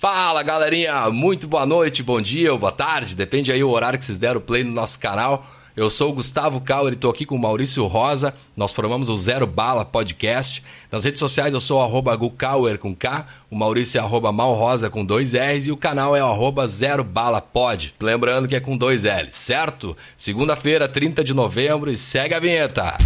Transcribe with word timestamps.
Fala 0.00 0.42
galerinha, 0.42 1.10
muito 1.10 1.46
boa 1.46 1.66
noite, 1.66 2.02
bom 2.02 2.22
dia 2.22 2.50
ou 2.50 2.58
boa 2.58 2.72
tarde, 2.72 3.14
depende 3.14 3.52
aí 3.52 3.62
o 3.62 3.68
horário 3.68 3.98
que 3.98 4.04
vocês 4.06 4.16
deram 4.16 4.40
play 4.40 4.64
no 4.64 4.72
nosso 4.72 4.98
canal. 4.98 5.44
Eu 5.76 5.90
sou 5.90 6.08
o 6.08 6.14
Gustavo 6.14 6.58
Cauer 6.62 6.92
e 6.92 6.94
estou 6.94 7.10
aqui 7.10 7.26
com 7.26 7.34
o 7.34 7.38
Maurício 7.38 7.84
Rosa. 7.84 8.32
Nós 8.56 8.72
formamos 8.72 9.10
o 9.10 9.16
Zero 9.16 9.46
Bala 9.46 9.84
Podcast. 9.84 10.64
Nas 10.90 11.04
redes 11.04 11.18
sociais 11.18 11.52
eu 11.52 11.60
sou 11.60 11.82
arroba 11.82 12.16
Gucauer 12.16 12.78
com 12.78 12.96
K, 12.96 13.26
o 13.50 13.54
Maurício 13.54 13.98
é 13.98 14.00
arroba 14.00 14.32
Malrosa 14.32 14.88
com 14.88 15.04
dois 15.04 15.34
R's 15.34 15.66
e 15.66 15.70
o 15.70 15.76
canal 15.76 16.16
é 16.16 16.20
arroba 16.20 16.66
Zero 16.66 17.04
Bala 17.04 17.42
Pod. 17.42 17.94
Lembrando 18.00 18.48
que 18.48 18.56
é 18.56 18.60
com 18.60 18.78
dois 18.78 19.04
L's, 19.04 19.34
certo? 19.34 19.94
Segunda-feira, 20.16 20.88
30 20.88 21.22
de 21.22 21.34
novembro 21.34 21.90
e 21.90 21.96
segue 21.98 22.32
a 22.32 22.40
vinheta. 22.40 22.96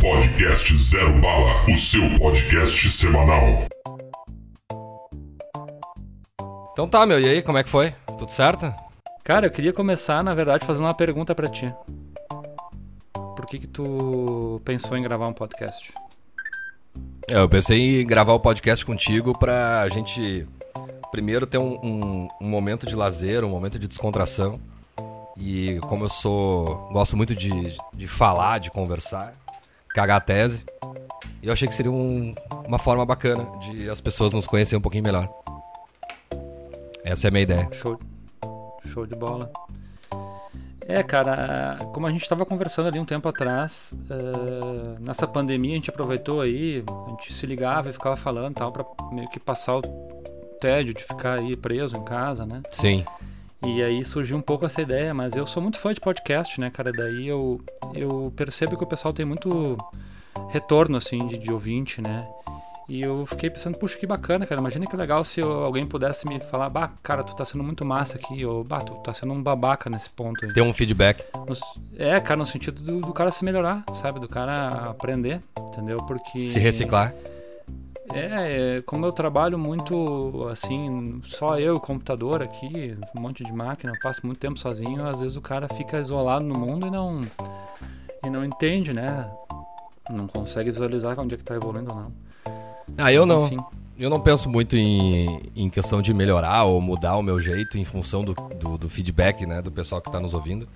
Podcast 0.00 0.74
Zero 0.78 1.12
Bala, 1.20 1.70
o 1.70 1.76
seu 1.76 2.08
podcast 2.18 2.90
semanal. 2.90 3.68
Então 6.78 6.88
tá, 6.88 7.04
meu, 7.04 7.18
e 7.18 7.28
aí, 7.28 7.42
como 7.42 7.58
é 7.58 7.64
que 7.64 7.68
foi? 7.68 7.92
Tudo 8.20 8.30
certo? 8.30 8.72
Cara, 9.24 9.46
eu 9.46 9.50
queria 9.50 9.72
começar, 9.72 10.22
na 10.22 10.32
verdade, 10.32 10.64
fazendo 10.64 10.84
uma 10.84 10.94
pergunta 10.94 11.34
para 11.34 11.48
ti. 11.48 11.74
Por 13.12 13.46
que 13.46 13.58
que 13.58 13.66
tu 13.66 14.62
pensou 14.64 14.96
em 14.96 15.02
gravar 15.02 15.26
um 15.26 15.32
podcast? 15.32 15.92
É, 17.28 17.36
eu 17.36 17.48
pensei 17.48 18.02
em 18.02 18.06
gravar 18.06 18.32
o 18.32 18.38
podcast 18.38 18.86
contigo 18.86 19.36
pra 19.36 19.88
gente 19.88 20.46
primeiro 21.10 21.48
ter 21.48 21.58
um, 21.58 21.80
um, 21.84 22.28
um 22.40 22.48
momento 22.48 22.86
de 22.86 22.94
lazer, 22.94 23.42
um 23.42 23.50
momento 23.50 23.76
de 23.76 23.88
descontração. 23.88 24.60
E 25.36 25.80
como 25.80 26.04
eu 26.04 26.08
sou. 26.08 26.88
gosto 26.92 27.16
muito 27.16 27.34
de, 27.34 27.76
de 27.92 28.06
falar, 28.06 28.60
de 28.60 28.70
conversar, 28.70 29.32
cagar 29.88 30.18
a 30.18 30.20
tese. 30.20 30.62
E 31.42 31.48
eu 31.48 31.52
achei 31.52 31.66
que 31.66 31.74
seria 31.74 31.90
um, 31.90 32.32
uma 32.68 32.78
forma 32.78 33.04
bacana 33.04 33.48
de 33.58 33.90
as 33.90 34.00
pessoas 34.00 34.32
nos 34.32 34.46
conhecerem 34.46 34.78
um 34.78 34.82
pouquinho 34.82 35.02
melhor. 35.02 35.28
Essa 37.04 37.26
é 37.26 37.28
a 37.28 37.30
minha 37.30 37.42
ideia. 37.42 37.68
Show, 37.72 37.98
show 38.86 39.06
de 39.06 39.14
bola. 39.16 39.50
É, 40.88 41.02
cara, 41.02 41.78
como 41.92 42.06
a 42.06 42.10
gente 42.10 42.22
estava 42.22 42.46
conversando 42.46 42.88
ali 42.88 42.98
um 42.98 43.04
tempo 43.04 43.28
atrás, 43.28 43.94
uh, 44.10 45.04
nessa 45.04 45.26
pandemia 45.26 45.72
a 45.72 45.74
gente 45.74 45.90
aproveitou 45.90 46.40
aí, 46.40 46.82
a 47.06 47.10
gente 47.10 47.34
se 47.34 47.44
ligava 47.44 47.90
e 47.90 47.92
ficava 47.92 48.16
falando 48.16 48.54
tal, 48.54 48.72
para 48.72 48.86
meio 49.12 49.28
que 49.28 49.38
passar 49.38 49.76
o 49.76 49.82
tédio 50.58 50.94
de 50.94 51.02
ficar 51.02 51.40
aí 51.40 51.54
preso 51.54 51.94
em 51.94 52.02
casa, 52.02 52.46
né? 52.46 52.62
Sim. 52.70 53.04
E 53.66 53.82
aí 53.82 54.02
surgiu 54.02 54.38
um 54.38 54.40
pouco 54.40 54.64
essa 54.64 54.80
ideia, 54.80 55.12
mas 55.12 55.36
eu 55.36 55.44
sou 55.44 55.62
muito 55.62 55.78
fã 55.78 55.92
de 55.92 56.00
podcast, 56.00 56.58
né, 56.58 56.70
cara? 56.70 56.90
Daí 56.90 57.28
eu, 57.28 57.60
eu 57.92 58.32
percebo 58.34 58.74
que 58.74 58.84
o 58.84 58.86
pessoal 58.86 59.12
tem 59.12 59.26
muito 59.26 59.76
retorno, 60.48 60.96
assim, 60.96 61.26
de, 61.26 61.36
de 61.36 61.52
ouvinte, 61.52 62.00
né? 62.00 62.26
E 62.88 63.02
eu 63.02 63.26
fiquei 63.26 63.50
pensando, 63.50 63.76
puxa, 63.76 63.98
que 63.98 64.06
bacana, 64.06 64.46
cara. 64.46 64.60
Imagina 64.60 64.86
que 64.86 64.96
legal 64.96 65.22
se 65.22 65.40
eu, 65.40 65.62
alguém 65.62 65.84
pudesse 65.84 66.26
me 66.26 66.40
falar, 66.40 66.70
bah, 66.70 66.90
cara, 67.02 67.22
tu 67.22 67.36
tá 67.36 67.44
sendo 67.44 67.62
muito 67.62 67.84
massa 67.84 68.16
aqui, 68.16 68.46
ou 68.46 68.64
bah, 68.64 68.80
tu 68.80 68.94
tá 69.02 69.12
sendo 69.12 69.34
um 69.34 69.42
babaca 69.42 69.90
nesse 69.90 70.08
ponto 70.08 70.42
aí. 70.42 70.52
Ter 70.54 70.62
um 70.62 70.72
feedback. 70.72 71.22
No, 71.34 71.54
é, 71.98 72.18
cara, 72.18 72.38
no 72.38 72.46
sentido 72.46 72.80
do, 72.80 73.00
do, 73.00 73.12
cara 73.12 73.30
se 73.30 73.44
melhorar, 73.44 73.84
sabe? 73.92 74.18
Do 74.18 74.28
cara 74.28 74.68
aprender, 74.88 75.40
entendeu? 75.58 75.98
Porque. 75.98 76.50
Se 76.50 76.58
reciclar. 76.58 77.14
É, 78.14 78.76
é, 78.78 78.82
como 78.86 79.04
eu 79.04 79.12
trabalho 79.12 79.58
muito 79.58 80.48
assim, 80.50 81.20
só 81.24 81.58
eu, 81.58 81.78
computador 81.78 82.42
aqui, 82.42 82.96
um 83.14 83.20
monte 83.20 83.44
de 83.44 83.52
máquina, 83.52 83.92
passo 84.02 84.24
muito 84.24 84.38
tempo 84.38 84.58
sozinho, 84.58 85.06
às 85.06 85.20
vezes 85.20 85.36
o 85.36 85.42
cara 85.42 85.68
fica 85.68 86.00
isolado 86.00 86.42
no 86.42 86.58
mundo 86.58 86.86
e 86.86 86.90
não. 86.90 87.20
E 88.24 88.30
não 88.30 88.42
entende, 88.46 88.94
né? 88.94 89.30
Não 90.10 90.26
consegue 90.26 90.70
visualizar 90.70 91.20
onde 91.20 91.34
é 91.34 91.38
que 91.38 91.44
tá 91.44 91.54
evoluindo 91.54 91.92
ou 91.92 92.00
não. 92.00 92.27
Ah, 92.96 93.12
eu 93.12 93.26
não. 93.26 93.46
Enfim. 93.46 93.58
Eu 93.98 94.08
não 94.08 94.20
penso 94.20 94.48
muito 94.48 94.76
em, 94.76 95.40
em 95.56 95.68
questão 95.68 96.00
de 96.00 96.14
melhorar 96.14 96.62
ou 96.64 96.80
mudar 96.80 97.16
o 97.16 97.22
meu 97.22 97.40
jeito 97.40 97.76
em 97.76 97.84
função 97.84 98.22
do, 98.22 98.32
do, 98.32 98.78
do 98.78 98.88
feedback, 98.88 99.44
né, 99.44 99.60
do 99.60 99.72
pessoal 99.72 100.00
que 100.00 100.08
está 100.08 100.20
nos 100.20 100.34
ouvindo. 100.34 100.68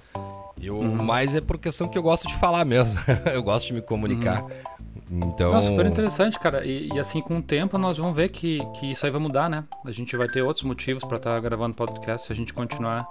Eu, 0.60 0.76
uhum. 0.76 1.04
Mais 1.04 1.34
é 1.34 1.40
por 1.40 1.56
questão 1.56 1.88
que 1.88 1.96
eu 1.96 2.02
gosto 2.02 2.26
de 2.26 2.34
falar 2.34 2.64
mesmo. 2.64 2.98
eu 3.32 3.42
gosto 3.42 3.68
de 3.68 3.74
me 3.74 3.80
comunicar. 3.80 4.42
Uhum. 4.42 5.20
Então... 5.28 5.50
Não, 5.50 5.62
super 5.62 5.86
interessante, 5.86 6.38
cara. 6.38 6.64
E, 6.64 6.88
e, 6.92 6.98
assim, 6.98 7.20
com 7.20 7.38
o 7.38 7.42
tempo, 7.42 7.78
nós 7.78 7.96
vamos 7.96 8.16
ver 8.16 8.28
que, 8.28 8.58
que 8.78 8.90
isso 8.90 9.06
aí 9.06 9.12
vai 9.12 9.20
mudar, 9.20 9.48
né? 9.48 9.64
A 9.84 9.92
gente 9.92 10.16
vai 10.16 10.26
ter 10.26 10.42
outros 10.42 10.64
motivos 10.64 11.04
para 11.04 11.16
estar 11.16 11.30
tá 11.30 11.40
gravando 11.40 11.76
podcast 11.76 12.26
se 12.26 12.32
a 12.32 12.36
gente 12.36 12.52
continuar, 12.52 13.06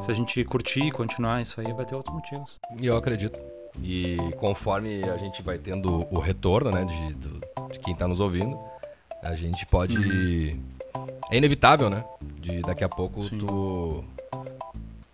se 0.00 0.10
a 0.10 0.14
gente 0.14 0.42
curtir 0.44 0.86
e 0.86 0.90
continuar, 0.90 1.40
isso 1.40 1.60
aí 1.60 1.72
vai 1.72 1.84
ter 1.84 1.94
outros 1.94 2.14
motivos. 2.14 2.58
E 2.80 2.86
eu 2.86 2.96
acredito. 2.96 3.38
E 3.80 4.16
conforme 4.38 5.02
a 5.08 5.16
gente 5.16 5.42
vai 5.42 5.58
tendo 5.58 6.06
o 6.10 6.18
retorno, 6.18 6.70
né, 6.70 6.84
de, 6.84 7.14
de 7.14 7.78
quem 7.78 7.94
está 7.94 8.06
nos 8.06 8.20
ouvindo, 8.20 8.58
a 9.22 9.34
gente 9.36 9.64
pode. 9.66 9.96
Uhum. 9.96 10.62
É 11.30 11.36
inevitável, 11.38 11.88
né? 11.88 12.04
De 12.40 12.60
daqui 12.60 12.84
a 12.84 12.88
pouco 12.88 13.22
Sim. 13.22 13.38
tu. 13.38 14.04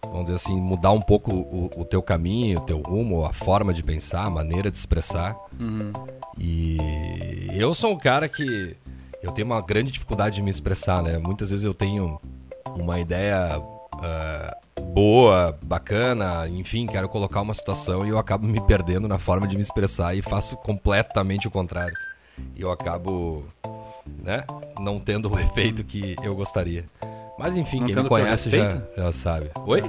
Vamos 0.03 0.23
dizer 0.23 0.37
assim, 0.37 0.59
mudar 0.59 0.91
um 0.93 1.03
pouco 1.03 1.31
o, 1.31 1.71
o, 1.77 1.85
teu 1.85 2.03
caminho, 2.03 2.59
o 2.59 2.63
teu 2.63 2.81
rumo, 2.81 3.27
a 3.27 3.33
forma 3.33 3.75
de 3.75 3.83
pensar, 3.83 4.25
a 4.25 4.31
maneira 4.31 4.71
de 4.71 4.77
expressar. 4.77 5.37
Uhum. 5.61 5.93
E 6.39 6.79
eu 7.53 7.75
sou 7.75 7.93
um 7.93 7.99
cara 7.99 8.29
que. 8.29 8.77
Eu 9.23 9.33
tenho 9.33 9.47
uma 9.47 9.61
grande 9.61 9.91
dificuldade 9.91 10.37
de 10.37 10.43
me 10.43 10.51
expressar, 10.51 11.03
né? 11.03 11.19
Muitas 11.19 11.51
vezes 11.51 11.65
eu 11.65 11.75
tenho 11.75 12.21
uma 12.77 12.99
ideia 13.01 13.61
uh, 13.99 14.83
boa, 14.93 15.59
bacana, 15.65 16.49
enfim, 16.49 16.87
quero 16.87 17.09
colocar 17.09 17.41
uma 17.41 17.55
situação 17.55 18.07
e 18.07 18.11
eu 18.11 18.19
acabo 18.19 18.47
me 18.47 18.61
perdendo 18.61 19.07
na 19.07 19.19
forma 19.19 19.47
de 19.47 19.57
me 19.57 19.63
expressar 19.63 20.17
e 20.17 20.23
faço 20.23 20.57
completamente 20.57 21.47
o 21.47 21.51
contrário. 21.51 21.95
E 22.55 22.63
eu 22.63 22.71
acabo, 22.71 23.45
né, 24.23 24.45
não 24.81 24.99
tendo 24.99 25.33
o 25.33 25.39
efeito 25.39 25.85
que 25.85 26.17
eu 26.23 26.35
gostaria. 26.35 26.85
Mas 27.39 27.57
enfim, 27.57 27.81
não 27.81 27.87
quem 27.87 28.03
me 28.03 28.09
conhece 28.09 28.51
já, 28.51 28.83
já 28.97 29.13
sabe. 29.13 29.51
Oi? 29.67 29.83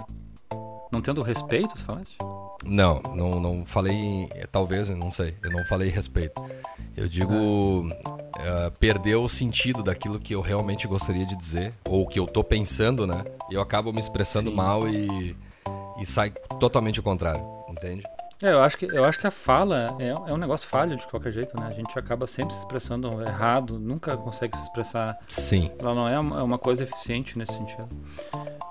Não 0.92 1.02
tendo 1.02 1.22
respeito, 1.22 1.76
tu 1.76 1.84
falaste? 1.84 2.18
Não, 2.66 3.02
não, 3.16 3.40
não 3.40 3.66
falei, 3.66 4.30
talvez, 4.52 4.90
não 4.90 5.12
sei, 5.12 5.36
eu 5.44 5.52
não 5.52 5.64
falei 5.66 5.90
respeito. 5.90 6.42
Eu 6.98 7.08
digo 7.08 7.88
uh, 8.40 8.72
perder 8.80 9.16
o 9.16 9.30
sentido 9.30 9.84
daquilo 9.84 10.20
que 10.20 10.34
eu 10.34 10.42
realmente 10.42 10.88
gostaria 10.88 11.26
de 11.26 11.36
dizer, 11.36 11.74
ou 11.88 12.08
que 12.08 12.20
eu 12.20 12.26
tô 12.26 12.44
pensando, 12.44 13.06
né? 13.06 13.24
E 13.50 13.56
eu 13.56 13.62
acabo 13.62 13.92
me 13.92 14.00
expressando 14.00 14.50
Sim. 14.50 14.56
mal 14.56 14.88
e, 14.88 15.36
e 16.00 16.06
sai 16.06 16.32
totalmente 16.60 17.00
o 17.00 17.04
contrário, 17.04 17.44
entende? 17.70 18.04
É, 18.42 18.54
eu 18.54 18.62
acho 18.62 18.78
que, 18.78 18.86
eu 18.86 19.04
acho 19.04 19.20
que 19.20 19.28
a 19.28 19.32
fala 19.32 19.98
é, 20.00 20.08
é 20.08 20.34
um 20.34 20.38
negócio 20.38 20.66
falho 20.66 20.96
de 20.96 21.06
qualquer 21.08 21.34
jeito, 21.34 21.60
né? 21.60 21.68
A 21.68 21.72
gente 21.72 21.98
acaba 22.00 22.26
sempre 22.26 22.54
se 22.54 22.60
expressando 22.60 23.22
errado, 23.22 23.78
nunca 23.78 24.16
consegue 24.16 24.56
se 24.56 24.64
expressar. 24.64 25.20
Sim. 25.28 25.70
Ela 25.78 25.94
não 25.94 26.08
é 26.08 26.18
uma, 26.18 26.40
é 26.40 26.44
uma 26.44 26.58
coisa 26.58 26.84
eficiente 26.84 27.38
nesse 27.38 27.52
sentido. 27.54 27.90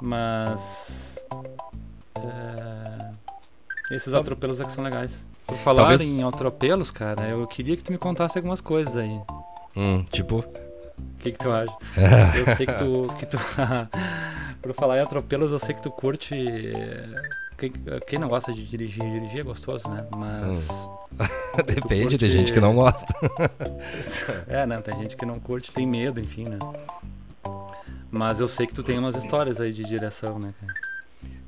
Mas. 0.01 1.17
É, 2.17 3.11
esses 3.95 4.15
atropelos 4.15 4.59
é 4.59 4.65
que 4.65 4.73
são 4.73 4.83
legais. 4.83 5.27
Por 5.47 5.59
falar 5.59 5.89
Talvez... 5.89 6.03
em 6.03 6.23
atropelos, 6.23 6.91
cara, 6.91 7.29
eu 7.29 7.47
queria 7.47 7.77
que 7.77 7.83
tu 7.83 7.93
me 7.93 7.99
contasse 7.99 8.39
algumas 8.39 8.63
coisas 8.63 8.97
aí. 8.97 9.21
Hum, 9.77 10.05
tipo. 10.11 10.39
O 10.39 11.19
que, 11.21 11.33
que 11.33 11.39
tu 11.39 11.51
acha? 11.51 11.73
eu 12.37 12.57
sei 12.57 12.67
que 12.67 12.75
tu. 12.75 13.07
Que 13.19 13.27
tu 13.27 13.39
Por 14.63 14.75
falar 14.75 14.99
em 14.99 15.01
atropelos, 15.01 15.53
eu 15.53 15.59
sei 15.59 15.75
que 15.75 15.83
tu 15.83 15.91
curte. 15.91 16.35
Quem, 17.57 17.73
quem 18.07 18.19
não 18.19 18.29
gosta 18.29 18.53
de 18.53 18.67
dirigir, 18.67 19.03
dirigir 19.03 19.41
é 19.41 19.45
gostoso, 19.45 19.89
né? 19.89 20.07
Mas. 20.17 20.69
Hum. 20.69 20.99
Depende, 21.57 22.03
curte... 22.03 22.19
tem 22.19 22.31
gente 22.31 22.53
que 22.53 22.61
não 22.61 22.75
gosta. 22.75 23.13
é, 24.47 24.67
né? 24.67 24.79
Tem 24.79 24.97
gente 25.03 25.17
que 25.17 25.27
não 25.27 25.41
curte, 25.41 25.73
tem 25.73 25.87
medo, 25.87 26.21
enfim, 26.21 26.45
né? 26.45 26.59
Mas 28.11 28.41
eu 28.41 28.49
sei 28.49 28.67
que 28.67 28.75
tu 28.75 28.83
tem 28.83 28.99
umas 28.99 29.17
histórias 29.17 29.61
aí 29.61 29.73
de 29.73 29.85
direção, 29.85 30.39
né? 30.39 30.55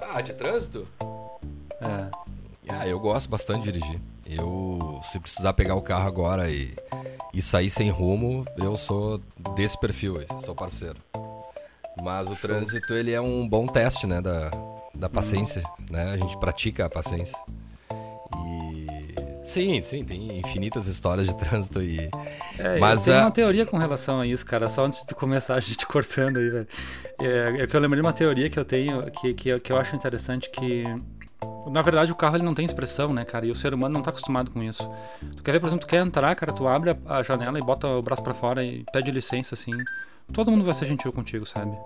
Ah, 0.01 0.21
de 0.21 0.33
trânsito? 0.35 0.87
É. 1.81 2.11
Ah, 2.69 2.87
eu 2.87 2.99
gosto 2.99 3.29
bastante 3.29 3.65
de 3.65 3.73
dirigir. 3.73 4.01
Eu, 4.27 5.01
se 5.11 5.19
precisar 5.19 5.53
pegar 5.55 5.75
o 5.75 5.83
carro 5.83 6.07
agora 6.07 6.51
e, 6.51 6.75
e 7.33 7.41
sair 7.41 7.71
sem 7.71 7.91
rumo, 7.91 8.45
eu 8.57 8.77
sou 8.77 9.21
desse 9.55 9.79
perfil 9.79 10.19
aí, 10.19 10.27
sou 10.45 10.55
parceiro. 10.55 10.97
Mas 12.03 12.29
o 12.29 12.35
Show. 12.35 12.49
trânsito, 12.49 12.95
ele 12.95 13.13
é 13.13 13.21
um 13.21 13.49
bom 13.49 13.67
teste, 13.67 14.07
né, 14.07 14.21
da, 14.21 14.51
da 14.95 15.07
hum. 15.07 15.11
paciência, 15.11 15.63
hum. 15.81 15.85
né? 15.91 16.13
A 16.13 16.17
gente 16.17 16.37
pratica 16.39 16.87
a 16.87 16.91
paciência. 16.91 17.37
E... 18.37 18.87
Sim, 19.45 19.83
sim, 19.83 20.05
tem 20.05 20.39
infinitas 20.39 20.87
histórias 20.87 21.29
de 21.29 21.37
trânsito 21.37 21.83
e... 21.83 22.09
É, 22.59 22.79
Mas, 22.79 23.05
tenho 23.05 23.19
a... 23.19 23.21
uma 23.23 23.31
teoria 23.31 23.67
com 23.67 23.79
relação 23.79 24.21
a 24.21 24.27
isso, 24.27 24.45
cara, 24.45 24.69
só 24.69 24.85
antes 24.85 25.05
de 25.05 25.15
começar 25.15 25.55
a 25.57 25.61
gente 25.61 25.87
cortando 25.89 26.39
aí, 26.39 26.49
velho. 26.49 26.69
É, 27.21 27.63
é 27.63 27.67
que 27.67 27.75
eu 27.75 27.81
lembrei 27.81 28.01
de 28.01 28.07
uma 28.07 28.13
teoria 28.13 28.49
que 28.49 28.59
eu 28.59 28.65
tenho, 28.65 29.03
que, 29.11 29.35
que, 29.35 29.59
que 29.59 29.73
eu 29.73 29.79
acho 29.79 29.97
interessante, 29.97 30.51
que 30.51 30.85
na 31.71 31.83
verdade, 31.83 32.11
o 32.11 32.15
carro 32.15 32.37
ele 32.37 32.45
não 32.45 32.55
tem 32.55 32.65
expressão, 32.65 33.13
né, 33.13 33.25
cara? 33.25 33.47
E 33.47 33.51
o 33.51 33.55
ser 33.55 33.73
humano 33.73 33.95
não 33.95 34.03
tá 34.03 34.11
acostumado 34.11 34.51
com 34.51 34.63
isso. 34.63 34.89
Tu 35.37 35.43
quer 35.43 35.53
ver, 35.53 35.61
por 35.61 35.69
exemplo, 35.69 35.87
tu 35.87 35.89
quer 35.89 36.05
entrar, 36.05 36.35
cara, 36.35 36.53
tu 36.53 36.67
abre 36.67 36.97
a 37.07 37.23
janela 37.23 37.59
e 37.59 37.63
bota 37.63 37.87
o 37.87 38.03
braço 38.03 38.23
para 38.23 38.35
fora 38.35 38.65
e 38.65 38.85
pede 38.93 39.11
licença, 39.11 39.55
assim, 39.55 39.73
todo 40.33 40.51
mundo 40.51 40.65
vai 40.65 40.75
ser 40.75 40.87
gentil 40.87 41.13
contigo, 41.13 41.47
sabe? 41.47 41.77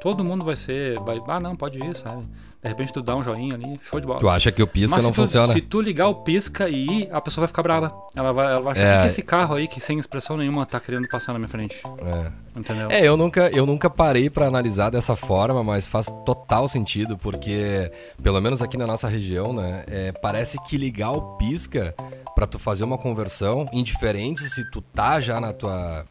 Todo 0.00 0.24
mundo 0.24 0.44
vai 0.44 0.56
ser. 0.56 0.98
Vai, 1.00 1.20
ah, 1.28 1.38
não, 1.40 1.54
pode 1.54 1.78
ir, 1.78 1.94
sabe? 1.94 2.22
De 2.60 2.68
repente 2.68 2.92
tu 2.92 3.02
dá 3.02 3.16
um 3.16 3.22
joinha 3.22 3.54
ali, 3.54 3.78
show 3.82 3.98
de 4.00 4.06
bola. 4.06 4.20
Tu 4.20 4.28
acha 4.28 4.52
que 4.52 4.62
o 4.62 4.66
pisca 4.66 4.94
Mas 4.96 5.04
não 5.04 5.12
tu, 5.12 5.16
funciona? 5.16 5.52
se 5.52 5.60
tu 5.60 5.80
ligar 5.80 6.08
o 6.08 6.14
pisca 6.16 6.68
e 6.68 6.86
ir, 6.86 7.08
a 7.12 7.20
pessoa 7.20 7.42
vai 7.42 7.48
ficar 7.48 7.62
brava. 7.62 7.92
Ela 8.14 8.32
vai, 8.32 8.46
ela 8.52 8.60
vai 8.62 8.72
achar 8.72 8.82
É. 8.84 8.92
"O 8.92 8.96
que 8.96 9.00
que 9.02 9.06
esse 9.08 9.22
carro 9.22 9.54
aí, 9.56 9.66
que 9.68 9.80
sem 9.80 9.98
expressão 9.98 10.36
nenhuma, 10.36 10.64
tá 10.64 10.78
querendo 10.78 11.08
passar 11.08 11.32
na 11.32 11.38
minha 11.40 11.48
frente. 11.48 11.82
É. 12.00 12.32
Entendeu? 12.58 12.90
É, 12.90 13.04
eu 13.06 13.16
nunca, 13.16 13.48
eu 13.48 13.66
nunca 13.66 13.88
parei 13.90 14.28
pra 14.30 14.46
analisar 14.46 14.90
dessa 14.90 15.16
forma, 15.16 15.62
mas 15.64 15.86
faz 15.88 16.06
total 16.24 16.68
sentido, 16.68 17.16
porque, 17.18 17.90
pelo 18.22 18.40
menos 18.40 18.62
aqui 18.62 18.76
na 18.76 18.86
nossa 18.86 19.08
região, 19.08 19.52
né, 19.52 19.84
é, 19.88 20.12
parece 20.12 20.56
que 20.64 20.76
ligar 20.76 21.10
o 21.12 21.36
pisca 21.36 21.94
pra 22.34 22.46
tu 22.46 22.58
fazer 22.58 22.84
uma 22.84 22.96
conversão, 22.98 23.66
indiferente 23.72 24.48
se 24.48 24.68
tu 24.70 24.80
tá 24.80 25.18
já 25.20 25.40
na 25.40 25.52
tua, 25.52 26.04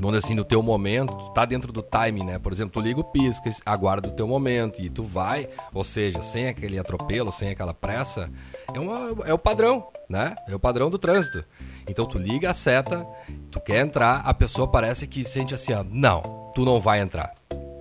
vamos 0.00 0.16
assim, 0.16 0.34
no 0.34 0.44
teu 0.44 0.62
momento, 0.62 1.14
tu 1.14 1.30
tá 1.30 1.44
dentro 1.44 1.72
do 1.72 1.82
time, 1.82 2.24
né? 2.24 2.38
Por 2.38 2.52
exemplo, 2.52 2.72
tu 2.72 2.80
liga 2.80 3.00
o 3.00 3.04
pisca, 3.04 3.50
aguarda 3.64 4.08
o 4.08 4.12
teu 4.12 4.26
momento 4.26 4.80
e 4.80 4.88
tu 4.88 5.04
vai, 5.04 5.48
ou 5.74 5.84
seja, 5.84 6.22
sem 6.22 6.48
aquele 6.48 6.78
atropelo, 6.78 7.30
sem 7.30 7.50
aquela 7.50 7.74
pressa, 7.74 8.30
é, 8.74 8.80
uma, 8.80 9.08
é 9.24 9.34
o 9.34 9.38
padrão, 9.38 9.88
né? 10.08 10.34
É 10.48 10.54
o 10.54 10.60
padrão 10.60 10.90
do 10.90 10.98
trânsito. 10.98 11.44
Então 11.88 12.06
tu 12.06 12.18
liga 12.18 12.50
a 12.50 12.54
seta, 12.54 13.06
tu 13.50 13.60
quer 13.60 13.84
entrar, 13.84 14.20
a 14.20 14.32
pessoa 14.32 14.68
parece 14.68 15.06
que 15.06 15.24
sente 15.24 15.54
assim, 15.54 15.72
ó, 15.72 15.84
não, 15.84 16.50
tu 16.54 16.64
não 16.64 16.80
vai 16.80 17.00
entrar. 17.00 17.32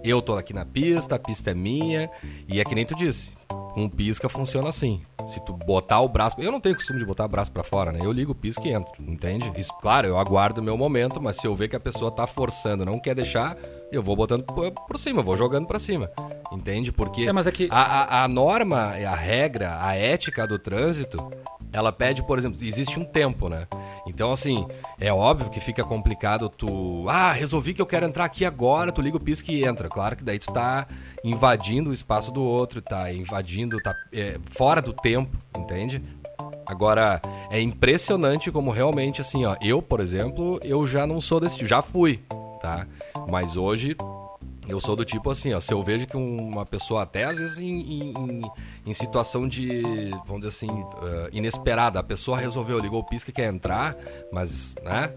Eu 0.04 0.22
tô 0.22 0.38
aqui 0.38 0.54
na 0.54 0.66
pista, 0.66 1.16
a 1.16 1.20
pista 1.20 1.52
é 1.52 1.54
minha, 1.54 2.10
e 2.48 2.60
é 2.60 2.64
que 2.64 2.74
nem 2.74 2.86
tu 2.86 2.96
disse, 2.96 3.34
com 3.74 3.86
o 3.86 3.90
pisca 3.90 4.30
funciona 4.30 4.70
assim. 4.70 5.02
Se 5.28 5.44
tu 5.46 5.54
botar 5.54 6.00
o 6.00 6.08
braço, 6.08 6.40
eu 6.40 6.52
não 6.52 6.60
tenho 6.60 6.76
costume 6.76 7.00
de 7.00 7.06
botar 7.06 7.26
o 7.26 7.28
braço 7.28 7.52
pra 7.52 7.64
fora, 7.64 7.92
né? 7.92 8.00
Eu 8.02 8.12
ligo 8.12 8.32
o 8.32 8.36
pisca 8.36 8.68
e 8.68 8.72
entro, 8.72 8.92
entende? 9.00 9.52
Isso, 9.58 9.74
claro, 9.82 10.08
eu 10.08 10.18
aguardo 10.18 10.62
o 10.62 10.64
meu 10.64 10.78
momento, 10.78 11.22
mas 11.22 11.36
se 11.36 11.46
eu 11.46 11.56
ver 11.56 11.68
que 11.68 11.76
a 11.76 11.80
pessoa 11.80 12.12
tá 12.12 12.26
forçando, 12.26 12.86
não 12.86 12.98
quer 12.98 13.14
deixar, 13.14 13.58
eu 13.92 14.02
vou 14.02 14.16
botando 14.16 14.44
por, 14.44 14.98
cima, 14.98 15.22
vou 15.22 15.38
jogando 15.38 15.68
pra 15.68 15.80
cima. 15.80 16.10
Entende? 16.52 16.92
Porque 16.92 17.24
É, 17.24 17.32
mas 17.32 17.46
é 17.46 17.52
a, 17.70 17.82
a, 17.82 18.24
a 18.24 18.28
norma, 18.28 18.94
a 18.96 19.16
regra, 19.16 19.78
a 19.82 19.96
ética 19.96 20.48
do 20.48 20.58
trânsito, 20.58 21.30
ela 21.72 21.92
pede, 21.92 22.24
por 22.24 22.38
exemplo, 22.40 22.58
existe 22.62 23.00
um 23.00 23.06
tempo, 23.06 23.50
né? 23.50 23.68
Então, 24.06 24.32
assim, 24.32 24.68
é 25.00 25.12
óbvio 25.12 25.50
que 25.50 25.60
fica 25.60 25.84
complicado 25.84 26.50
tu. 26.50 27.06
Ah, 27.08 27.32
resolvi 27.32 27.74
que 27.74 27.82
eu 27.82 27.86
quero 27.86 28.06
entrar 28.06 28.26
aqui 28.26 28.46
agora, 28.46 28.92
tu 28.92 29.02
liga 29.02 29.18
o 29.18 29.20
pisca 29.20 29.52
e 29.52 29.64
entra. 29.64 29.90
Claro 29.90 30.16
que 30.16 30.24
daí 30.24 30.40
tu 30.40 30.52
tá 30.52 30.88
invadindo 31.24 31.90
o 31.90 31.94
espaço 31.94 32.32
do 32.32 32.44
outro, 32.44 32.82
tá 32.82 33.12
invadindo, 33.12 33.78
tá 33.78 33.94
é, 34.12 34.38
fora 34.46 34.82
do 34.82 34.94
tempo, 34.94 35.38
entende? 35.58 36.02
Agora, 36.66 37.20
é 37.50 37.60
impressionante 37.60 38.52
como 38.52 38.70
realmente, 38.70 39.22
assim, 39.22 39.44
ó, 39.44 39.56
eu, 39.60 39.82
por 39.82 40.00
exemplo, 40.00 40.60
eu 40.64 40.86
já 40.86 41.08
não 41.08 41.20
sou 41.20 41.40
desse 41.40 41.58
tipo, 41.58 41.68
já 41.68 41.82
fui, 41.82 42.20
tá? 42.62 42.86
Mas 43.28 43.58
hoje 43.58 43.96
eu 44.70 44.80
sou 44.80 44.96
do 44.96 45.04
tipo 45.06 45.30
assim, 45.32 45.54
ó, 45.54 45.60
se 45.60 45.74
eu 45.74 45.82
vejo 45.84 46.06
que 46.08 46.16
um- 46.18 46.50
uma 46.50 46.66
pessoa 46.66 47.04
até 47.04 47.24
às 47.26 47.38
vezes 47.38 47.58
em, 47.60 47.80
em- 47.82 48.42
em- 48.86 48.94
situação 48.94 49.48
de, 49.48 49.82
vamos 50.26 50.42
dizer 50.46 50.48
assim, 50.50 50.68
eh, 51.04 51.30
inesperada, 51.32 52.00
a 52.00 52.04
pessoa 52.04 52.38
resolveu, 52.38 52.80
ligou 52.80 53.00
o 53.00 53.04
pisca 53.04 53.30
e 53.30 53.34
quer 53.34 53.52
entrar, 53.54 53.96
mas, 54.32 54.76
né, 54.84 55.12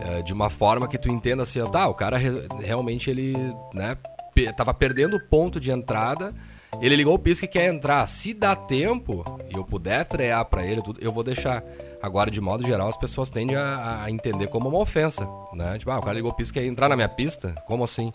eh, 0.00 0.22
de 0.22 0.32
uma 0.32 0.48
forma 0.50 0.88
que 0.88 0.96
tu 0.98 1.08
entenda 1.10 1.42
assim, 1.42 1.62
tá, 1.64 1.86
o 1.88 1.94
cara 1.94 2.16
re- 2.16 2.46
realmente 2.60 3.10
ele, 3.10 3.34
né, 3.74 3.96
pe- 4.34 4.52
tava 4.52 4.72
perdendo 4.72 5.16
o 5.16 5.24
ponto 5.28 5.58
de 5.60 5.70
entrada, 5.70 6.32
ele 6.80 6.94
ligou 6.96 7.14
o 7.14 7.18
pisca 7.18 7.44
e 7.44 7.48
quer 7.48 7.68
entrar. 7.72 8.06
Se 8.06 8.32
dá 8.32 8.54
tempo 8.54 9.24
e 9.52 9.56
eu 9.56 9.64
puder 9.64 10.06
frear 10.08 10.44
pra 10.44 10.64
ele, 10.64 10.80
eu 11.00 11.12
vou 11.12 11.24
deixar. 11.24 11.62
Agora, 12.00 12.30
de 12.30 12.40
modo 12.40 12.64
geral, 12.64 12.88
as 12.88 12.96
pessoas 12.96 13.28
tendem 13.28 13.56
a, 13.56 14.04
a 14.04 14.10
entender 14.10 14.46
como 14.48 14.68
uma 14.68 14.78
ofensa, 14.78 15.28
né? 15.52 15.76
Tipo, 15.78 15.90
ah, 15.90 15.98
o 15.98 16.00
cara 16.00 16.14
ligou 16.14 16.30
o 16.30 16.34
pisca 16.34 16.58
e 16.58 16.62
quer 16.62 16.68
entrar 16.68 16.88
na 16.88 16.94
minha 16.96 17.08
pista? 17.08 17.54
Como 17.66 17.82
assim? 17.84 18.10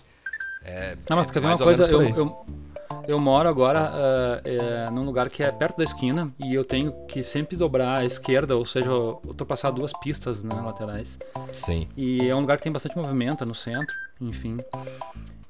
É, 0.65 0.97
Não, 1.09 1.17
mas 1.17 1.27
tu 1.27 1.33
quer 1.33 1.39
ver 1.39 1.47
uma 1.47 1.57
coisa? 1.57 1.85
Eu, 1.85 2.01
eu, 2.01 2.45
eu 3.07 3.19
moro 3.19 3.47
agora 3.47 3.91
ah, 3.93 4.41
é, 4.43 4.89
num 4.89 5.05
lugar 5.05 5.29
que 5.29 5.43
é 5.43 5.51
perto 5.51 5.77
da 5.77 5.83
esquina 5.83 6.27
e 6.39 6.53
eu 6.53 6.65
tenho 6.65 6.91
que 7.07 7.21
sempre 7.21 7.55
dobrar 7.55 8.01
à 8.01 8.05
esquerda, 8.05 8.55
ou 8.55 8.65
seja, 8.65 8.89
eu 8.89 9.21
ultrapassar 9.25 9.71
duas 9.71 9.93
pistas 9.93 10.43
né, 10.43 10.55
laterais. 10.55 11.19
Sim. 11.53 11.87
E 11.95 12.27
é 12.27 12.35
um 12.35 12.41
lugar 12.41 12.57
que 12.57 12.63
tem 12.63 12.71
bastante 12.71 12.97
movimento 12.97 13.43
é 13.43 13.47
no 13.47 13.55
centro, 13.55 13.93
enfim. 14.19 14.57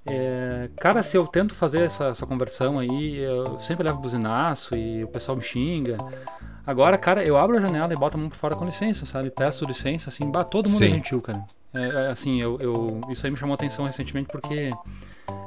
É, 0.06 0.70
cara, 0.76 1.02
se 1.02 1.18
eu 1.18 1.26
tento 1.26 1.56
fazer 1.56 1.84
essa, 1.84 2.08
essa 2.08 2.28
conversão 2.28 2.78
aí, 2.78 3.18
eu 3.18 3.58
sempre 3.60 3.84
levo 3.84 4.00
buzinaço 4.00 4.76
e 4.76 5.04
o 5.04 5.08
pessoal 5.08 5.36
me 5.38 5.44
xinga. 5.44 5.98
Agora, 6.68 6.98
cara, 6.98 7.24
eu 7.24 7.38
abro 7.38 7.58
a 7.58 7.62
janela 7.62 7.94
e 7.94 7.96
boto 7.96 8.18
a 8.18 8.20
mão 8.20 8.30
por 8.30 8.36
fora 8.36 8.56
com 8.56 8.66
licença, 8.66 9.06
sabe? 9.06 9.32
Peço 9.32 9.66
licença, 9.66 10.10
assim, 10.10 10.30
bah, 10.30 10.44
todo 10.44 10.70
mundo 10.70 10.84
é 10.84 10.90
Sim. 10.90 10.96
gentil, 10.96 11.22
cara. 11.22 11.44
É, 11.76 12.06
é, 12.06 12.08
assim, 12.12 12.40
eu, 12.42 12.58
eu- 12.62 13.02
isso 13.10 13.26
aí 13.26 13.32
me 13.32 13.38
chamou 13.38 13.54
atenção 13.54 13.86
recentemente 13.86 14.28
porque 14.32 14.72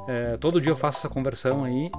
é, 0.07 0.37
todo 0.37 0.59
dia 0.61 0.71
eu 0.71 0.77
faço 0.77 0.99
essa 0.99 1.09
conversão 1.09 1.63
aí 1.63 1.89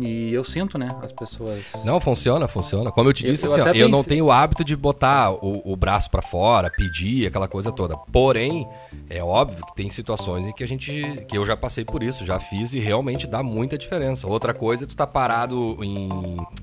e 0.00 0.34
eu 0.34 0.42
sinto, 0.42 0.76
né, 0.76 0.88
as 1.02 1.12
pessoas. 1.12 1.64
Não, 1.84 2.00
funciona, 2.00 2.48
funciona. 2.48 2.90
Como 2.90 3.08
eu 3.08 3.12
te 3.12 3.24
Eu- 3.24 3.30
disse, 3.30 3.46
eu 3.46 3.52
assim, 3.52 3.60
ó, 3.60 3.68
até 3.68 3.78
eu 3.80 3.88
não 3.88 4.02
tenho 4.02 4.24
o 4.26 4.32
hábito 4.32 4.64
de 4.64 4.74
botar 4.74 5.30
o, 5.32 5.62
o 5.72 5.76
braço 5.76 6.10
pra 6.10 6.20
fora, 6.20 6.68
pedir, 6.68 7.28
aquela 7.28 7.46
coisa 7.46 7.70
toda. 7.70 7.96
Porém, 7.96 8.68
é 9.08 9.22
óbvio 9.22 9.64
que 9.64 9.74
tem 9.76 9.88
situações 9.90 10.44
em 10.46 10.52
que 10.52 10.64
a 10.64 10.66
gente. 10.66 11.24
que 11.28 11.38
eu 11.38 11.46
já 11.46 11.56
passei 11.56 11.84
por 11.84 12.02
isso, 12.02 12.26
já 12.26 12.40
fiz 12.40 12.74
e 12.74 12.80
realmente 12.80 13.24
dá 13.28 13.40
muita 13.40 13.78
diferença. 13.78 14.26
Outra 14.26 14.52
coisa 14.52 14.82
é 14.82 14.86
tu 14.86 14.96
tá 14.96 15.06
parado 15.06 15.78
em, 15.80 16.08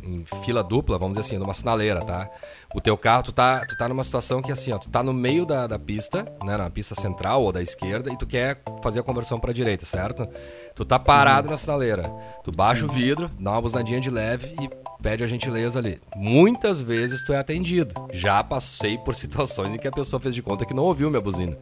em 0.03 0.25
fila 0.43 0.61
dupla, 0.61 0.97
vamos 0.97 1.17
dizer 1.17 1.27
assim, 1.29 1.37
numa 1.39 1.53
sinaleira, 1.53 2.01
tá? 2.01 2.29
O 2.73 2.79
teu 2.79 2.97
carro, 2.97 3.23
tu 3.23 3.31
tá, 3.33 3.65
tu 3.65 3.77
tá 3.77 3.89
numa 3.89 4.03
situação 4.03 4.41
que 4.41 4.51
assim, 4.51 4.71
ó, 4.71 4.77
tu 4.77 4.89
tá 4.89 5.03
no 5.03 5.13
meio 5.13 5.45
da, 5.45 5.67
da 5.67 5.77
pista, 5.77 6.23
né? 6.43 6.55
Na 6.55 6.69
pista 6.69 6.95
central 6.95 7.43
ou 7.43 7.51
da 7.51 7.61
esquerda, 7.61 8.11
e 8.11 8.17
tu 8.17 8.25
quer 8.25 8.61
fazer 8.81 8.99
a 8.99 9.03
conversão 9.03 9.39
pra 9.39 9.51
direita, 9.51 9.85
certo? 9.85 10.25
Tu 10.73 10.85
tá 10.85 10.97
parado 10.97 11.49
na 11.49 11.57
sinaleira. 11.57 12.03
Tu 12.43 12.51
baixa 12.51 12.85
o 12.85 12.89
vidro, 12.89 13.29
dá 13.37 13.51
uma 13.51 13.61
buzinadinha 13.61 13.99
de 13.99 14.09
leve 14.09 14.55
e 14.61 14.69
pede 15.03 15.23
a 15.23 15.27
gentileza 15.27 15.79
ali. 15.79 15.99
Muitas 16.15 16.81
vezes 16.81 17.21
tu 17.25 17.33
é 17.33 17.39
atendido. 17.39 17.93
Já 18.13 18.41
passei 18.41 18.97
por 18.97 19.15
situações 19.15 19.73
em 19.73 19.77
que 19.77 19.87
a 19.87 19.91
pessoa 19.91 20.19
fez 20.19 20.33
de 20.33 20.41
conta 20.41 20.65
que 20.65 20.73
não 20.73 20.83
ouviu 20.83 21.09
minha 21.09 21.21
buzina. 21.21 21.57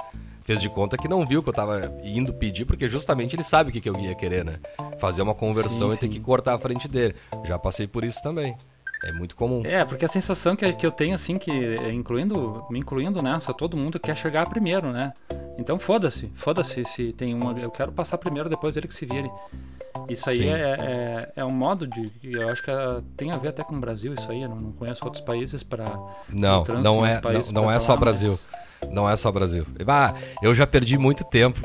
Fez 0.45 0.61
de 0.61 0.69
conta 0.69 0.97
que 0.97 1.07
não 1.07 1.25
viu 1.25 1.43
que 1.43 1.49
eu 1.49 1.53
tava 1.53 1.91
indo 2.03 2.33
pedir, 2.33 2.65
porque 2.65 2.89
justamente 2.89 3.35
ele 3.35 3.43
sabe 3.43 3.69
o 3.69 3.73
que, 3.73 3.81
que 3.81 3.89
eu 3.89 3.95
ia 3.99 4.15
querer, 4.15 4.43
né? 4.43 4.59
Fazer 4.99 5.21
uma 5.21 5.35
conversão 5.35 5.89
Sim, 5.89 5.95
e 5.95 5.99
ter 5.99 6.07
sim. 6.07 6.13
que 6.13 6.19
cortar 6.19 6.55
a 6.55 6.59
frente 6.59 6.87
dele. 6.87 7.15
Já 7.45 7.57
passei 7.59 7.87
por 7.87 8.03
isso 8.03 8.21
também. 8.23 8.55
É 9.03 9.11
muito 9.11 9.35
comum. 9.35 9.61
É, 9.65 9.85
porque 9.85 10.03
a 10.03 10.07
sensação 10.09 10.55
que, 10.55 10.71
que 10.73 10.85
eu 10.85 10.91
tenho, 10.91 11.15
assim, 11.15 11.37
que 11.37 11.51
é, 11.51 11.91
incluindo, 11.91 12.65
me 12.69 12.79
incluindo 12.79 13.21
nessa, 13.21 13.53
todo 13.53 13.77
mundo 13.77 13.99
quer 13.99 14.15
chegar 14.17 14.47
primeiro, 14.49 14.91
né? 14.91 15.13
Então 15.57 15.79
foda-se, 15.79 16.31
foda-se 16.35 16.83
se 16.85 17.13
tem 17.13 17.33
uma. 17.33 17.57
Eu 17.59 17.71
quero 17.71 17.91
passar 17.91 18.17
primeiro, 18.17 18.49
depois 18.49 18.75
ele 18.77 18.87
que 18.87 18.93
se 18.93 19.05
vire. 19.05 19.29
Isso 20.07 20.29
aí 20.29 20.47
é, 20.47 20.77
é, 20.79 21.31
é 21.37 21.45
um 21.45 21.51
modo 21.51 21.87
de. 21.87 22.11
Eu 22.23 22.49
acho 22.49 22.63
que 22.63 22.71
é- 22.71 23.01
tem 23.17 23.31
a 23.31 23.37
ver 23.37 23.49
até 23.49 23.63
com 23.63 23.75
o 23.75 23.79
Brasil, 23.79 24.13
isso 24.13 24.29
aí. 24.31 24.41
Eu 24.41 24.49
não, 24.49 24.71
conheço 24.73 25.03
outros 25.03 25.21
países 25.23 25.63
para. 25.63 25.85
Não, 26.29 26.63
não 26.81 27.05
é, 27.05 27.21
não, 27.21 27.63
não 27.63 27.71
é 27.71 27.79
só 27.79 27.95
Brasil. 27.97 28.37
Não 28.89 29.09
é 29.09 29.15
só 29.15 29.31
Brasil. 29.31 29.65
Ah, 29.87 30.13
eu 30.41 30.55
já 30.55 30.65
perdi 30.65 30.97
muito 30.97 31.23
tempo, 31.25 31.59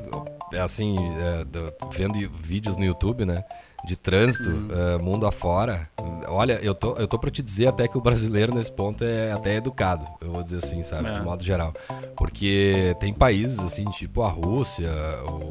é 0.53 0.61
assim, 0.61 0.97
é, 1.21 1.45
do- 1.45 1.73
vendo 1.93 2.15
vídeos 2.41 2.77
no 2.77 2.85
YouTube, 2.85 3.25
né? 3.25 3.45
De 3.87 3.97
trânsito, 3.97 4.51
é, 4.73 5.03
mundo 5.03 5.27
afora. 5.27 5.89
Olha, 6.27 6.59
eu 6.63 6.75
tô, 6.75 6.95
eu 6.97 7.07
tô 7.07 7.19
pra 7.19 7.31
te 7.31 7.43
dizer 7.43 7.69
até 7.69 7.87
que 7.87 7.99
o 7.99 8.01
brasileiro 8.01 8.55
nesse 8.55 8.73
ponto 8.73 9.05
é 9.05 9.33
até 9.33 9.57
educado, 9.57 10.07
eu 10.23 10.33
vou 10.33 10.43
dizer 10.43 10.59
assim, 10.65 10.83
sabe? 10.83 11.09
É. 11.09 11.19
De 11.19 11.21
modo 11.23 11.45
geral. 11.45 11.73
Porque 12.17 12.97
tem 13.01 13.13
países 13.13 13.59
assim, 13.59 13.85
tipo 13.87 14.23
a 14.23 14.29
Rússia. 14.29 14.91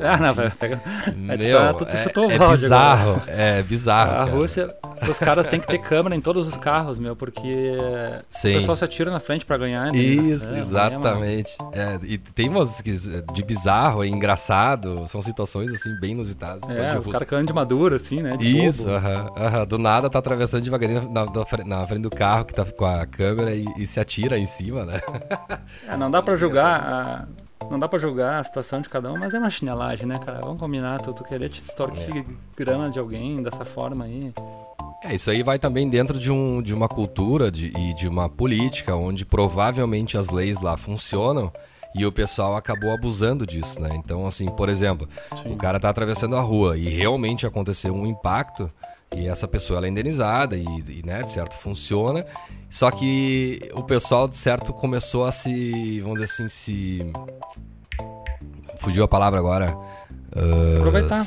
Ah, 0.04 0.18
não, 0.18 0.36
pega. 0.60 0.82
meu, 1.16 1.60
é, 1.60 2.04
chutou 2.04 2.28
o 2.28 2.32
é 2.32 2.38
balde 2.38 2.64
bizarro, 2.64 3.12
agora. 3.12 3.32
é 3.32 3.64
bizarro. 3.64 4.12
A 4.12 4.16
cara. 4.26 4.32
Rússia, 4.32 4.76
os 5.08 5.20
caras 5.20 5.48
têm 5.48 5.60
que 5.60 5.68
ter 5.68 5.78
câmera 5.84 6.16
em 6.16 6.20
todos 6.22 6.48
os 6.48 6.58
carros, 6.58 7.00
meu, 7.00 7.16
porque 7.16 7.78
Sim. 8.30 8.52
o 8.52 8.54
pessoal 8.56 8.76
se 8.76 8.84
atira 8.84 9.12
na 9.12 9.20
frente 9.20 9.46
pra 9.46 9.58
ganhar. 9.58 9.92
né? 9.92 9.98
Isso, 9.98 10.54
É, 10.54 10.60
exatamente. 10.60 11.56
É, 11.72 12.00
e 12.04 12.18
tem 12.18 12.50
umas 12.50 12.82
que, 12.82 12.92
de 13.34 13.44
bizarro, 13.44 14.04
é 14.04 14.08
engraçado, 14.08 15.08
são 15.08 15.22
situações 15.22 15.72
assim 15.72 15.90
bem 16.00 16.12
inusitadas. 16.12 16.70
É, 16.70 16.94
é, 16.96 17.00
os 17.00 17.08
caras 17.08 17.28
caindo 17.28 17.48
de 17.48 17.54
madura, 17.54 17.96
assim, 17.96 18.22
né? 18.24 18.36
Isso, 18.40 18.90
aham, 18.90 19.30
aham. 19.38 19.66
do 19.68 19.78
nada 19.78 20.10
tá 20.10 20.20
atravessando 20.20 20.64
devagarinho 20.64 21.10
na, 21.12 21.26
na 21.26 21.46
fre- 21.46 21.64
na 21.64 21.86
frente 21.88 22.02
do 22.02 22.10
carro 22.10 22.46
que 22.46 22.54
tá 22.54 22.66
com 22.66 22.86
a 22.86 23.06
câmera 23.06 23.54
e, 23.56 23.66
e 23.78 23.86
se 23.86 24.00
atira 24.00 24.38
em 24.40 24.46
cima, 24.46 24.86
né? 24.86 25.00
É, 25.88 25.96
não 25.98 26.10
dá 26.10 26.22
pra 26.22 26.36
julgar 26.36 26.80
a, 26.82 27.28
não 27.70 27.78
dá 27.78 27.88
para 27.88 28.00
julgar 28.00 28.36
a 28.40 28.44
situação 28.44 28.82
de 28.82 28.90
cada 28.90 29.12
um, 29.12 29.18
mas 29.18 29.34
é 29.34 29.40
uma 29.40 29.50
chinelagem, 29.50 30.06
né, 30.08 30.18
cara? 30.18 30.40
Vamos 30.42 30.60
combinar, 30.60 31.00
tu, 31.02 31.14
tu 31.14 31.24
querer 31.24 31.50
te 31.50 31.62
extorquir 31.62 32.18
É. 32.18 32.24
grana 32.56 32.90
de 32.90 33.00
alguém 33.00 33.42
dessa 33.44 33.66
forma 33.66 34.06
aí. 34.06 34.34
É, 35.04 35.14
isso 35.16 35.30
aí 35.30 35.44
vai 35.44 35.60
também 35.60 35.90
dentro 35.90 36.18
de, 36.18 36.32
um, 36.32 36.62
de 36.62 36.74
uma 36.74 36.88
cultura 36.88 37.52
de, 37.52 37.74
e 37.78 37.94
de 37.94 38.08
uma 38.08 38.30
política 38.30 38.96
onde 38.96 39.26
provavelmente 39.26 40.18
as 40.18 40.30
leis 40.30 40.60
lá 40.62 40.78
funcionam 40.78 41.52
e 41.96 42.06
o 42.06 42.12
pessoal 42.12 42.56
acabou 42.56 42.92
abusando 42.92 43.46
disso, 43.46 43.80
né? 43.80 43.90
Então, 43.94 44.26
assim, 44.26 44.46
por 44.48 44.70
exemplo, 44.70 45.08
Sim. 45.42 45.54
o 45.54 45.56
cara 45.56 45.80
tá 45.80 45.90
atravessando 45.90 46.36
a 46.36 46.42
rua 46.42 46.78
e 46.78 46.90
realmente 46.90 47.46
aconteceu 47.46 47.94
um 47.94 48.06
impacto 48.06 48.68
e 49.16 49.28
essa 49.28 49.48
pessoa 49.48 49.78
ela 49.78 49.86
é 49.86 49.90
indenizada 49.90 50.58
e, 50.58 50.64
e, 50.64 51.04
né, 51.06 51.22
de 51.22 51.32
certo, 51.32 51.56
funciona. 51.56 52.26
Só 52.70 52.90
que 52.90 53.72
o 53.76 53.84
pessoal, 53.84 54.28
de 54.28 54.36
certo, 54.36 54.74
começou 54.74 55.26
a 55.26 55.32
se, 55.32 56.02
vamos 56.02 56.20
dizer 56.20 56.34
assim, 56.34 56.48
se 56.48 57.14
fugiu 58.80 59.04
a 59.04 59.08
palavra 59.08 59.40
agora. 59.40 59.78
Uh, 60.36 60.78
Aproveitar. 60.80 61.24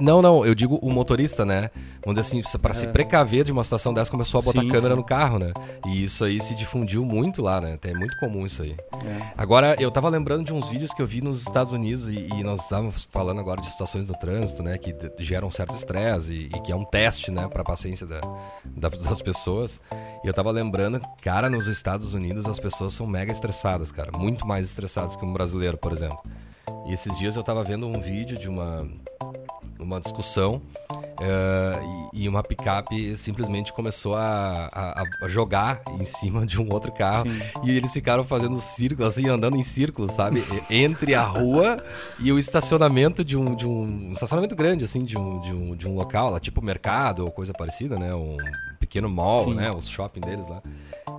Não, 0.00 0.20
não, 0.20 0.44
eu 0.44 0.54
digo 0.54 0.78
o 0.82 0.92
motorista, 0.92 1.46
né? 1.46 1.70
Dizer 2.06 2.20
assim, 2.20 2.42
para 2.58 2.70
é. 2.70 2.74
se 2.74 2.86
precaver 2.86 3.44
de 3.44 3.52
uma 3.52 3.62
situação 3.62 3.92
dessa, 3.92 4.10
começou 4.10 4.40
a 4.40 4.42
botar 4.42 4.62
sim, 4.62 4.68
câmera 4.68 4.94
sim. 4.94 5.00
no 5.00 5.04
carro, 5.04 5.38
né? 5.38 5.52
E 5.86 6.02
isso 6.02 6.24
aí 6.24 6.40
se 6.40 6.54
difundiu 6.54 7.04
muito 7.04 7.42
lá, 7.42 7.60
né? 7.60 7.78
É 7.82 7.94
muito 7.94 8.16
comum 8.18 8.46
isso 8.46 8.62
aí. 8.62 8.74
É. 9.04 9.32
Agora, 9.36 9.76
eu 9.78 9.90
tava 9.90 10.08
lembrando 10.08 10.44
de 10.44 10.52
uns 10.52 10.68
vídeos 10.68 10.92
que 10.92 11.02
eu 11.02 11.06
vi 11.06 11.20
nos 11.20 11.40
Estados 11.40 11.72
Unidos 11.72 12.08
e, 12.08 12.28
e 12.34 12.42
nós 12.42 12.62
estávamos 12.62 13.06
falando 13.10 13.40
agora 13.40 13.60
de 13.60 13.70
situações 13.70 14.04
do 14.04 14.14
trânsito, 14.14 14.62
né? 14.62 14.78
Que 14.78 14.94
geram 15.18 15.48
um 15.48 15.50
certo 15.50 15.74
estresse 15.74 16.32
e, 16.32 16.46
e, 16.46 16.60
que 16.62 16.72
é 16.72 16.76
um 16.76 16.84
teste, 16.84 17.30
né? 17.30 17.46
Pra 17.48 17.62
paciência 17.62 18.06
da, 18.06 18.20
da, 18.64 18.88
das 18.88 19.20
pessoas. 19.20 19.78
E 20.24 20.26
eu 20.26 20.32
tava 20.32 20.50
lembrando, 20.50 21.00
cara, 21.22 21.50
nos 21.50 21.66
Estados 21.66 22.14
Unidos 22.14 22.46
as 22.46 22.58
pessoas 22.58 22.94
são 22.94 23.06
mega 23.06 23.30
estressadas, 23.30 23.92
cara. 23.92 24.10
Muito 24.16 24.46
mais 24.46 24.66
estressadas 24.66 25.16
que 25.16 25.24
um 25.24 25.32
brasileiro, 25.32 25.76
por 25.76 25.92
exemplo. 25.92 26.18
E 26.86 26.92
esses 26.92 27.16
dias 27.18 27.36
eu 27.36 27.42
tava 27.42 27.62
vendo 27.62 27.86
um 27.86 28.00
vídeo 28.00 28.38
de 28.38 28.48
uma, 28.48 28.88
uma 29.78 30.00
discussão 30.00 30.62
Uh, 31.20 32.10
e, 32.14 32.22
e, 32.24 32.28
uma 32.30 32.42
picape 32.42 33.14
simplesmente 33.14 33.74
começou 33.74 34.14
a, 34.14 34.70
a, 34.72 35.02
a, 35.22 35.28
jogar 35.28 35.82
em 36.00 36.04
cima 36.06 36.46
de 36.46 36.58
um 36.58 36.72
outro 36.72 36.90
carro 36.92 37.30
Sim. 37.30 37.42
e 37.62 37.76
eles 37.76 37.92
ficaram 37.92 38.24
fazendo 38.24 38.58
círculos, 38.58 39.18
assim, 39.18 39.28
andando 39.28 39.54
em 39.54 39.62
círculos, 39.62 40.12
sabe? 40.12 40.42
Entre 40.70 41.14
a 41.14 41.22
rua 41.22 41.76
e 42.18 42.32
o 42.32 42.38
estacionamento 42.38 43.22
de 43.22 43.36
um, 43.36 43.54
de 43.54 43.66
um, 43.66 44.14
estacionamento 44.14 44.56
grande, 44.56 44.82
assim, 44.82 45.04
de 45.04 45.18
um, 45.18 45.40
de 45.42 45.52
um, 45.52 45.76
de 45.76 45.86
um 45.86 45.94
local, 45.94 46.30
lá, 46.30 46.40
tipo 46.40 46.64
mercado 46.64 47.22
ou 47.22 47.30
coisa 47.30 47.52
parecida, 47.52 47.96
né? 47.98 48.14
Um 48.14 48.38
pequeno 48.78 49.08
mall, 49.08 49.44
Sim. 49.44 49.54
né? 49.56 49.68
Os 49.76 49.90
shopping 49.90 50.20
deles 50.20 50.48
lá. 50.48 50.62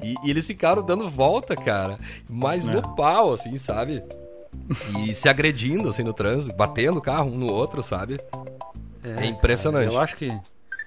E, 0.01 0.15
e, 0.23 0.31
eles 0.31 0.47
ficaram 0.47 0.83
dando 0.83 1.11
volta, 1.11 1.55
cara, 1.55 1.99
mas 2.27 2.65
é. 2.65 2.71
no 2.71 2.81
pau, 2.95 3.33
assim, 3.33 3.55
sabe? 3.59 4.01
E 4.99 5.13
se 5.13 5.29
agredindo, 5.29 5.89
assim, 5.89 6.03
no 6.03 6.13
trânsito, 6.13 6.55
batendo 6.55 6.97
o 6.97 7.01
carro 7.01 7.29
um 7.29 7.37
no 7.37 7.51
outro, 7.51 7.83
sabe? 7.83 8.17
É, 9.03 9.23
é 9.23 9.25
impressionante. 9.25 9.85
Cara, 9.85 9.95
eu 9.95 10.01
acho 10.01 10.15
que 10.15 10.29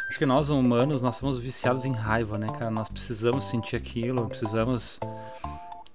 acho 0.08 0.18
que 0.18 0.26
nós 0.26 0.50
humanos 0.50 1.02
nós 1.02 1.16
somos 1.16 1.38
viciados 1.38 1.84
em 1.84 1.92
raiva, 1.92 2.38
né, 2.38 2.46
cara? 2.46 2.70
Nós 2.70 2.88
precisamos 2.88 3.44
sentir 3.44 3.76
aquilo, 3.76 4.28
precisamos 4.28 5.00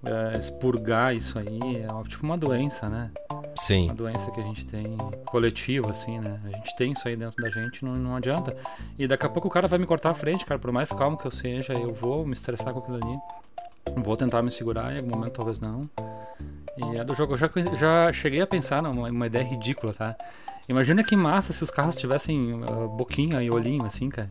é, 0.04 0.38
expurgar 0.38 1.14
isso 1.14 1.38
aí. 1.38 1.58
É 1.76 2.08
tipo 2.08 2.24
uma 2.24 2.36
doença, 2.36 2.88
né? 2.88 3.10
Sim. 3.56 3.86
Uma 3.86 3.94
doença 3.94 4.30
que 4.30 4.40
a 4.40 4.42
gente 4.42 4.64
tem 4.66 4.96
coletiva, 5.26 5.90
assim, 5.90 6.18
né? 6.18 6.40
A 6.44 6.56
gente 6.56 6.76
tem 6.76 6.92
isso 6.92 7.06
aí 7.06 7.16
dentro 7.16 7.42
da 7.42 7.50
gente, 7.50 7.84
não, 7.84 7.92
não 7.94 8.16
adianta. 8.16 8.56
E 8.98 9.06
daqui 9.06 9.26
a 9.26 9.28
pouco 9.28 9.48
o 9.48 9.50
cara 9.50 9.68
vai 9.68 9.78
me 9.78 9.86
cortar 9.86 10.10
a 10.10 10.14
frente, 10.14 10.44
cara. 10.44 10.58
Por 10.58 10.72
mais 10.72 10.90
calmo 10.90 11.16
que 11.16 11.26
eu 11.26 11.30
seja, 11.30 11.72
eu 11.74 11.92
vou 11.94 12.26
me 12.26 12.32
estressar 12.32 12.72
com 12.72 12.80
aquilo 12.80 12.96
ali. 12.96 13.18
Vou 13.96 14.16
tentar 14.16 14.42
me 14.42 14.50
segurar, 14.50 14.92
em 14.92 14.98
algum 14.98 15.16
momento 15.16 15.32
talvez 15.32 15.60
não. 15.60 15.88
E 16.76 16.98
é 16.98 17.04
do 17.04 17.14
jogo. 17.14 17.34
Eu 17.34 17.36
já, 17.36 17.50
já 17.74 18.12
cheguei 18.12 18.40
a 18.40 18.46
pensar 18.46 18.82
numa 18.82 19.08
uma 19.08 19.26
ideia 19.26 19.44
ridícula, 19.44 19.92
tá? 19.92 20.16
Imagina 20.70 21.02
que 21.02 21.16
massa 21.16 21.52
se 21.52 21.64
os 21.64 21.70
carros 21.70 21.96
tivessem 21.96 22.52
uh, 22.52 22.88
boquinha 22.88 23.42
e 23.42 23.50
olhinho, 23.50 23.84
assim, 23.84 24.08
cara. 24.08 24.30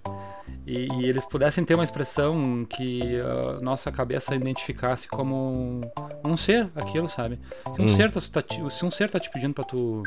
E, 0.65 0.87
e, 0.93 1.05
eles 1.05 1.25
pudessem 1.25 1.65
ter 1.65 1.73
uma 1.73 1.83
expressão 1.83 2.65
que 2.65 3.19
a 3.19 3.59
nossa 3.59 3.91
cabeça 3.91 4.33
identificasse 4.33 5.05
como 5.05 5.35
um, 5.35 5.81
um 6.23 6.37
ser, 6.37 6.71
aquilo, 6.77 7.09
sabe? 7.09 7.37
Que 7.75 7.81
um 7.81 7.85
hum. 7.85 7.87
ser 7.89 8.09
tá, 8.09 8.21
se 8.21 8.85
um 8.85 8.89
ser 8.89 9.09
tá 9.09 9.19
te 9.19 9.29
pedindo 9.29 9.53
pra 9.53 9.65
tu 9.65 10.01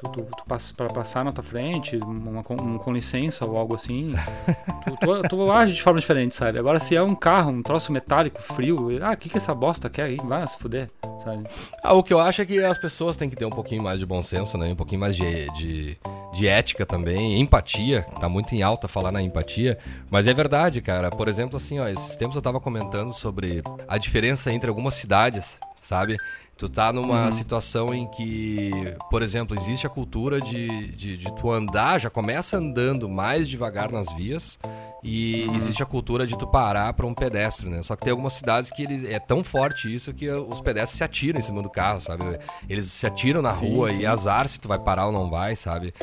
tu, 0.00 0.08
tu, 0.10 0.22
tu 0.22 0.44
passa, 0.46 0.72
para 0.74 0.88
passar 0.88 1.24
na 1.24 1.32
tua 1.32 1.44
frente, 1.44 1.96
uma, 1.98 2.40
um, 2.50 2.78
com 2.78 2.92
licença 2.92 3.44
ou 3.44 3.56
algo 3.56 3.74
assim, 3.74 4.14
tu, 4.84 4.96
tu, 4.96 5.28
tu, 5.28 5.52
age 5.52 5.74
de 5.74 5.82
forma 5.82 6.00
diferente, 6.00 6.34
sabe? 6.34 6.58
Agora, 6.58 6.78
se 6.78 6.96
é 6.96 7.02
um 7.02 7.14
carro, 7.14 7.50
um 7.50 7.62
troço 7.62 7.92
metálico, 7.92 8.40
frio, 8.40 8.88
ah, 9.02 9.12
o 9.12 9.16
que, 9.16 9.28
que 9.28 9.36
essa 9.36 9.54
bosta 9.54 9.90
quer 9.90 10.06
aí? 10.06 10.16
Vai 10.24 10.46
se 10.46 10.58
fuder, 10.58 10.88
sabe? 11.22 11.44
Ah, 11.82 11.92
o 11.92 12.02
que 12.02 12.12
eu 12.12 12.20
acho 12.20 12.40
é 12.40 12.46
que 12.46 12.58
as 12.64 12.78
pessoas 12.78 13.16
têm 13.16 13.28
que 13.28 13.36
ter 13.36 13.44
um 13.44 13.50
pouquinho 13.50 13.82
mais 13.82 13.98
de 13.98 14.06
bom 14.06 14.22
senso, 14.22 14.56
né? 14.56 14.72
Um 14.72 14.76
pouquinho 14.76 15.00
mais 15.00 15.14
de, 15.14 15.46
de, 15.52 15.98
de 16.32 16.46
ética 16.46 16.86
também, 16.86 17.38
empatia, 17.40 18.02
tá 18.18 18.28
muito 18.28 18.54
em 18.54 18.62
alta 18.62 18.88
falar 18.88 19.12
na 19.12 19.20
empatia, 19.20 19.78
mas 20.10 20.26
é 20.26 20.32
verdade, 20.32 20.80
cara. 20.80 21.10
Por 21.10 21.28
exemplo, 21.28 21.56
assim, 21.56 21.78
ó, 21.78 21.88
esses 21.88 22.16
tempos 22.16 22.36
eu 22.36 22.42
tava 22.42 22.60
comentando 22.60 23.12
sobre 23.12 23.62
a 23.86 23.98
diferença 23.98 24.50
entre 24.52 24.68
algumas 24.68 24.94
cidades, 24.94 25.58
sabe? 25.82 26.16
Tu 26.60 26.68
tá 26.68 26.92
numa 26.92 27.24
uhum. 27.24 27.32
situação 27.32 27.94
em 27.94 28.06
que, 28.06 28.70
por 29.08 29.22
exemplo, 29.22 29.56
existe 29.56 29.86
a 29.86 29.88
cultura 29.88 30.42
de, 30.42 30.88
de, 30.88 31.16
de, 31.16 31.34
tu 31.36 31.50
andar, 31.50 31.98
já 31.98 32.10
começa 32.10 32.58
andando 32.58 33.08
mais 33.08 33.48
devagar 33.48 33.90
nas 33.90 34.12
vias. 34.14 34.58
E 35.02 35.46
uhum. 35.48 35.54
existe 35.54 35.82
a 35.82 35.86
cultura 35.86 36.26
de 36.26 36.36
tu 36.36 36.46
parar 36.46 36.92
para 36.92 37.06
um 37.06 37.14
pedestre, 37.14 37.66
né? 37.66 37.82
Só 37.82 37.96
que 37.96 38.02
tem 38.02 38.10
algumas 38.10 38.34
cidades 38.34 38.70
que 38.70 38.82
ele, 38.82 39.10
é 39.10 39.18
tão 39.18 39.42
forte 39.42 39.90
isso 39.92 40.12
que 40.12 40.28
os 40.28 40.60
pedestres 40.60 40.98
se 40.98 41.02
atiram 41.02 41.38
em 41.38 41.42
cima 41.42 41.62
do 41.62 41.70
carro, 41.70 41.98
sabe? 41.98 42.24
Eles 42.68 42.92
se 42.92 43.06
atiram 43.06 43.40
na 43.40 43.54
sim, 43.54 43.74
rua 43.74 43.88
sim. 43.88 44.00
e 44.00 44.06
azar 44.06 44.46
se 44.46 44.60
tu 44.60 44.68
vai 44.68 44.78
parar 44.78 45.06
ou 45.06 45.12
não 45.12 45.30
vai, 45.30 45.56
sabe? 45.56 45.94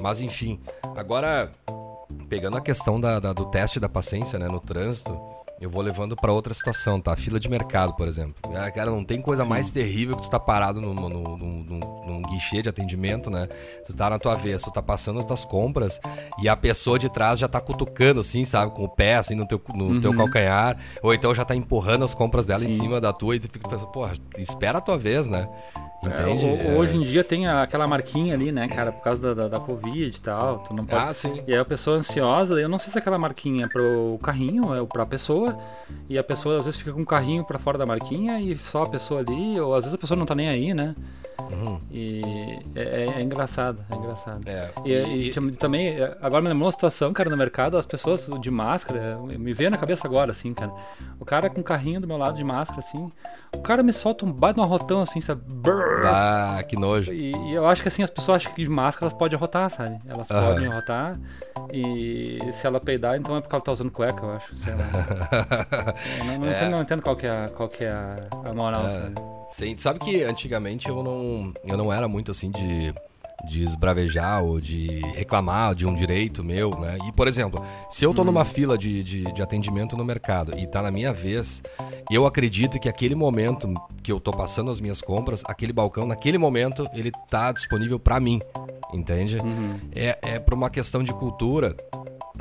Mas 0.00 0.22
enfim, 0.22 0.58
agora 0.96 1.52
pegando 2.30 2.56
a 2.56 2.62
questão 2.62 2.98
da, 2.98 3.20
da 3.20 3.34
do 3.34 3.44
teste 3.50 3.78
da 3.78 3.88
paciência, 3.90 4.38
né, 4.38 4.48
no 4.48 4.60
trânsito, 4.60 5.14
eu 5.58 5.70
vou 5.70 5.82
levando 5.82 6.14
para 6.14 6.30
outra 6.32 6.52
situação, 6.52 7.00
tá? 7.00 7.16
Fila 7.16 7.40
de 7.40 7.48
mercado, 7.48 7.94
por 7.94 8.06
exemplo. 8.06 8.34
Ah, 8.54 8.70
cara, 8.70 8.90
não 8.90 9.02
tem 9.02 9.22
coisa 9.22 9.42
Sim. 9.42 9.48
mais 9.48 9.70
terrível 9.70 10.14
que 10.14 10.22
tu 10.22 10.30
tá 10.30 10.38
parado 10.38 10.82
num, 10.82 10.92
num, 10.92 11.08
num, 11.08 11.80
num, 12.06 12.22
guichê 12.22 12.60
de 12.60 12.68
atendimento, 12.68 13.30
né? 13.30 13.48
Tu 13.86 13.94
tá 13.94 14.10
na 14.10 14.18
tua 14.18 14.34
vez, 14.34 14.60
tu 14.60 14.70
tá 14.70 14.82
passando 14.82 15.18
as 15.18 15.24
tuas 15.24 15.44
compras 15.46 15.98
e 16.42 16.48
a 16.48 16.56
pessoa 16.56 16.98
de 16.98 17.08
trás 17.08 17.38
já 17.38 17.48
tá 17.48 17.58
cutucando, 17.60 18.20
assim, 18.20 18.44
sabe? 18.44 18.72
Com 18.72 18.84
o 18.84 18.88
pé, 18.88 19.16
assim, 19.16 19.34
no 19.34 19.46
teu, 19.46 19.60
no 19.74 19.86
uhum. 19.86 20.00
teu 20.00 20.14
calcanhar. 20.14 20.78
Ou 21.02 21.14
então 21.14 21.34
já 21.34 21.44
tá 21.44 21.56
empurrando 21.56 22.04
as 22.04 22.12
compras 22.12 22.44
dela 22.44 22.60
Sim. 22.60 22.66
em 22.66 22.70
cima 22.70 23.00
da 23.00 23.12
tua 23.12 23.36
e 23.36 23.40
tu 23.40 23.48
fica 23.48 23.66
pensando, 23.66 23.88
porra, 23.88 24.12
espera 24.36 24.78
a 24.78 24.80
tua 24.82 24.98
vez, 24.98 25.26
né? 25.26 25.48
Entende? 26.06 26.66
É, 26.66 26.74
hoje 26.76 26.96
em 26.96 27.00
dia 27.00 27.22
tem 27.24 27.46
aquela 27.46 27.86
marquinha 27.86 28.34
ali, 28.34 28.52
né, 28.52 28.68
cara, 28.68 28.92
por 28.92 29.02
causa 29.02 29.34
da, 29.34 29.42
da, 29.42 29.48
da, 29.48 29.60
Covid 29.60 30.16
e 30.16 30.20
tal. 30.20 30.58
Tu 30.60 30.74
não 30.74 30.84
pode... 30.84 31.02
Ah, 31.02 31.12
sim. 31.12 31.42
E 31.46 31.52
aí 31.52 31.58
a 31.58 31.64
pessoa 31.64 31.96
ansiosa, 31.98 32.60
eu 32.60 32.68
não 32.68 32.78
sei 32.78 32.92
se 32.92 32.98
aquela 32.98 33.18
marquinha 33.18 33.66
é 33.66 33.68
pro 33.68 34.18
carrinho, 34.22 34.74
é 34.74 34.84
pra 34.84 35.04
pessoa, 35.06 35.58
e 36.08 36.18
a 36.18 36.22
pessoa 36.22 36.58
às 36.58 36.64
vezes 36.64 36.78
fica 36.78 36.92
com 36.92 37.02
o 37.02 37.06
carrinho 37.06 37.44
pra 37.44 37.58
fora 37.58 37.78
da 37.78 37.86
marquinha 37.86 38.40
e 38.40 38.56
só 38.56 38.84
a 38.84 38.88
pessoa 38.88 39.20
ali, 39.20 39.58
ou 39.60 39.74
às 39.74 39.84
vezes 39.84 39.94
a 39.94 39.98
pessoa 39.98 40.18
não 40.18 40.26
tá 40.26 40.34
nem 40.34 40.48
aí, 40.48 40.74
né? 40.74 40.94
Uhum. 41.50 41.78
E 41.90 42.22
é, 43.16 43.18
é, 43.18 43.20
é, 43.20 43.24
engraçado, 43.24 43.84
é 43.90 43.94
engraçado. 43.94 44.48
É. 44.48 44.70
E, 44.84 44.92
e, 44.92 45.30
e, 45.30 45.56
também, 45.56 45.96
agora 46.20 46.42
me 46.42 46.48
lembrou 46.48 46.66
uma 46.66 46.72
situação, 46.72 47.12
cara, 47.12 47.30
no 47.30 47.36
mercado, 47.36 47.76
as 47.76 47.86
pessoas 47.86 48.30
de 48.40 48.50
máscara, 48.50 49.18
me 49.18 49.52
veio 49.52 49.70
na 49.70 49.78
cabeça 49.78 50.06
agora, 50.06 50.30
assim, 50.30 50.52
cara. 50.52 50.72
O 51.18 51.24
cara 51.24 51.48
com 51.48 51.60
o 51.60 51.64
carrinho 51.64 52.00
do 52.00 52.06
meu 52.06 52.16
lado 52.16 52.36
de 52.36 52.44
máscara, 52.44 52.80
assim, 52.80 53.10
o 53.54 53.60
cara 53.60 53.82
me 53.82 53.92
solta 53.92 54.24
um 54.24 54.32
baita 54.32 54.58
no 54.58 54.62
arrotão, 54.62 55.00
assim, 55.00 55.20
sabe? 55.20 55.42
Brrr. 55.46 56.06
Ah, 56.06 56.62
que 56.66 56.76
nojo. 56.76 57.12
E, 57.12 57.32
e, 57.32 57.54
eu 57.54 57.66
acho 57.66 57.82
que, 57.82 57.88
assim, 57.88 58.02
as 58.02 58.10
pessoas 58.10 58.42
acham 58.42 58.52
que 58.52 58.62
de 58.62 58.70
máscara 58.70 59.06
elas 59.06 59.18
podem 59.18 59.36
arrotar, 59.36 59.70
sabe? 59.70 59.98
Elas 60.06 60.30
uhum. 60.30 60.40
podem 60.40 60.66
arrotar. 60.66 61.16
E 61.72 62.38
se 62.52 62.66
ela 62.66 62.80
peidar, 62.80 63.16
então 63.16 63.36
é 63.36 63.40
porque 63.40 63.54
ela 63.54 63.64
tá 63.64 63.72
usando 63.72 63.90
cueca, 63.90 64.24
eu 64.24 64.30
acho. 64.32 64.56
Sei 64.56 64.74
lá. 64.74 65.94
não, 66.24 66.38
não, 66.38 66.46
é. 66.46 66.68
não, 66.68 66.82
entendo 66.82 67.02
qual 67.02 67.16
que 67.16 67.26
é, 67.26 67.48
qual 67.48 67.68
que 67.68 67.84
é 67.84 67.90
a, 67.90 68.16
a 68.44 68.54
moral, 68.54 68.86
é. 68.86 68.90
sabe? 68.90 69.35
Sim, 69.50 69.76
sabe 69.78 69.98
que 70.00 70.22
antigamente 70.22 70.88
eu 70.88 71.02
não, 71.02 71.52
eu 71.64 71.76
não 71.76 71.92
era 71.92 72.08
muito 72.08 72.30
assim 72.30 72.50
de, 72.50 72.92
de 73.48 73.64
esbravejar 73.64 74.42
ou 74.42 74.60
de 74.60 75.00
reclamar 75.14 75.74
de 75.74 75.86
um 75.86 75.94
direito 75.94 76.42
meu, 76.42 76.70
né? 76.70 76.98
E, 77.06 77.12
por 77.12 77.28
exemplo, 77.28 77.64
se 77.90 78.04
eu 78.04 78.12
tô 78.12 78.24
numa 78.24 78.40
uhum. 78.40 78.46
fila 78.46 78.76
de, 78.76 79.02
de, 79.02 79.24
de, 79.24 79.42
atendimento 79.42 79.96
no 79.96 80.04
mercado 80.04 80.58
e 80.58 80.66
tá 80.66 80.82
na 80.82 80.90
minha 80.90 81.12
vez, 81.12 81.62
eu 82.10 82.26
acredito 82.26 82.78
que 82.78 82.88
aquele 82.88 83.14
momento 83.14 83.72
que 84.02 84.10
eu 84.10 84.20
tô 84.20 84.30
passando 84.30 84.70
as 84.70 84.80
minhas 84.80 85.00
compras, 85.00 85.42
aquele 85.46 85.72
balcão, 85.72 86.06
naquele 86.06 86.38
momento, 86.38 86.86
ele 86.92 87.12
tá 87.28 87.52
disponível 87.52 87.98
para 87.98 88.18
mim, 88.18 88.40
entende? 88.92 89.38
Uhum. 89.38 89.78
É, 89.94 90.18
é 90.22 90.38
por 90.38 90.54
uma 90.54 90.70
questão 90.70 91.02
de 91.02 91.12
cultura 91.12 91.76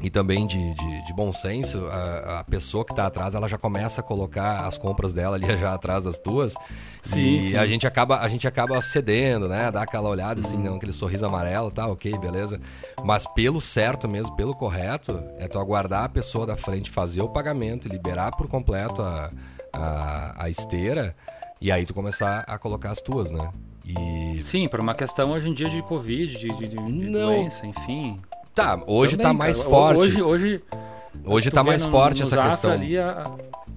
e 0.03 0.09
também 0.09 0.45
de, 0.45 0.73
de, 0.73 1.05
de 1.05 1.13
bom 1.13 1.31
senso, 1.31 1.87
a, 1.87 2.39
a, 2.39 2.43
pessoa 2.43 2.83
que 2.83 2.91
está 2.91 3.07
atrás 3.07 3.33
ela 3.33 3.47
já 3.47 3.57
começa 3.57 4.01
a 4.01 4.03
colocar 4.03 4.65
as 4.65 4.77
compras 4.77 5.13
dela 5.13 5.35
ali 5.35 5.47
já 5.57 5.73
atrás 5.73 6.03
das 6.03 6.17
tuas. 6.17 6.53
Sim, 7.01 7.37
e 7.37 7.41
sim. 7.49 7.55
a 7.57 7.65
gente 7.65 7.87
acaba 7.87 8.19
a 8.19 8.27
gente 8.27 8.47
acaba 8.47 8.79
cedendo, 8.81 9.47
né? 9.47 9.71
Dá 9.71 9.83
aquela 9.83 10.09
olhada 10.09 10.41
assim, 10.41 10.57
uhum. 10.57 10.63
não, 10.63 10.75
aquele 10.75 10.93
sorriso 10.93 11.25
amarelo, 11.25 11.71
tá, 11.71 11.87
ok, 11.87 12.17
beleza. 12.17 12.59
Mas 13.03 13.25
pelo 13.33 13.61
certo 13.61 14.07
mesmo, 14.07 14.35
pelo 14.35 14.53
correto, 14.53 15.23
é 15.37 15.47
tu 15.47 15.59
aguardar 15.59 16.03
a 16.03 16.09
pessoa 16.09 16.45
da 16.45 16.57
frente 16.57 16.91
fazer 16.91 17.21
o 17.21 17.29
pagamento, 17.29 17.87
liberar 17.87 18.31
por 18.31 18.47
completo 18.47 19.01
a, 19.01 19.31
a, 19.73 20.43
a 20.43 20.49
esteira 20.49 21.15
e 21.61 21.71
aí 21.71 21.85
tu 21.85 21.93
começar 21.93 22.43
a 22.47 22.57
colocar 22.57 22.91
as 22.91 23.01
tuas, 23.01 23.31
né? 23.31 23.49
E... 23.85 24.37
Sim, 24.39 24.67
por 24.67 24.79
uma 24.79 24.95
questão 24.95 25.31
hoje 25.31 25.47
em 25.47 25.53
dia 25.53 25.69
de 25.69 25.81
Covid, 25.83 26.37
de, 26.37 26.49
de, 26.49 26.67
de 26.67 27.11
doença, 27.11 27.65
enfim. 27.65 28.17
Tá, 28.55 28.81
hoje 28.87 29.17
Também, 29.17 29.25
tá 29.25 29.33
mais 29.33 29.57
cara. 29.57 29.69
forte. 29.69 29.99
Hoje, 29.99 30.21
hoje, 30.23 30.63
hoje 31.25 31.51
tá 31.51 31.61
mais 31.61 31.83
no, 31.83 31.91
forte 31.91 32.19
no 32.19 32.23
essa 32.23 32.41
questão. 32.41 32.71
Ali, 32.71 32.97
a, 32.97 33.25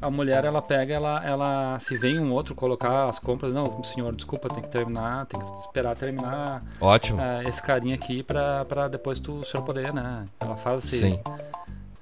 a 0.00 0.08
mulher 0.08 0.44
ela 0.44 0.62
pega, 0.62 0.94
ela, 0.94 1.20
ela 1.24 1.80
se 1.80 1.96
vem 1.98 2.20
um 2.20 2.32
outro 2.32 2.54
colocar 2.54 3.06
as 3.06 3.18
compras, 3.18 3.52
não, 3.52 3.82
senhor, 3.82 4.14
desculpa, 4.14 4.48
tem 4.48 4.62
que 4.62 4.70
terminar, 4.70 5.26
tem 5.26 5.40
que 5.40 5.46
esperar 5.46 5.96
terminar. 5.96 6.62
Ótimo. 6.80 7.20
É, 7.20 7.42
esse 7.48 7.60
carinha 7.60 7.96
aqui 7.96 8.22
pra, 8.22 8.64
pra 8.66 8.86
depois 8.86 9.18
tu, 9.18 9.40
o 9.40 9.44
senhor 9.44 9.64
poder, 9.64 9.92
né? 9.92 10.24
Ela 10.38 10.56
faz 10.56 10.84
assim. 10.86 11.12
Sim. 11.12 11.20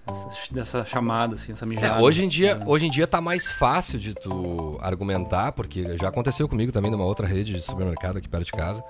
Essa, 0.07 0.55
dessa 0.55 0.85
chamada, 0.85 1.35
assim, 1.35 1.53
essa 1.53 1.65
mijada. 1.65 1.99
É, 1.99 2.03
hoje, 2.03 2.25
em 2.25 2.29
dia, 2.29 2.57
né? 2.57 2.65
hoje 2.67 2.87
em 2.87 2.91
dia 2.91 3.07
tá 3.07 3.23
mais 3.23 3.49
fácil 3.51 3.99
de 3.99 4.13
tu 4.13 4.79
argumentar, 4.83 5.53
porque 5.53 5.97
já 5.99 6.09
aconteceu 6.09 6.47
comigo 6.47 6.71
também 6.71 6.91
numa 6.91 7.05
outra 7.05 7.27
rede 7.27 7.55
de 7.55 7.63
supermercado 7.63 8.19
aqui 8.19 8.29
perto 8.29 8.45
de 8.45 8.53
casa 8.53 8.85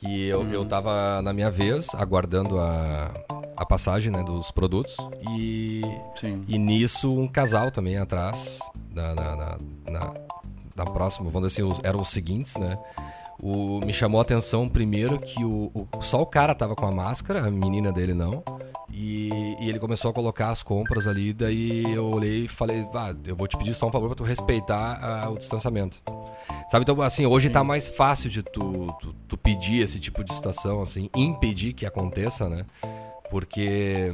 Que 0.00 0.28
eu, 0.28 0.40
Hum. 0.40 0.50
eu 0.52 0.64
tava 0.64 1.20
na 1.22 1.32
minha 1.32 1.50
vez, 1.50 1.88
aguardando 1.94 2.58
a, 2.58 3.12
a 3.56 3.66
passagem 3.66 4.10
né, 4.10 4.22
dos 4.22 4.50
produtos. 4.50 4.96
E, 5.36 5.82
Sim. 6.16 6.42
e 6.48 6.58
nisso 6.58 7.10
um 7.20 7.28
casal 7.28 7.70
também 7.70 7.98
atrás, 7.98 8.58
na, 8.94 9.14
na, 9.14 9.36
na, 9.36 9.58
na- 9.90 10.14
na 10.76 10.84
próxima, 10.86 11.28
vamos 11.30 11.52
dizer 11.52 11.62
assim, 11.62 11.70
os- 11.70 11.80
eram 11.84 12.00
os 12.00 12.08
seguintes, 12.08 12.54
né? 12.56 12.78
O, 13.42 13.80
me 13.84 13.92
chamou 13.92 14.18
a 14.18 14.22
atenção 14.22 14.68
primeiro 14.68 15.18
que 15.18 15.42
o, 15.44 15.70
o- 15.74 16.02
só 16.02 16.20
o 16.20 16.26
cara 16.26 16.54
tava 16.54 16.74
com 16.76 16.86
a 16.86 16.90
máscara, 16.92 17.46
a 17.46 17.50
menina 17.50 17.90
dele 17.90 18.12
não. 18.14 18.42
E, 18.92 19.30
e 19.60 19.68
ele 19.68 19.78
começou 19.78 20.10
a 20.10 20.14
colocar 20.14 20.50
as 20.50 20.62
compras 20.62 21.06
ali, 21.06 21.32
daí 21.32 21.84
eu 21.94 22.06
olhei 22.10 22.44
e 22.44 22.48
falei, 22.48 22.84
ah, 22.94 23.14
eu 23.24 23.36
vou 23.36 23.46
te 23.46 23.56
pedir 23.56 23.72
só 23.72 23.86
um 23.86 23.90
favor 23.90 24.08
pra 24.08 24.16
tu 24.16 24.24
respeitar 24.24 25.30
o 25.30 25.38
distanciamento. 25.38 26.02
Sabe, 26.68 26.82
então 26.82 27.00
assim, 27.00 27.24
hoje 27.24 27.48
tá 27.50 27.62
mais 27.64 27.88
fácil 27.88 28.28
de 28.28 28.42
tu, 28.42 28.86
tu, 29.00 29.14
tu 29.28 29.36
pedir 29.38 29.82
esse 29.82 29.98
tipo 30.00 30.22
de 30.24 30.34
situação, 30.34 30.82
assim, 30.82 31.08
impedir 31.16 31.72
que 31.72 31.86
aconteça, 31.86 32.48
né? 32.48 32.64
Porque, 33.30 34.08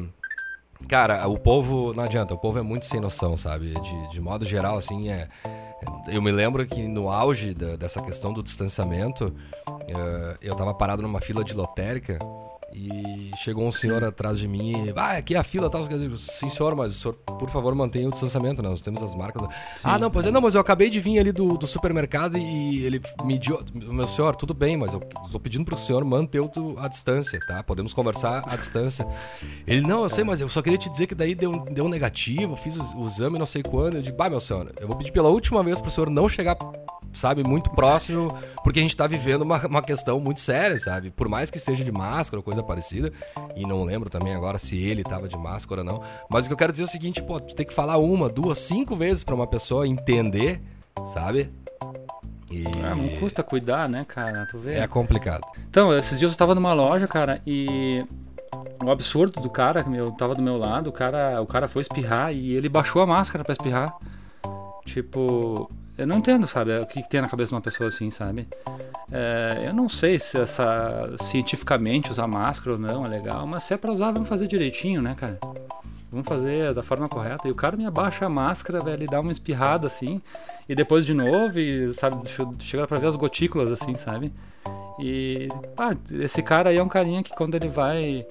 cara, 0.89 1.27
o 1.27 1.39
povo, 1.39 1.93
não 1.95 2.05
adianta, 2.05 2.35
o 2.35 2.39
povo 2.39 2.59
é 2.59 2.63
muito 2.63 2.85
sem 2.87 3.01
noção, 3.01 3.37
sabe? 3.37 3.73
De, 3.81 4.11
de 4.11 4.21
modo 4.21 4.45
geral, 4.45 4.77
assim, 4.79 5.09
é... 5.09 5.27
Eu 6.09 6.23
me 6.23 6.33
lembro 6.33 6.67
que 6.67 6.87
no 6.89 7.11
auge 7.11 7.53
da- 7.53 7.77
dessa 7.77 8.01
questão 8.01 8.33
do 8.33 8.43
distanciamento, 8.43 9.35
eh, 9.89 10.37
eu 10.41 10.55
tava 10.55 10.73
parado 10.73 11.03
numa 11.03 11.21
fila 11.21 11.45
de 11.45 11.53
lotérica 11.55 12.19
e 12.73 13.31
chegou 13.37 13.67
um 13.67 13.71
senhor 13.71 14.03
atrás 14.05 14.39
de 14.39 14.49
mim 14.49 14.87
e, 14.87 14.93
ah, 14.97 15.13
aqui 15.13 15.35
é 15.35 15.39
a 15.39 15.45
fila, 15.45 15.71
tal. 15.71 15.83
Eu 15.91 15.99
digo, 15.99 16.17
Sim, 16.17 16.51
senhor, 16.51 16.75
mas 16.75 16.97
o 16.97 17.01
senhor, 17.01 17.17
por 17.17 17.49
favor, 17.51 17.75
mantenha 17.75 18.09
o 18.09 18.11
distanciamento, 18.11 18.63
né? 18.63 18.69
Nós 18.69 18.81
temos 18.81 19.03
as 19.03 19.15
marcas. 19.15 19.49
ah, 19.83 19.99
não, 19.99 20.11
pois 20.11 20.27
é, 20.27 20.31
não, 20.31 20.41
mas 20.41 20.55
eu 20.55 20.61
acabei 20.61 20.91
de 20.91 21.01
vir 21.01 21.19
ali 21.19 21.33
do, 21.33 21.57
do 21.57 21.67
supermercado 21.67 22.37
e 22.37 22.85
ele 22.85 23.01
mediu. 23.25 23.61
Meu 23.75 24.07
senhor, 24.07 24.35
tudo 24.37 24.53
bem, 24.53 24.77
mas 24.77 24.93
eu 24.93 25.01
estou 25.25 25.41
pedindo 25.41 25.65
pro 25.65 25.79
senhor 25.79 26.05
manter 26.05 26.41
o 26.41 26.51
a 26.79 26.89
distância, 26.89 27.39
tá? 27.47 27.63
Podemos 27.63 27.93
conversar 27.93 28.43
à 28.47 28.57
distância. 28.57 29.07
Ele, 29.67 29.81
não, 29.81 30.03
eu 30.03 30.09
sei, 30.09 30.25
mas 30.25 30.41
eu 30.41 30.49
só 30.49 30.61
queria 30.61 30.79
te 30.79 30.91
dizer 30.91 31.07
que 31.07 31.15
daí 31.15 31.35
deu, 31.35 31.53
deu 31.71 31.89
negativo, 31.89 32.57
fiz 32.57 32.77
o, 32.77 32.99
o 32.99 33.07
exame 33.07 33.39
não 33.39 33.47
sei 33.47 33.63
quando. 33.63 33.97
Eu 33.97 34.03
digo, 34.03 34.17
bah, 34.17 34.29
meu 34.29 34.41
senhor, 34.41 34.73
eu 34.81 34.89
vou 34.89 34.97
pedir 34.97 35.13
pela 35.13 35.29
última 35.29 35.63
vez 35.63 35.81
pro 35.81 35.91
senhor 35.91 36.11
não 36.11 36.29
chegar 36.29 36.57
sabe, 37.17 37.43
muito 37.43 37.71
próximo, 37.71 38.29
porque 38.63 38.79
a 38.79 38.83
gente 38.83 38.97
tá 38.97 39.07
vivendo 39.07 39.43
uma, 39.43 39.67
uma 39.67 39.83
questão 39.83 40.21
muito 40.21 40.41
séria, 40.41 40.79
sabe? 40.79 41.11
Por 41.11 41.29
mais 41.29 41.51
que 41.51 41.57
esteja 41.59 41.85
de 41.85 41.91
máscara 41.93 42.39
ou 42.39 42.43
coisa 42.43 42.63
parecida, 42.63 43.13
e 43.57 43.67
não 43.67 43.83
lembro 43.85 44.09
também 44.11 44.35
agora 44.35 44.59
se 44.59 44.77
ele 44.77 45.03
tava 45.03 45.29
de 45.29 45.37
máscara 45.37 45.81
ou 45.81 45.85
não, 45.85 46.03
mas 46.31 46.45
o 46.45 46.49
que 46.49 46.53
eu 46.53 46.57
quero 46.59 46.73
dizer 46.73 46.85
é 46.85 46.87
o 46.87 46.91
seguinte, 46.91 47.23
pô, 47.23 47.41
tu 47.41 47.55
tem 47.55 47.67
que 47.67 47.75
falar 47.75 47.97
uma, 47.99 48.29
duas, 48.29 48.59
cinco 48.59 48.95
vezes 48.95 49.25
pra 49.25 49.35
uma 49.35 49.47
pessoa 49.47 49.87
entender, 49.87 50.61
sabe? 51.07 51.51
E 52.51 52.65
Ah, 52.85 52.95
não 52.95 53.09
custa 53.19 53.43
cuidar, 53.43 53.89
né, 53.89 54.05
cara? 54.07 54.47
Tu 54.51 54.59
vê. 54.59 54.75
é 54.75 54.87
complicado. 54.87 55.43
Então, 55.69 55.93
esses 55.97 56.19
dias 56.19 56.31
eu 56.33 56.39
tava 56.39 56.55
numa 56.55 56.73
loja, 56.73 57.09
cara, 57.09 57.41
e 57.45 58.05
o 58.85 58.91
absurdo 58.91 59.41
do 59.41 59.51
cara, 59.51 59.83
meu, 59.85 60.13
tava 60.13 60.35
do 60.35 60.43
meu 60.43 60.57
lado, 60.57 60.89
o 60.89 60.93
cara, 60.93 61.41
o 61.43 61.47
cara 61.47 61.67
foi 61.67 61.83
espirrar 61.83 62.33
e 62.33 62.53
ele 62.53 62.69
baixou 62.69 63.03
a 63.03 63.07
máscara 63.07 63.43
pra 63.43 63.53
espirrar. 63.53 63.93
Tipo, 64.85 65.69
eu 65.99 66.07
não 66.07 66.19
entendo, 66.19 66.47
sabe, 66.47 66.79
o 66.79 66.87
que, 66.87 67.03
que 67.03 67.09
tem 67.09 67.21
na 67.21 67.29
cabeça 67.29 67.51
de 67.51 67.55
uma 67.55 67.61
pessoa 67.61 67.89
assim, 67.89 68.11
sabe? 68.11 68.47
É, 69.11 69.65
eu 69.67 69.75
não 69.75 69.89
sei 69.89 70.19
se 70.19 70.39
essa 70.39 71.15
cientificamente 71.19 72.11
usar 72.11 72.27
máscara 72.27 72.73
ou 72.73 72.79
não 72.79 73.07
é 73.07 73.09
legal, 73.09 73.47
mas 73.47 73.65
se 73.65 73.75
é 73.75 73.77
pra 73.77 73.93
usar, 73.93 74.11
vamos 74.11 74.29
fazer 74.29 74.47
direitinho, 74.47 75.01
né, 75.01 75.15
cara? 75.19 75.39
Vamos 76.11 76.27
fazer 76.29 76.73
da 76.75 76.83
forma 76.83 77.09
correta. 77.09 77.49
E 77.49 77.51
o 77.51 77.55
cara 77.55 77.77
me 77.77 77.87
abaixa 77.87 78.27
a 78.27 78.29
máscara, 78.29 78.81
velho, 78.81 79.05
e 79.05 79.07
dá 79.07 79.21
uma 79.21 79.33
espirrada 79.33 79.87
assim, 79.87 80.21
e 80.69 80.75
depois 80.75 81.07
de 81.07 81.15
novo, 81.15 81.59
e 81.59 81.93
sabe, 81.95 82.17
chega 82.61 82.87
pra 82.87 82.99
ver 82.99 83.07
as 83.07 83.17
gotículas 83.17 83.73
assim, 83.73 83.95
sabe? 83.95 84.33
E 84.99 85.49
ah, 85.77 85.95
esse 86.13 86.43
cara 86.43 86.71
aí 86.71 86.79
é 86.79 86.83
um 86.83 86.89
carinha 86.89 87.23
que 87.23 87.35
quando 87.35 87.55
ele 87.55 87.69
vai 87.69 88.27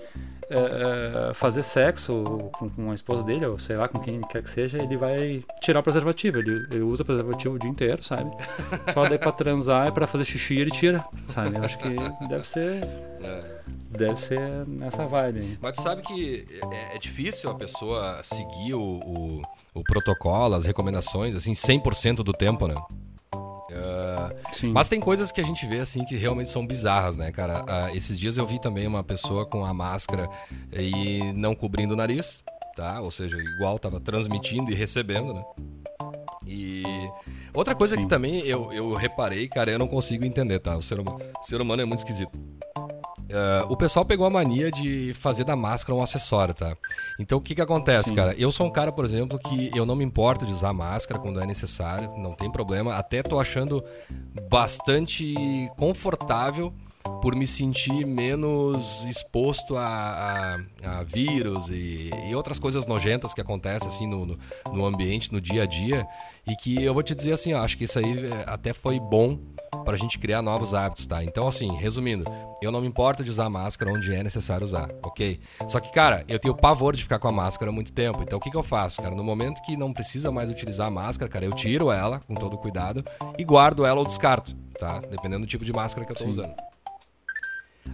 é, 0.49 1.29
é, 1.29 1.33
fazer 1.33 1.63
sexo 1.63 2.23
com, 2.53 2.69
com 2.69 2.91
a 2.91 2.95
esposa 2.95 3.23
dele, 3.23 3.45
ou 3.45 3.57
sei 3.57 3.75
lá, 3.75 3.87
com 3.87 3.99
quem 3.99 4.21
quer 4.21 4.43
que 4.43 4.49
seja, 4.49 4.77
ele 4.77 4.97
vai 4.97 5.43
tirar 5.61 5.79
o 5.79 5.83
preservativo. 5.83 6.39
Ele, 6.39 6.51
ele 6.71 6.81
usa 6.81 7.03
preservativo 7.03 7.55
o 7.55 7.59
dia 7.59 7.69
inteiro, 7.69 8.03
sabe? 8.03 8.31
Só 8.93 9.07
daí 9.07 9.17
pra 9.17 9.31
transar 9.31 9.87
e 9.87 9.91
pra 9.91 10.07
fazer 10.07 10.25
xixi 10.25 10.55
ele 10.55 10.71
tira, 10.71 11.03
sabe? 11.25 11.57
Eu 11.57 11.63
acho 11.63 11.77
que 11.77 11.95
deve 12.27 12.47
ser. 12.47 12.81
Deve 13.89 14.19
ser 14.19 14.67
nessa 14.67 15.05
vibe 15.05 15.39
aí. 15.39 15.57
Mas 15.61 15.77
tu 15.77 15.81
sabe 15.81 16.01
que 16.01 16.45
é, 16.71 16.95
é 16.95 16.99
difícil 16.99 17.49
a 17.49 17.55
pessoa 17.55 18.19
seguir 18.23 18.73
o, 18.73 18.81
o, 18.81 19.41
o 19.73 19.83
protocolo, 19.83 20.53
as 20.55 20.65
recomendações, 20.65 21.33
assim, 21.33 21.53
100% 21.53 22.17
do 22.17 22.33
tempo, 22.33 22.67
né? 22.67 22.75
Ah. 23.75 24.29
Mas 24.73 24.89
tem 24.89 24.99
coisas 24.99 25.31
que 25.31 25.41
a 25.41 25.43
gente 25.43 25.65
vê 25.67 25.79
assim 25.79 26.03
que 26.05 26.15
realmente 26.15 26.49
são 26.49 26.65
bizarras, 26.65 27.17
né, 27.17 27.31
cara? 27.31 27.63
Ah, 27.67 27.95
esses 27.95 28.17
dias 28.17 28.37
eu 28.37 28.45
vi 28.45 28.59
também 28.59 28.87
uma 28.87 29.03
pessoa 29.03 29.45
com 29.45 29.65
a 29.65 29.73
máscara 29.73 30.29
e 30.71 31.33
não 31.33 31.53
cobrindo 31.53 31.93
o 31.93 31.97
nariz, 31.97 32.43
tá? 32.75 33.01
Ou 33.01 33.11
seja, 33.11 33.37
igual 33.37 33.77
tava 33.79 33.99
transmitindo 33.99 34.71
e 34.71 34.75
recebendo, 34.75 35.33
né? 35.33 35.43
E 36.47 36.83
outra 37.53 37.73
coisa 37.73 37.95
Sim. 37.95 38.03
que 38.03 38.07
também 38.07 38.39
eu, 38.41 38.71
eu 38.71 38.93
reparei, 38.93 39.47
cara, 39.47 39.71
eu 39.71 39.79
não 39.79 39.87
consigo 39.87 40.25
entender, 40.25 40.59
tá? 40.59 40.77
O 40.77 40.81
ser 40.81 40.99
humano, 40.99 41.19
o 41.39 41.43
ser 41.43 41.59
humano 41.59 41.81
é 41.81 41.85
muito 41.85 41.99
esquisito. 41.99 42.37
Ah, 43.35 43.65
o 43.67 43.75
pessoal 43.75 44.05
pegou 44.05 44.25
a 44.25 44.29
mania 44.29 44.71
de 44.71 45.13
fazer 45.13 45.43
da 45.43 45.55
máscara 45.55 45.93
um 45.97 46.01
acessório, 46.01 46.53
tá? 46.53 46.75
Então 47.19 47.37
o 47.37 47.41
que 47.41 47.53
que 47.53 47.61
acontece, 47.61 48.09
Sim. 48.09 48.15
cara? 48.15 48.33
Eu 48.37 48.51
sou 48.51 48.65
um 48.65 48.71
cara, 48.71 48.91
por 48.91 49.03
exemplo, 49.03 49.37
que 49.37 49.69
eu 49.75 49.85
não 49.85 49.95
me 49.95 50.05
importo 50.05 50.45
de 50.45 50.53
usar 50.53 50.71
máscara 50.71 51.19
quando 51.19 51.41
é 51.41 51.45
necessário, 51.45 52.09
não 52.17 52.33
tem 52.33 52.49
problema. 52.49 52.95
Até 52.95 53.21
tô 53.21 53.39
achando 53.39 53.83
bastante 54.49 55.35
confortável 55.77 56.73
por 57.21 57.35
me 57.35 57.47
sentir 57.47 58.05
menos 58.05 59.03
exposto 59.05 59.77
a, 59.77 60.57
a- 60.83 60.99
a 60.99 61.03
vírus 61.03 61.69
e, 61.69 62.09
e 62.27 62.35
outras 62.35 62.59
coisas 62.59 62.85
nojentas 62.85 63.33
que 63.33 63.41
acontecem 63.41 63.87
assim 63.87 64.07
no, 64.07 64.25
no, 64.25 64.39
no 64.71 64.85
ambiente, 64.85 65.31
no 65.31 65.39
dia 65.41 65.63
a 65.63 65.65
dia. 65.65 66.07
E 66.47 66.55
que 66.55 66.83
eu 66.83 66.93
vou 66.93 67.01
te 67.01 67.15
dizer 67.15 67.31
assim, 67.33 67.53
ó, 67.53 67.63
acho 67.63 67.77
que 67.77 67.85
isso 67.85 67.97
aí 67.97 68.25
é, 68.27 68.43
até 68.45 68.73
foi 68.73 68.99
bom 68.99 69.39
pra 69.83 69.97
gente 69.97 70.19
criar 70.19 70.41
novos 70.43 70.73
hábitos, 70.75 71.05
tá? 71.07 71.23
Então, 71.23 71.47
assim, 71.47 71.75
resumindo, 71.75 72.23
eu 72.61 72.71
não 72.71 72.81
me 72.81 72.87
importo 72.87 73.23
de 73.23 73.29
usar 73.31 73.49
máscara 73.49 73.91
onde 73.91 74.13
é 74.13 74.23
necessário 74.23 74.63
usar, 74.65 74.87
ok? 75.03 75.39
Só 75.67 75.79
que, 75.79 75.91
cara, 75.91 76.23
eu 76.27 76.37
tenho 76.39 76.55
pavor 76.55 76.95
de 76.95 77.01
ficar 77.03 77.17
com 77.19 77.27
a 77.27 77.31
máscara 77.31 77.71
há 77.71 77.73
muito 77.73 77.91
tempo. 77.91 78.21
Então, 78.21 78.37
o 78.37 78.41
que, 78.41 78.51
que 78.51 78.57
eu 78.57 78.63
faço, 78.63 79.01
cara? 79.01 79.15
No 79.15 79.23
momento 79.23 79.61
que 79.63 79.75
não 79.75 79.91
precisa 79.91 80.31
mais 80.31 80.49
utilizar 80.51 80.87
a 80.87 80.91
máscara, 80.91 81.29
cara, 81.29 81.45
eu 81.45 81.51
tiro 81.53 81.91
ela 81.91 82.19
com 82.19 82.35
todo 82.35 82.57
cuidado 82.57 83.03
e 83.37 83.43
guardo 83.43 83.83
ela 83.85 83.99
ou 83.99 84.05
descarto, 84.05 84.55
tá? 84.79 84.99
Dependendo 84.99 85.41
do 85.45 85.47
tipo 85.49 85.65
de 85.65 85.73
máscara 85.73 86.05
que 86.05 86.11
eu 86.11 86.15
tô 86.15 86.23
Sim. 86.23 86.29
usando. 86.29 86.53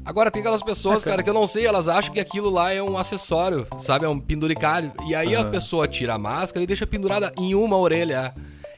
Agora 0.04 0.32
tem 0.32 0.40
aquelas 0.42 0.64
pessoas, 0.64 1.04
cara. 1.04 1.22
que 1.22 1.30
eu 1.30 1.34
não 1.34 1.46
sei, 1.46 1.66
elas 1.66 1.88
acham 1.88 2.14
que 2.14 2.20
aquilo 2.20 2.50
lá 2.50 2.74
é 2.74 2.82
um 2.82 2.98
acessório, 2.98 3.68
sabe? 3.78 4.06
É 4.06 4.10
um 4.10 4.20
penduricalho. 4.20 4.92
E 5.08 5.14
aí 5.14 5.36
a 5.36 5.42
Aham. 5.42 5.52
pessoa 5.52 5.88
tira 5.88 6.16
a 6.16 6.18
máscara 6.18 6.64
e 6.64 6.68
deixa 6.68 6.88
pendurada 6.88 7.32
em 7.38 7.54
uma 7.54 7.78
orelha. 7.78 8.34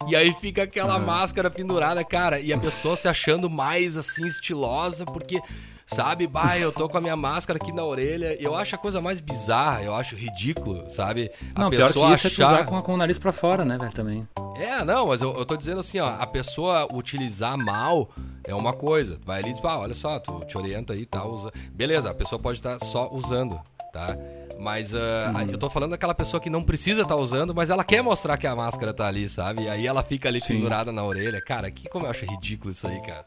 E 0.07 0.15
aí 0.17 0.33
fica 0.33 0.63
aquela 0.63 0.95
Aham. 0.95 1.05
máscara 1.05 1.49
pendurada, 1.49 2.03
cara. 2.03 2.39
E 2.39 2.51
a 2.51 2.57
pessoa 2.57 2.95
se 2.97 3.07
achando 3.07 3.49
mais 3.49 3.95
assim 3.95 4.25
estilosa, 4.25 5.05
porque, 5.05 5.39
sabe, 5.87 6.27
bah, 6.27 6.57
eu 6.59 6.71
tô 6.71 6.87
com 6.89 6.97
a 6.97 7.01
minha 7.01 7.15
máscara 7.15 7.57
aqui 7.61 7.71
na 7.71 7.83
orelha. 7.83 8.35
Eu 8.41 8.55
acho 8.55 8.75
a 8.75 8.77
coisa 8.77 9.01
mais 9.01 9.19
bizarra, 9.19 9.81
eu 9.83 9.93
acho 9.95 10.15
ridículo, 10.15 10.89
sabe? 10.89 11.31
A 11.55 11.61
Não, 11.61 11.69
pior 11.69 11.81
que 11.81 11.87
pessoa 11.93 12.13
isso 12.13 12.27
é 12.27 12.29
tu 12.29 12.43
usar 12.43 12.65
com, 12.65 12.77
a- 12.77 12.81
com 12.81 12.93
o 12.93 12.97
nariz 12.97 13.19
pra 13.19 13.31
fora, 13.31 13.63
né, 13.65 13.77
velho, 13.77 13.91
também. 13.93 14.27
é, 14.57 14.83
não, 14.83 15.07
mas 15.07 15.21
eu, 15.21 15.33
eu 15.37 15.45
tô 15.45 15.55
dizendo 15.55 15.79
assim, 15.79 15.99
ó, 15.99 16.07
a 16.19 16.25
pessoa 16.27 16.87
utilizar 16.93 17.57
mal 17.57 18.09
é 18.43 18.53
uma 18.55 18.73
coisa. 18.73 19.17
Vai 19.25 19.39
ali 19.41 19.49
e 19.51 19.53
diz, 19.53 19.63
ah, 19.63 19.79
olha 19.79 19.93
só, 19.93 20.19
tu 20.19 20.39
te 20.45 20.57
orienta 20.57 20.93
aí 20.93 21.01
e 21.01 21.05
tal. 21.05 21.31
Usa... 21.31 21.51
Beleza, 21.71 22.09
a 22.09 22.13
pessoa 22.13 22.39
pode 22.39 22.57
estar 22.57 22.79
só 22.79 23.09
usando, 23.11 23.59
tá? 23.91 24.17
Mas 24.59 24.93
ah, 24.95 25.33
Uhum. 25.35 25.49
eu 25.51 25.57
tô 25.57 25.69
falando 25.69 25.91
daquela 25.91 26.13
pessoa 26.13 26.39
que 26.39 26.49
não 26.49 26.63
precisa 26.63 27.01
estar 27.01 27.15
usando, 27.15 27.53
mas 27.53 27.69
ela 27.69 27.83
quer 27.83 28.01
mostrar 28.01 28.37
que 28.37 28.47
a 28.47 28.55
máscara 28.55 28.93
tá 28.93 29.07
ali, 29.07 29.27
sabe? 29.27 29.63
E 29.63 29.69
aí 29.69 29.85
ela 29.85 30.01
fica 30.03 30.29
ali 30.29 30.39
Sim. 30.39 30.55
pendurada 30.55 30.91
na 30.91 31.03
orelha. 31.03 31.41
Cara, 31.41 31.69
que 31.69 31.89
como 31.89 32.05
eu 32.05 32.11
acho 32.11 32.25
ridículo 32.25 32.71
isso 32.71 32.87
aí, 32.87 32.99
cara. 33.01 33.25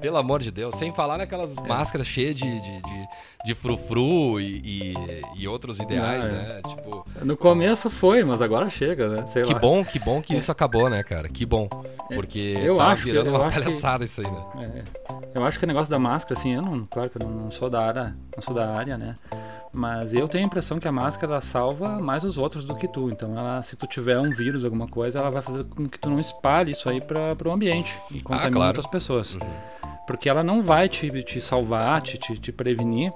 Pelo 0.00 0.16
amor 0.16 0.40
de 0.40 0.50
Deus. 0.50 0.74
Sem 0.76 0.92
falar 0.92 1.18
naquelas 1.18 1.56
É. 1.56 1.60
máscaras 1.68 2.06
cheias 2.06 2.34
de, 2.34 2.44
de, 2.60 2.82
de, 2.82 3.06
de 3.44 3.54
frufru 3.54 4.40
e, 4.40 4.94
e, 4.94 4.94
e 5.36 5.48
outros 5.48 5.78
ideais, 5.78 6.24
Ah, 6.24 6.28
é. 6.28 6.30
né? 6.30 6.60
Tipo, 6.66 7.04
No 7.22 7.36
começo 7.36 7.88
foi, 7.90 8.24
mas 8.24 8.42
agora 8.42 8.68
chega, 8.70 9.08
né? 9.08 9.26
Sei 9.28 9.42
que 9.44 9.52
lá. 9.54 9.58
bom, 9.60 9.84
que 9.84 9.98
bom 9.98 10.20
que 10.20 10.34
isso 10.34 10.50
acabou, 10.50 10.88
né, 10.90 11.02
cara? 11.02 11.28
Que 11.28 11.46
bom. 11.46 11.68
Porque 12.14 12.56
É. 12.58 12.68
eu 12.68 12.76
tá 12.76 12.88
acho 12.88 13.04
que- 13.04 13.10
virando 13.12 13.28
eu 13.30 13.34
uma 13.36 13.46
acho 13.46 13.58
que- 13.58 13.64
palhaçada 13.64 14.04
isso 14.04 14.20
aí, 14.20 14.26
né? 14.30 14.84
É, 15.34 15.38
eu 15.38 15.44
acho 15.44 15.58
que 15.58 15.64
o 15.64 15.68
negócio 15.68 15.90
da 15.90 15.98
máscara, 15.98 16.38
assim, 16.38 16.54
eu 16.54 16.62
não, 16.62 16.84
claro 16.86 17.08
que 17.08 17.22
eu 17.22 17.26
não 17.28 17.50
sou 17.50 17.70
da 17.70 17.80
área, 17.86 18.14
não 18.36 18.42
sou 18.42 18.54
da 18.54 18.68
área, 18.76 18.98
né? 18.98 19.14
Mas 19.72 20.12
eu 20.12 20.28
tenho 20.28 20.44
a 20.44 20.46
impressão 20.46 20.78
que 20.78 20.86
a 20.86 20.92
máscara 20.92 21.40
salva 21.40 21.98
mais 21.98 22.24
os 22.24 22.36
outros 22.36 22.64
do 22.64 22.74
que 22.74 22.86
tu. 22.86 23.08
Então, 23.08 23.36
ela, 23.38 23.62
se 23.62 23.74
tu 23.74 23.86
tiver 23.86 24.18
um 24.18 24.30
vírus, 24.30 24.64
alguma 24.64 24.86
coisa, 24.86 25.18
ela 25.18 25.30
vai 25.30 25.40
fazer 25.40 25.64
com 25.64 25.88
que 25.88 25.98
tu 25.98 26.10
não 26.10 26.20
espalhe 26.20 26.72
isso 26.72 26.88
aí 26.88 27.00
para 27.00 27.48
o 27.48 27.52
ambiente 27.52 27.98
e 28.10 28.20
contamine 28.20 28.52
claro. 28.52 28.68
outras 28.68 28.86
pessoas. 28.86 29.38
Porque 30.06 30.28
ela 30.28 30.42
não 30.42 30.60
vai 30.62 30.88
te, 30.88 31.08
te 31.22 31.40
salvar, 31.40 32.00
te, 32.02 32.18
te, 32.18 32.38
te 32.38 32.50
prevenir 32.52 33.12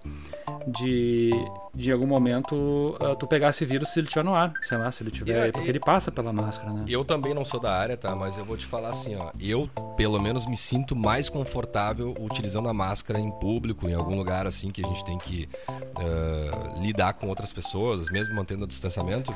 de, 0.66 1.31
de 1.75 1.90
em 1.90 1.92
algum 1.92 2.07
momento 2.07 2.55
uh, 3.01 3.14
tu 3.16 3.27
pegar 3.27 3.51
esse 3.51 3.64
vírus 3.64 3.88
se 3.90 4.01
ele 4.01 4.07
estiver 4.07 4.25
no 4.25 4.35
ar, 4.35 4.53
sei 4.62 4.79
lá, 4.79 4.90
se 4.90 5.03
ele 5.03 5.11
tiver, 5.11 5.49
E- 5.49 5.53
porque 5.53 5.66
e- 5.66 5.70
ele 5.70 5.81
passa 5.81 6.11
pela 6.11 6.33
máscara, 6.33 6.72
né? 6.72 6.85
Eu 6.88 7.05
também 7.05 7.35
não 7.35 7.44
sou 7.44 7.61
da 7.61 7.72
área, 7.72 7.96
tá? 7.96 8.14
Mas 8.14 8.37
eu 8.38 8.44
vou 8.44 8.57
te 8.57 8.66
falar 8.66 8.90
assim, 8.90 9.14
ó. 9.16 9.31
Eu, 9.40 9.68
pelo 9.96 10.20
menos, 10.20 10.46
me 10.46 10.57
sinto 10.57 10.94
mais 10.96 11.29
confortável 11.29 12.14
utilizando 12.20 12.68
a 12.68 12.72
máscara 12.72 13.18
em 13.20 13.31
público, 13.31 13.88
em 13.88 13.94
algum 13.94 14.16
lugar 14.16 14.46
assim 14.46 14.70
que 14.70 14.85
a 14.85 14.88
gente 14.88 15.05
tem 15.05 15.18
que 15.18 15.49
ah, 15.68 16.79
lidar 16.81 17.14
com 17.14 17.29
outras 17.29 17.53
pessoas, 17.53 18.11
mesmo 18.11 18.35
mantendo 18.35 18.64
o 18.64 18.66
distanciamento. 18.66 19.35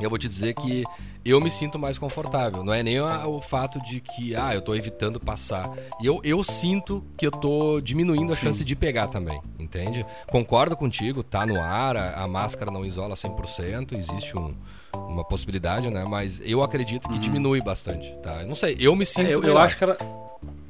Eu 0.00 0.10
vou 0.10 0.18
te 0.18 0.28
dizer 0.28 0.54
que 0.54 0.84
eu 1.24 1.40
me 1.40 1.50
sinto 1.50 1.78
mais 1.78 1.96
confortável. 1.98 2.62
Não 2.62 2.72
é 2.72 2.82
nem 2.82 3.00
o 3.00 3.40
fato 3.40 3.80
de 3.82 4.00
que, 4.00 4.36
ah, 4.36 4.54
eu 4.54 4.60
tô 4.60 4.74
evitando 4.74 5.18
passar. 5.18 5.70
E 6.00 6.06
eu, 6.06 6.20
eu 6.22 6.42
sinto 6.42 7.04
que 7.16 7.26
eu 7.26 7.30
tô 7.30 7.80
diminuindo 7.80 8.32
a 8.32 8.36
chance 8.36 8.62
de 8.62 8.76
pegar 8.76 9.06
também, 9.06 9.40
entende? 9.58 10.04
Concordo 10.30 10.76
contigo, 10.76 11.22
tá 11.22 11.46
no 11.46 11.60
ar, 11.60 11.96
a, 11.96 12.22
a 12.22 12.26
máscara 12.26 12.70
não 12.70 12.84
isola 12.84 13.14
100%, 13.14 13.96
existe 13.96 14.36
um, 14.36 14.54
uma 14.94 15.24
possibilidade, 15.24 15.88
né? 15.90 16.04
Mas 16.06 16.42
eu 16.44 16.62
acredito 16.62 17.08
que 17.08 17.18
diminui 17.18 17.62
bastante, 17.62 18.12
tá? 18.22 18.42
Eu 18.42 18.48
não 18.48 18.54
sei, 18.54 18.76
eu 18.78 18.94
me 18.94 19.06
sinto 19.06 19.28
É, 19.28 19.34
eu, 19.34 19.42
eu 19.42 19.58
acho 19.58 19.78
que 19.78 19.84
ela 19.84 19.96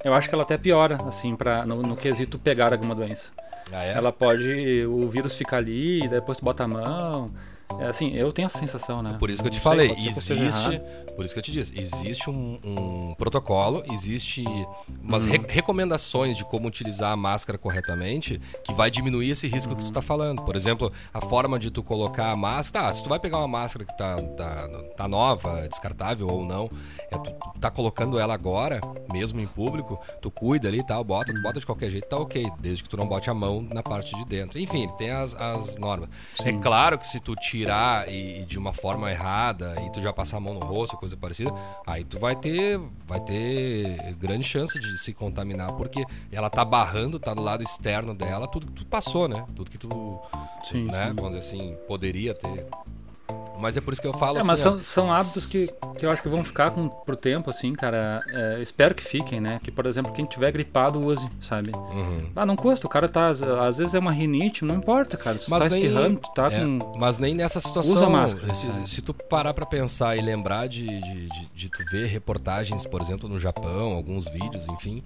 eu 0.04 0.12
acho 0.12 0.28
que 0.28 0.34
ela 0.34 0.44
até 0.44 0.58
piora 0.58 0.98
assim 1.06 1.34
para 1.34 1.64
no, 1.64 1.80
no 1.80 1.96
quesito 1.96 2.38
pegar 2.38 2.72
alguma 2.72 2.94
doença. 2.94 3.30
Ah, 3.72 3.82
é? 3.82 3.94
Ela 3.94 4.12
pode 4.12 4.84
o 4.87 5.08
vírus 5.08 5.34
fica 5.34 5.56
ali, 5.56 6.06
depois 6.08 6.38
tu 6.38 6.44
bota 6.44 6.64
a 6.64 6.68
mão. 6.68 7.30
É 7.80 7.87
assim, 7.88 8.10
eu 8.12 8.32
tenho 8.32 8.46
essa 8.46 8.58
sensação, 8.58 9.02
né? 9.02 9.16
Por 9.18 9.30
isso 9.30 9.42
que 9.42 9.48
eu 9.48 9.52
te 9.52 9.56
Não 9.56 9.62
falei, 9.62 9.90
eu 9.90 9.96
esteja 10.10 10.44
existe, 10.44 10.80
por 11.16 11.24
isso 11.24 11.34
que 11.34 11.40
eu 11.40 11.44
te 11.44 11.52
disse, 11.52 11.72
existe 11.78 12.30
um, 12.30 12.58
um 12.64 13.14
protocolo, 13.16 13.82
existe 13.92 14.44
umas 15.02 15.24
Uhum. 15.24 15.30
re- 15.30 15.40
recomendações 15.48 16.37
de 16.37 16.44
como 16.44 16.66
utilizar 16.68 17.12
a 17.12 17.16
máscara 17.16 17.58
corretamente 17.58 18.40
que 18.64 18.72
vai 18.72 18.90
diminuir 18.90 19.30
esse 19.30 19.46
risco 19.46 19.74
que 19.76 19.84
tu 19.84 19.92
tá 19.92 20.02
falando. 20.02 20.42
Por 20.42 20.56
exemplo, 20.56 20.92
a 21.12 21.20
forma 21.20 21.58
de 21.58 21.70
tu 21.70 21.82
colocar 21.82 22.30
a 22.30 22.37
máscara, 22.37 22.87
tá, 22.87 22.92
se 22.92 23.02
tu 23.02 23.08
vai 23.08 23.18
pegar 23.18 23.38
uma 23.38 23.48
máscara 23.48 23.84
que 23.84 23.96
tá, 23.96 24.16
tá, 24.37 24.68
tá 24.96 25.08
nova, 25.08 25.66
descartável 25.68 26.26
ou 26.28 26.44
não, 26.44 26.70
é 27.10 27.16
tu, 27.18 27.30
tu 27.54 27.60
tá 27.60 27.70
colocando 27.70 28.18
ela 28.18 28.34
agora, 28.34 28.80
mesmo 29.12 29.40
em 29.40 29.46
público, 29.46 29.98
tu 30.22 30.30
cuida 30.30 30.68
ali 30.68 30.78
e 30.80 30.87
tal, 30.87 31.04
bota, 31.04 31.32
tu 31.32 31.40
bota 31.42 31.60
de 31.60 31.66
qualquer 31.66 31.90
jeito, 31.90 32.08
tá 32.08 32.16
ok, 32.16 32.50
desde 32.60 32.82
que 32.82 32.88
tu 32.88 32.96
não 32.96 33.06
bote 33.06 33.28
a 33.30 33.34
mão 33.34 33.62
na 33.62 33.82
parte 33.82 34.14
de 34.16 34.24
dentro. 34.24 34.58
Enfim, 34.58 34.88
tem 34.96 35.10
as, 35.10 35.34
as 35.34 35.76
normas. 35.76 36.08
É 36.40 36.44
Sim. 36.44 36.58
claro 36.60 36.98
que 36.98 37.06
se 37.06 37.20
tu 37.20 37.34
tirar 37.64 38.09
e, 38.09 38.42
e 38.42 38.44
de 38.44 38.59
uma 38.59 38.72
forma 38.72 39.11
errada 39.11 39.74
e 39.85 39.90
tu 39.90 40.00
já 40.00 40.12
passar 40.12 40.37
a 40.37 40.40
mão 40.40 40.55
no 40.55 40.61
rosto, 40.61 40.96
coisa 40.96 41.16
parecida, 41.16 41.53
aí 41.87 42.05
tu 42.05 42.18
vai 42.18 42.37
ter, 42.37 42.79
vai 43.07 43.20
ter 43.20 44.14
grande 44.16 44.44
chance 44.44 44.79
de 44.79 44.98
se 44.98 45.12
contaminar, 45.12 45.72
porque 45.72 46.05
ela 46.31 46.50
tá 46.50 46.64
barrando, 46.64 47.18
tá 47.18 47.33
do 47.35 47.42
lado 47.42 47.62
externo 47.62 48.14
dela, 48.14 48.46
tudo 48.46 48.66
que 48.66 48.72
tu 48.72 48.87
passou, 48.87 49.27
né? 49.29 49.44
Tudo 49.55 49.70
que 49.70 49.79
tu, 49.79 50.20
Sim, 50.62 50.85
né, 50.85 51.09
sim. 51.09 51.14
vamos 51.14 51.38
dizer 51.38 51.38
assim, 51.38 51.77
poderia 51.87 52.35
ter. 52.35 52.66
Mas 53.64 53.79
é 53.79 53.81
por 53.81 53.94
isso 53.94 54.03
que 54.03 54.07
eu 54.07 54.12
falo 54.12 54.37
É, 54.37 54.40
assim, 54.40 54.46
mas 54.46 54.61
ó, 54.61 54.62
são, 54.72 54.83
são 54.83 55.11
hábitos 55.11 55.46
que, 55.46 55.72
que 55.98 56.05
eu 56.05 56.11
acho 56.11 56.22
que 56.22 56.29
vão 56.29 56.44
ficar 56.44 56.70
com, 56.70 56.87
pro 56.87 57.16
tempo, 57.16 57.48
assim, 57.48 57.72
cara. 57.72 58.20
É, 58.31 58.61
espero 58.61 58.94
que 58.94 59.03
fiquem, 59.03 59.40
né? 59.40 59.59
Que, 59.64 59.70
por 59.70 59.87
exemplo, 59.87 60.12
quem 60.12 60.27
tiver 60.27 60.53
gripado 60.53 61.00
use, 61.00 61.27
sabe? 61.40 61.72
Uhum. 61.74 62.29
Ah, 62.37 62.44
não 62.44 62.57
custa, 62.57 62.87
o 62.87 62.90
cara 62.90 63.09
tá. 63.09 63.29
Às 63.29 63.79
vezes 63.79 63.94
é 63.94 63.98
uma 63.98 64.12
rinite, 64.12 64.66
não 64.66 64.74
importa, 64.74 65.16
cara. 65.16 65.38
Se 65.38 65.46
tu 65.46 65.50
tá 65.50 65.68
nem- 65.70 65.79
espirrando, 65.83 66.20
tu 66.20 66.31
tá 66.35 66.53
é, 66.53 66.61
com. 66.61 66.98
mas 66.98 67.16
nem 67.18 67.35
nessa 67.35 67.59
situação. 67.59 67.94
Usa 67.94 68.11
máscara, 68.11 68.53
Se, 68.53 68.66
é. 68.66 68.85
se 68.85 69.00
tu 69.00 69.14
parar 69.14 69.55
pra 69.55 69.64
pensar 69.64 70.14
e 70.14 70.20
lembrar 70.20 70.68
de, 70.68 70.85
de, 70.87 71.29
de, 71.31 71.46
de 71.55 71.68
tu 71.70 71.83
ver 71.90 72.07
reportagens, 72.07 72.85
por 72.85 73.00
exemplo, 73.00 73.27
no 73.31 73.40
Japão, 73.40 73.92
alguns 73.94 74.29
vídeos, 74.29 74.66
enfim. 74.68 75.03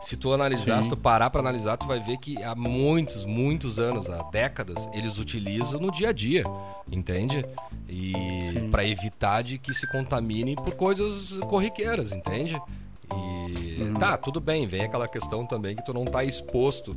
Se 0.00 0.16
tu 0.16 0.32
analisar, 0.32 0.76
Sim. 0.78 0.84
se 0.84 0.88
tu 0.88 0.96
parar 0.96 1.28
pra 1.28 1.40
analisar, 1.40 1.76
tu 1.76 1.86
vai 1.86 2.00
ver 2.00 2.16
que 2.18 2.42
há 2.42 2.54
muitos, 2.54 3.24
muitos 3.26 3.78
anos, 3.78 4.08
há 4.08 4.22
décadas, 4.30 4.88
eles 4.94 5.18
utilizam 5.18 5.80
no 5.80 5.90
dia 5.90 6.10
a 6.10 6.12
dia, 6.12 6.44
entende? 6.90 7.44
E 7.88 7.97
Sim. 8.52 8.70
para 8.70 8.84
evitar 8.84 9.42
de 9.42 9.58
que 9.58 9.72
se 9.74 9.90
contamine 9.90 10.54
por 10.56 10.74
coisas 10.74 11.38
corriqueiras, 11.48 12.12
entende? 12.12 12.60
E 13.14 13.82
Uhum. 13.82 13.94
tá, 13.94 14.16
tudo 14.16 14.40
bem, 14.40 14.66
vem 14.66 14.82
aquela 14.82 15.06
questão 15.08 15.46
também 15.46 15.76
que 15.76 15.84
tu 15.84 15.94
não 15.94 16.04
tá 16.04 16.24
exposto 16.24 16.96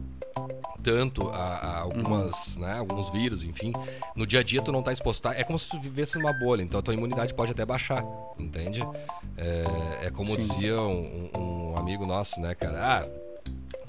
tanto 0.83 1.29
a, 1.29 1.35
a 1.57 1.79
algumas, 1.81 2.57
né, 2.57 2.77
alguns 2.79 3.11
vírus, 3.11 3.43
enfim. 3.43 3.71
No 4.15 4.25
dia 4.25 4.39
a 4.39 4.43
dia 4.43 4.61
tu 4.63 4.71
não 4.71 4.81
tá 4.81 4.91
exposto. 4.91 5.21
tá? 5.21 5.33
É 5.35 5.43
como 5.43 5.59
se 5.59 5.69
tu 5.69 5.79
vivesse 5.79 6.17
numa 6.17 6.33
bolha, 6.33 6.63
então 6.63 6.79
a 6.79 6.83
tua 6.83 6.93
imunidade 6.95 7.33
pode 7.35 7.51
até 7.51 7.63
baixar, 7.63 8.03
entende? 8.39 8.81
É, 9.37 10.07
é 10.07 10.09
como 10.09 10.29
Sim. 10.31 10.37
dizia 10.37 10.81
um, 10.81 11.29
um 11.37 11.77
amigo 11.77 12.05
nosso, 12.05 12.41
né, 12.41 12.55
cara? 12.55 12.79
Ah, 13.03 13.20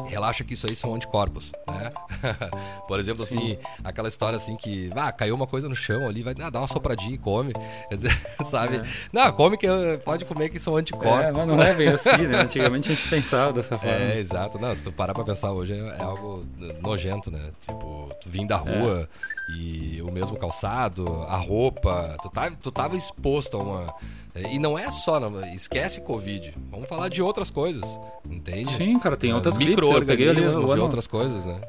relaxa 0.07 0.45
que 0.45 0.55
isso 0.55 0.67
aí 0.67 0.75
são 0.75 0.95
anticorpos, 0.95 1.53
né? 1.69 1.93
Por 2.89 2.99
exemplo, 2.99 3.23
assim, 3.23 3.59
aquela 3.85 4.09
história 4.09 4.37
assim 4.37 4.57
que, 4.57 4.91
ah, 4.95 5.13
caiu 5.13 5.35
uma 5.35 5.47
coisa 5.47 5.69
no 5.69 5.77
chão 5.77 6.07
ali, 6.07 6.23
vai 6.23 6.35
ah, 6.41 6.51
dar 6.51 6.61
uma 6.61 6.69
sopradinha 6.69 7.15
e 7.15 7.19
come, 7.19 7.53
sabe? 8.45 8.83
Não, 9.13 9.31
come 9.33 9.57
que 9.57 9.67
pode 10.05 10.25
comer 10.25 10.49
que 10.49 10.59
são 10.59 10.77
anticorpos. 10.77 11.27
É, 11.27 11.33
mas 11.33 11.49
não 11.49 11.63
é 11.63 11.75
bem 11.75 11.89
assim, 11.89 12.27
né? 12.29 12.41
Antigamente 12.41 12.91
a 12.91 12.95
gente 12.95 13.09
pensava 13.09 13.53
dessa 13.53 13.79
forma. 13.79 13.95
É, 13.95 14.19
exato. 14.19 14.59
Não, 14.59 14.75
se 14.75 14.83
tu 14.83 14.93
parar 14.93 15.15
pra 15.15 15.25
pensar 15.25 15.53
hoje 15.53 15.75
é, 15.75 15.97
é 15.99 16.03
algo 16.03 16.45
nojento, 16.83 17.31
né? 17.31 17.51
Tipo, 17.67 18.09
tu 18.21 18.29
vim 18.29 18.47
da 18.47 18.57
rua 18.57 19.09
e 19.49 20.01
o 20.03 20.13
mesmo 20.13 20.39
calçado, 20.39 21.23
a 21.29 21.37
roupa, 21.37 22.17
tu, 22.23 22.31
tá, 22.31 22.51
tu 22.51 22.71
tava 22.71 22.97
exposto 22.97 23.57
a 23.57 23.63
uma. 23.63 23.95
E 24.35 24.59
não 24.59 24.79
é 24.79 24.91
só, 24.91 25.21
não, 25.21 25.39
esquece 25.55 26.01
Covid. 26.01 26.55
Vamos 26.71 26.89
falar 26.89 27.09
de 27.09 27.21
outras 27.23 27.51
coisas, 27.51 27.85
entende? 28.29 28.71
Sim, 28.71 28.99
cara, 28.99 29.17
tem 29.17 29.31
É, 29.31 29.35
outras 29.35 29.59
Micro-organismos 29.59 30.55
o 30.55 30.69
e 30.69 30.73
ano, 30.73 30.83
outras 30.83 31.07
coisas, 31.07 31.45
né? 31.45 31.61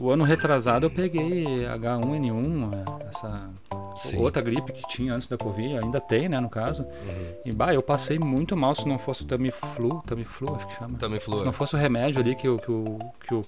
o 0.00 0.10
ano 0.10 0.24
retrasado 0.24 0.86
eu 0.86 0.90
peguei 0.90 1.44
H1N1, 1.66 2.70
essa 3.10 3.50
Sim. 3.96 4.18
outra 4.18 4.40
gripe 4.40 4.72
que 4.72 4.82
tinha 4.88 5.12
antes 5.14 5.28
da 5.28 5.36
Covid, 5.36 5.76
ainda 5.78 6.00
tem, 6.00 6.28
né, 6.28 6.40
no 6.40 6.48
caso. 6.48 6.82
Uhum. 6.84 7.34
E 7.44 7.52
bah, 7.52 7.74
eu 7.74 7.82
passei 7.82 8.18
muito 8.18 8.56
mal 8.56 8.74
se 8.74 8.86
não 8.88 8.98
fosse 8.98 9.22
o 9.22 9.26
Tamiflu, 9.26 10.02
Tamiflu, 10.06 10.54
acho 10.56 10.66
que 10.68 10.74
chama. 10.76 10.96
Tamiflu. 10.96 11.38
Se 11.38 11.44
não 11.44 11.52
fosse 11.52 11.74
o 11.74 11.78
remédio 11.78 12.20
ali 12.22 12.34
que, 12.34 12.48
o- 12.48 12.56
que, 12.58 12.70
o, 12.72 12.98
que, 13.26 13.34
o, 13.34 13.42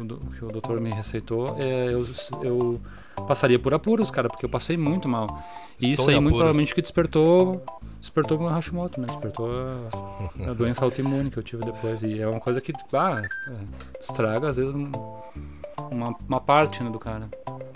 o 0.00 0.04
do- 0.04 0.18
que 0.18 0.44
o 0.44 0.48
doutor 0.48 0.80
me 0.80 0.90
receitou, 0.90 1.56
é, 1.62 1.92
eu, 1.92 2.04
eu 2.42 2.80
passaria 3.26 3.58
por 3.58 3.72
apuros, 3.74 4.10
cara, 4.10 4.28
porque 4.28 4.44
eu 4.44 4.48
passei 4.50 4.76
muito 4.76 5.08
mal. 5.08 5.26
E 5.80 5.90
Estou 5.90 6.04
isso 6.04 6.10
aí 6.10 6.14
muito 6.16 6.26
apuros. 6.28 6.38
provavelmente 6.38 6.74
que 6.74 6.82
despertou 6.82 7.62
despertou 8.00 8.38
meu 8.38 8.48
Hashimoto, 8.48 9.00
né? 9.00 9.06
Despertou 9.08 9.48
a, 9.50 10.50
a 10.50 10.54
doença 10.54 10.84
autoimune 10.84 11.30
que 11.30 11.36
eu 11.38 11.42
tive 11.42 11.64
depois. 11.64 12.02
E 12.02 12.20
é 12.20 12.28
uma 12.28 12.38
coisa 12.40 12.60
que, 12.60 12.72
ah, 12.94 13.20
estraga 14.00 14.48
às 14.48 14.56
vezes 14.56 14.72
um- 14.74 14.92
uma, 15.90 16.14
uma 16.28 16.40
parte 16.40 16.82
né, 16.82 16.90
do 16.90 16.98
cara. 16.98 17.28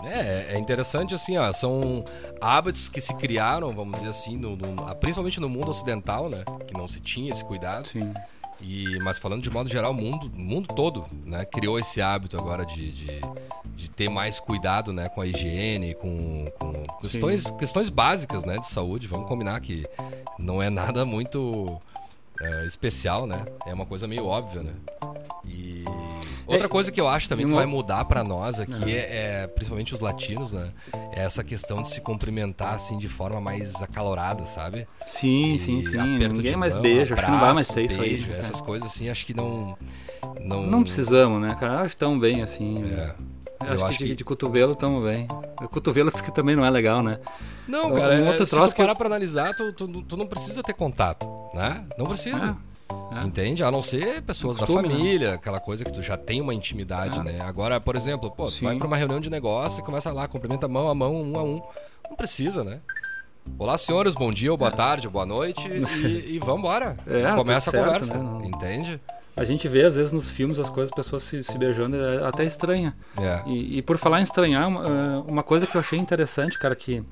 É, 0.05 0.55
é 0.55 0.59
interessante 0.59 1.15
assim, 1.15 1.37
ó, 1.37 1.53
são 1.53 2.05
hábitos 2.41 2.89
que 2.89 3.01
se 3.01 3.13
criaram, 3.15 3.73
vamos 3.75 3.99
dizer 3.99 4.11
assim, 4.11 4.37
no, 4.37 4.57
no- 4.57 4.95
principalmente 4.97 5.41
no 5.41 5.49
mundo 5.49 5.69
ocidental, 5.71 6.29
né? 6.29 6.45
Que 6.67 6.75
não 6.75 6.89
se 6.89 7.01
tinha 7.01 7.31
esse 7.31 7.45
cuidado. 7.45 7.87
Sim. 7.89 8.13
E, 8.63 8.99
mas 9.03 9.19
falando 9.19 9.43
de 9.43 9.51
modo 9.51 9.69
geral, 9.69 9.93
o 9.93 9.95
mundo, 9.95 10.31
mundo 10.35 10.69
todo 10.75 11.07
né, 11.25 11.45
criou 11.45 11.79
esse 11.79 12.01
hábito 12.03 12.37
agora 12.37 12.65
de, 12.65 12.93
de, 12.93 13.21
de 13.75 13.89
ter 13.89 14.09
mais 14.09 14.39
cuidado 14.39 14.93
né, 14.93 15.09
com 15.09 15.21
a 15.21 15.27
higiene, 15.27 15.95
com, 15.95 16.45
com 16.59 16.73
questões, 17.01 17.51
questões 17.53 17.89
básicas 17.89 18.45
né, 18.45 18.59
de 18.59 18.67
saúde. 18.67 19.07
Vamos 19.07 19.29
combinar 19.29 19.61
que 19.61 19.87
não 20.39 20.63
é 20.63 20.69
nada 20.69 21.05
muito 21.05 21.81
é, 22.41 22.67
especial, 22.67 23.27
né? 23.27 23.45
É 23.67 23.75
uma 23.75 23.87
coisa 23.87 24.07
meio 24.07 24.27
óbvia, 24.27 24.63
né? 24.63 24.73
E 25.47 25.85
outra 26.51 26.67
É, 26.67 26.69
coisa 26.69 26.91
que 26.93 27.01
eu 27.01 27.09
acho 27.09 27.29
também 27.29 27.47
que 27.47 27.53
vai 27.53 27.67
mudar 27.67 28.05
pra 28.05 28.23
nós 28.25 28.59
aqui 28.61 28.95
é, 28.97 29.43
é, 29.43 29.47
principalmente 29.47 29.95
os 29.95 30.01
latinos, 30.01 30.53
né? 30.53 30.71
É 31.13 31.21
essa 31.23 31.43
questão 31.45 31.83
de 31.83 31.91
se 31.91 32.01
cumprimentar 32.01 32.75
assim 32.75 32.99
de 32.99 33.09
forma 33.09 33.41
mais 33.41 33.81
acalorada, 33.83 34.47
sabe? 34.47 34.87
Sim, 35.07 35.55
E 35.55 35.59
sim, 35.59 35.83
sim. 35.83 35.97
Ninguém 35.99 36.43
de 36.53 36.57
mais 36.57 36.75
mão, 36.75 36.83
beija, 36.83 37.15
acho 37.15 37.25
que 37.25 37.31
não 37.31 37.41
vai 37.41 37.55
mais 37.55 37.69
ter 37.69 37.85
isso 37.85 38.01
aí. 38.03 38.11
beijo, 38.11 38.31
né? 38.31 38.39
Essas 38.39 38.61
coisas 38.61 38.91
assim, 38.93 39.09
acho 39.09 39.25
que 39.27 39.35
não. 39.35 39.77
Não, 40.41 40.63
Não 40.63 40.83
precisamos, 40.83 41.41
né, 41.41 41.55
cara? 41.59 41.81
Acho 41.81 41.97
tão 41.97 42.19
bem 42.19 42.43
assim. 42.43 42.83
É. 42.93 43.15
Eu 43.63 43.75
Eu 43.75 43.87
acho, 43.87 43.99
que, 43.99 44.05
de, 44.07 44.17
de 44.17 44.25
cotovelo 44.25 44.75
tamo 44.75 45.03
bem. 45.03 45.29
O 45.61 45.69
cotovelo 45.69 46.11
diz 46.11 46.23
que 46.23 46.33
também 46.33 46.57
não 46.57 46.65
é 46.65 46.71
legal, 46.71 47.03
né? 47.03 47.19
Não, 47.69 47.93
Um 47.93 47.95
cara, 47.95 48.15
é, 48.15 48.27
outro 48.27 48.47
se 48.47 48.51
troço 48.51 48.73
tu 48.73 48.77
que 48.77 48.81
eu- 48.83 48.87
parar 48.87 48.97
pra 48.97 49.07
analisar, 49.07 49.55
tu, 49.55 49.71
tu, 49.75 49.87
tu 50.03 50.17
não 50.17 50.27
precisa 50.27 50.63
ter 50.63 50.73
contato, 50.73 51.29
né? 51.53 51.85
Não 51.99 52.07
precisa. 52.07 52.57
É. 53.13 53.25
Entende? 53.25 53.63
A 53.63 53.71
não 53.71 53.83
ser 53.83 54.23
pessoas 54.23 54.57
da 54.59 54.67
Costume, 54.67 54.89
né? 54.89 54.95
família, 54.95 55.35
aquela 55.35 55.61
coisa 55.61 55.85
que 55.85 55.93
tu 55.93 56.01
já 56.03 56.17
tem 56.17 56.41
uma 56.41 56.55
intimidade, 56.55 57.19
É. 57.19 57.23
né? 57.23 57.41
Agora, 57.43 57.81
por 57.81 57.97
exemplo, 57.97 58.31
pô, 58.31 58.47
tu 58.47 58.65
vai 58.65 58.77
pra 58.77 58.87
uma 58.87 58.97
reunião 58.97 59.21
de 59.21 59.31
negócio 59.31 59.81
e 59.81 59.85
começa 59.85 60.13
lá, 60.13 60.27
cumprimenta 60.29 60.67
mão 60.69 60.89
a 60.89 60.95
mão, 60.95 61.15
um 61.15 61.39
a 61.39 61.43
um. 61.43 61.63
Não 62.09 62.17
precisa, 62.17 62.65
né? 62.65 62.81
Olá, 63.59 63.77
senhores, 63.79 64.15
bom 64.15 64.31
dia, 64.33 64.55
boa 64.57 64.71
tarde, 64.71 65.07
ou 65.07 65.13
boa 65.13 65.27
noite 65.27 65.67
e, 65.69 66.37
e 66.37 66.39
vambora. 66.39 66.97
É, 67.07 67.33
começa 67.35 67.71
a 67.71 67.73
certo, 67.73 67.85
conversa, 67.87 68.15
né? 68.19 68.47
Entende? 68.47 69.01
A 69.41 69.45
gente 69.45 69.67
vê 69.67 69.85
às 69.85 69.97
vezes 69.97 70.13
nos 70.13 70.31
filmes 70.31 70.59
as 70.59 70.69
coisas, 70.69 70.95
pessoas 70.95 71.23
se, 71.23 71.43
se 71.43 71.57
beijando, 71.57 71.97
é 71.97 72.23
até 72.27 72.45
estranha. 72.45 72.95
É. 73.19 73.43
E, 73.47 73.79
e 73.79 73.83
por 73.83 73.97
falar 73.97 74.21
em 74.21 74.23
estranhar, 74.23 74.69
uma, 74.69 74.85
eh, 74.85 75.23
uma 75.27 75.43
coisa 75.43 75.67
que 75.67 75.75
eu 75.75 75.81
achei 75.81 75.99
interessante, 75.99 76.59
cara, 76.59 76.77
que 76.77 77.03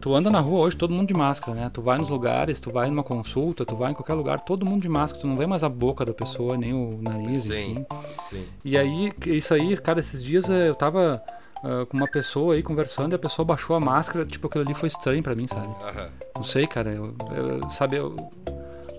tu 0.00 0.14
anda 0.14 0.30
na 0.30 0.38
rua 0.40 0.60
hoje, 0.60 0.76
todo 0.76 0.92
mundo 0.92 1.08
de 1.08 1.14
máscara, 1.14 1.58
né? 1.58 1.70
Tu 1.72 1.80
vai 1.80 1.96
nos 1.98 2.08
lugares, 2.10 2.60
tu 2.60 2.70
vai 2.70 2.88
numa 2.90 3.02
consulta, 3.02 3.64
tu 3.64 3.74
vai 3.74 3.92
em 3.92 3.94
qualquer 3.94 4.12
lugar, 4.14 4.40
todo 4.40 4.66
mundo 4.66 4.82
de 4.82 4.88
máscara, 4.88 5.22
tu 5.22 5.26
não 5.26 5.36
vê 5.36 5.46
mais 5.46 5.64
a 5.64 5.68
boca 5.68 6.04
da 6.04 6.12
pessoa, 6.12 6.56
nem 6.58 6.74
o 6.74 7.00
nariz, 7.00 7.40
Sim, 7.44 7.70
enfim. 7.70 7.86
sim. 8.22 8.44
E 8.64 8.76
aí, 8.76 9.12
isso 9.26 9.54
aí, 9.54 9.76
cara, 9.78 9.98
esses 10.00 10.22
dias 10.22 10.50
eu 10.50 10.74
tava 10.74 11.22
ah, 11.64 11.86
com 11.88 11.96
uma 11.96 12.06
pessoa 12.08 12.54
aí 12.54 12.62
conversando 12.62 13.12
e 13.12 13.16
a 13.16 13.18
pessoa 13.18 13.46
baixou 13.46 13.74
a 13.74 13.80
máscara, 13.80 14.26
tipo, 14.26 14.46
aquilo 14.46 14.62
ali 14.64 14.74
foi 14.74 14.88
estranho 14.88 15.22
pra 15.22 15.34
mim, 15.34 15.46
sabe? 15.46 15.68
Aham. 15.82 16.08
Não 16.36 16.44
sei, 16.44 16.66
cara, 16.66 16.90
eu, 16.90 17.14
eu- 17.34 17.70
sabe, 17.70 17.96
eu- 17.96 18.14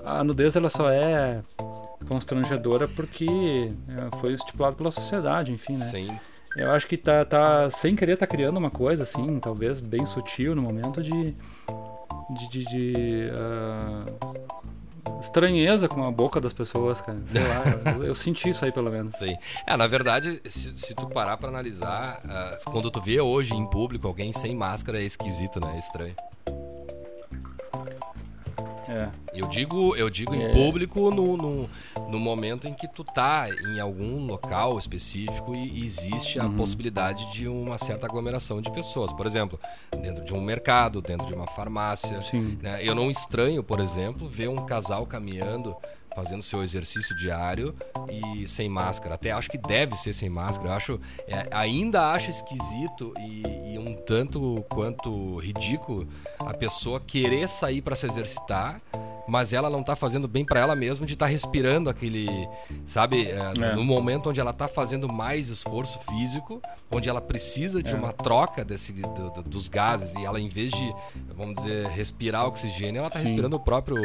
a 0.04 0.24
nudez 0.24 0.56
ela 0.56 0.70
só 0.70 0.90
é 0.90 1.42
constrangedora 2.08 2.88
porque 2.88 3.26
eh, 3.26 4.18
foi 4.20 4.34
estipulado 4.34 4.76
pela 4.76 4.92
sociedade, 4.92 5.52
enfim, 5.52 5.78
né? 5.78 5.86
Sim. 5.86 6.20
Eu 6.56 6.72
acho 6.72 6.88
que 6.88 6.98
tá, 6.98 7.24
tá 7.24 7.70
sem 7.70 7.96
querer 7.96 8.18
tá 8.18 8.26
criando 8.26 8.58
uma 8.58 8.72
coisa 8.72 9.04
assim, 9.04 9.40
talvez 9.40 9.80
bem 9.80 10.06
sutil 10.06 10.56
no 10.56 10.62
momento 10.62 11.04
de 11.04 11.36
de, 12.30 12.50
de, 12.50 12.66
de, 12.66 13.32
ah, 13.38 14.06
estranheza 15.20 15.88
com 15.88 16.04
a 16.04 16.12
boca 16.12 16.42
das 16.42 16.54
pessoas, 16.54 17.00
cara. 17.00 17.20
Sei 17.26 17.42
lá, 17.42 17.64
eu, 17.96 18.04
eu 18.04 18.16
senti 18.16 18.50
isso 18.50 18.66
aí 18.66 18.72
pelo 18.72 18.92
menos. 18.92 19.16
Sim. 19.16 19.36
É, 19.66 19.78
na 19.78 19.88
verdade, 19.88 20.42
se, 20.46 20.78
se 20.78 20.94
tu 20.94 21.08
parar 21.08 21.38
pra 21.38 21.50
analisar, 21.50 22.22
ah, 22.28 22.58
quando 22.66 22.92
tu 22.92 23.02
vê 23.02 23.20
hoje 23.22 23.54
em 23.54 23.66
público 23.70 24.08
alguém 24.08 24.34
sem 24.34 24.56
máscara 24.56 25.00
é 25.00 25.04
esquisito, 25.04 25.60
né? 25.60 25.76
É 25.76 25.80
estranho. 25.80 26.16
É. 28.88 29.10
Eu 29.34 29.48
digo, 29.48 29.96
eu 29.96 30.10
digo 30.10 30.34
em 30.34 30.44
É. 30.44 30.54
público 30.54 31.12
no, 31.12 31.36
no, 31.38 31.70
no 32.10 32.20
momento 32.20 32.68
em 32.68 32.74
que 32.74 32.88
tu 32.88 33.04
tá 33.04 33.48
em 33.68 33.80
algum 33.80 34.26
local 34.26 34.78
específico 34.80 35.54
e 35.56 35.84
existe 35.84 36.40
a 36.40 36.46
Uhum. 36.46 36.56
possibilidade 36.56 37.32
de 37.34 37.48
uma 37.48 37.78
certa 37.78 38.06
aglomeração 38.08 38.62
de 38.62 38.72
pessoas. 38.72 39.12
Por 39.14 39.26
exemplo, 39.26 39.60
dentro 40.02 40.24
de 40.24 40.34
um 40.34 40.42
mercado, 40.42 41.02
dentro 41.02 41.28
de 41.28 41.34
uma 41.34 41.48
farmácia. 41.48 42.18
Né? 42.62 42.80
Eu 42.82 42.96
não 42.96 43.12
estranho, 43.12 43.62
por 43.64 43.80
exemplo, 43.80 44.28
ver 44.30 44.48
um 44.50 44.66
casal 44.66 45.06
caminhando, 45.06 45.76
fazendo 46.18 46.42
seu 46.42 46.64
exercício 46.64 47.16
diário 47.16 47.76
e 48.10 48.48
sem 48.48 48.68
máscara. 48.68 49.14
Até 49.14 49.30
acho 49.30 49.48
que 49.52 49.58
deve 49.60 49.96
ser 49.96 50.14
sem 50.14 50.28
máscara. 50.28 50.70
Eu 50.70 50.74
acho, 50.74 51.02
é, 51.28 51.46
ainda 51.52 52.12
acho 52.12 52.32
esquisito 52.32 53.14
e, 53.20 53.74
e 53.74 53.78
um 53.78 53.94
tanto 53.94 54.66
quanto 54.68 55.38
ridículo 55.38 56.08
a 56.40 56.56
pessoa 56.56 57.00
querer 57.00 57.48
sair 57.48 57.84
para 57.84 57.96
se 57.96 58.08
exercitar. 58.08 58.82
Mas 59.28 59.52
ela 59.52 59.70
não 59.70 59.84
tá 59.84 59.96
fazendo 59.96 60.28
bem 60.28 60.46
para 60.46 60.60
ela 60.60 60.76
mesma 60.76 61.06
de 61.06 61.14
estar 61.14 61.26
respirando 61.26 61.90
aquele, 61.90 62.28
sabe, 62.86 63.30
é, 63.30 63.40
É. 63.62 63.76
no 63.76 63.84
momento 63.84 64.30
onde 64.30 64.40
ela 64.40 64.54
tá 64.54 64.68
fazendo 64.68 65.12
mais 65.12 65.50
esforço 65.50 66.00
físico, 66.00 66.62
onde 66.90 67.10
ela 67.10 67.20
precisa 67.20 67.84
de 67.84 67.94
É. 67.94 67.98
uma 67.98 68.14
troca 68.14 68.64
desse, 68.64 68.94
do- 68.94 69.30
do- 69.32 69.44
dos 69.44 69.68
gases 69.68 70.16
e 70.16 70.24
ela 70.26 70.40
em 70.40 70.48
vez 70.48 70.72
de, 70.72 70.96
vamos 71.36 71.56
dizer, 71.56 71.88
respirar 71.88 72.46
oxigênio, 72.46 73.00
ela 73.00 73.10
tá 73.10 73.20
Sim. 73.20 73.26
respirando 73.26 73.58
o 73.58 73.60
próprio 73.60 73.98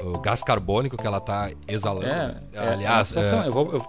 o 0.00 0.18
gás 0.20 0.42
carbônico 0.44 0.96
que 0.96 1.06
ela 1.06 1.20
tá 1.20 1.50
exalando. 1.66 2.06
É, 2.06 2.36
é 2.52 2.58
Aliás, 2.68 3.14
é 3.16 3.20
é, 3.20 3.48
eu 3.48 3.52
vou 3.52 3.72
eu, 3.72 3.82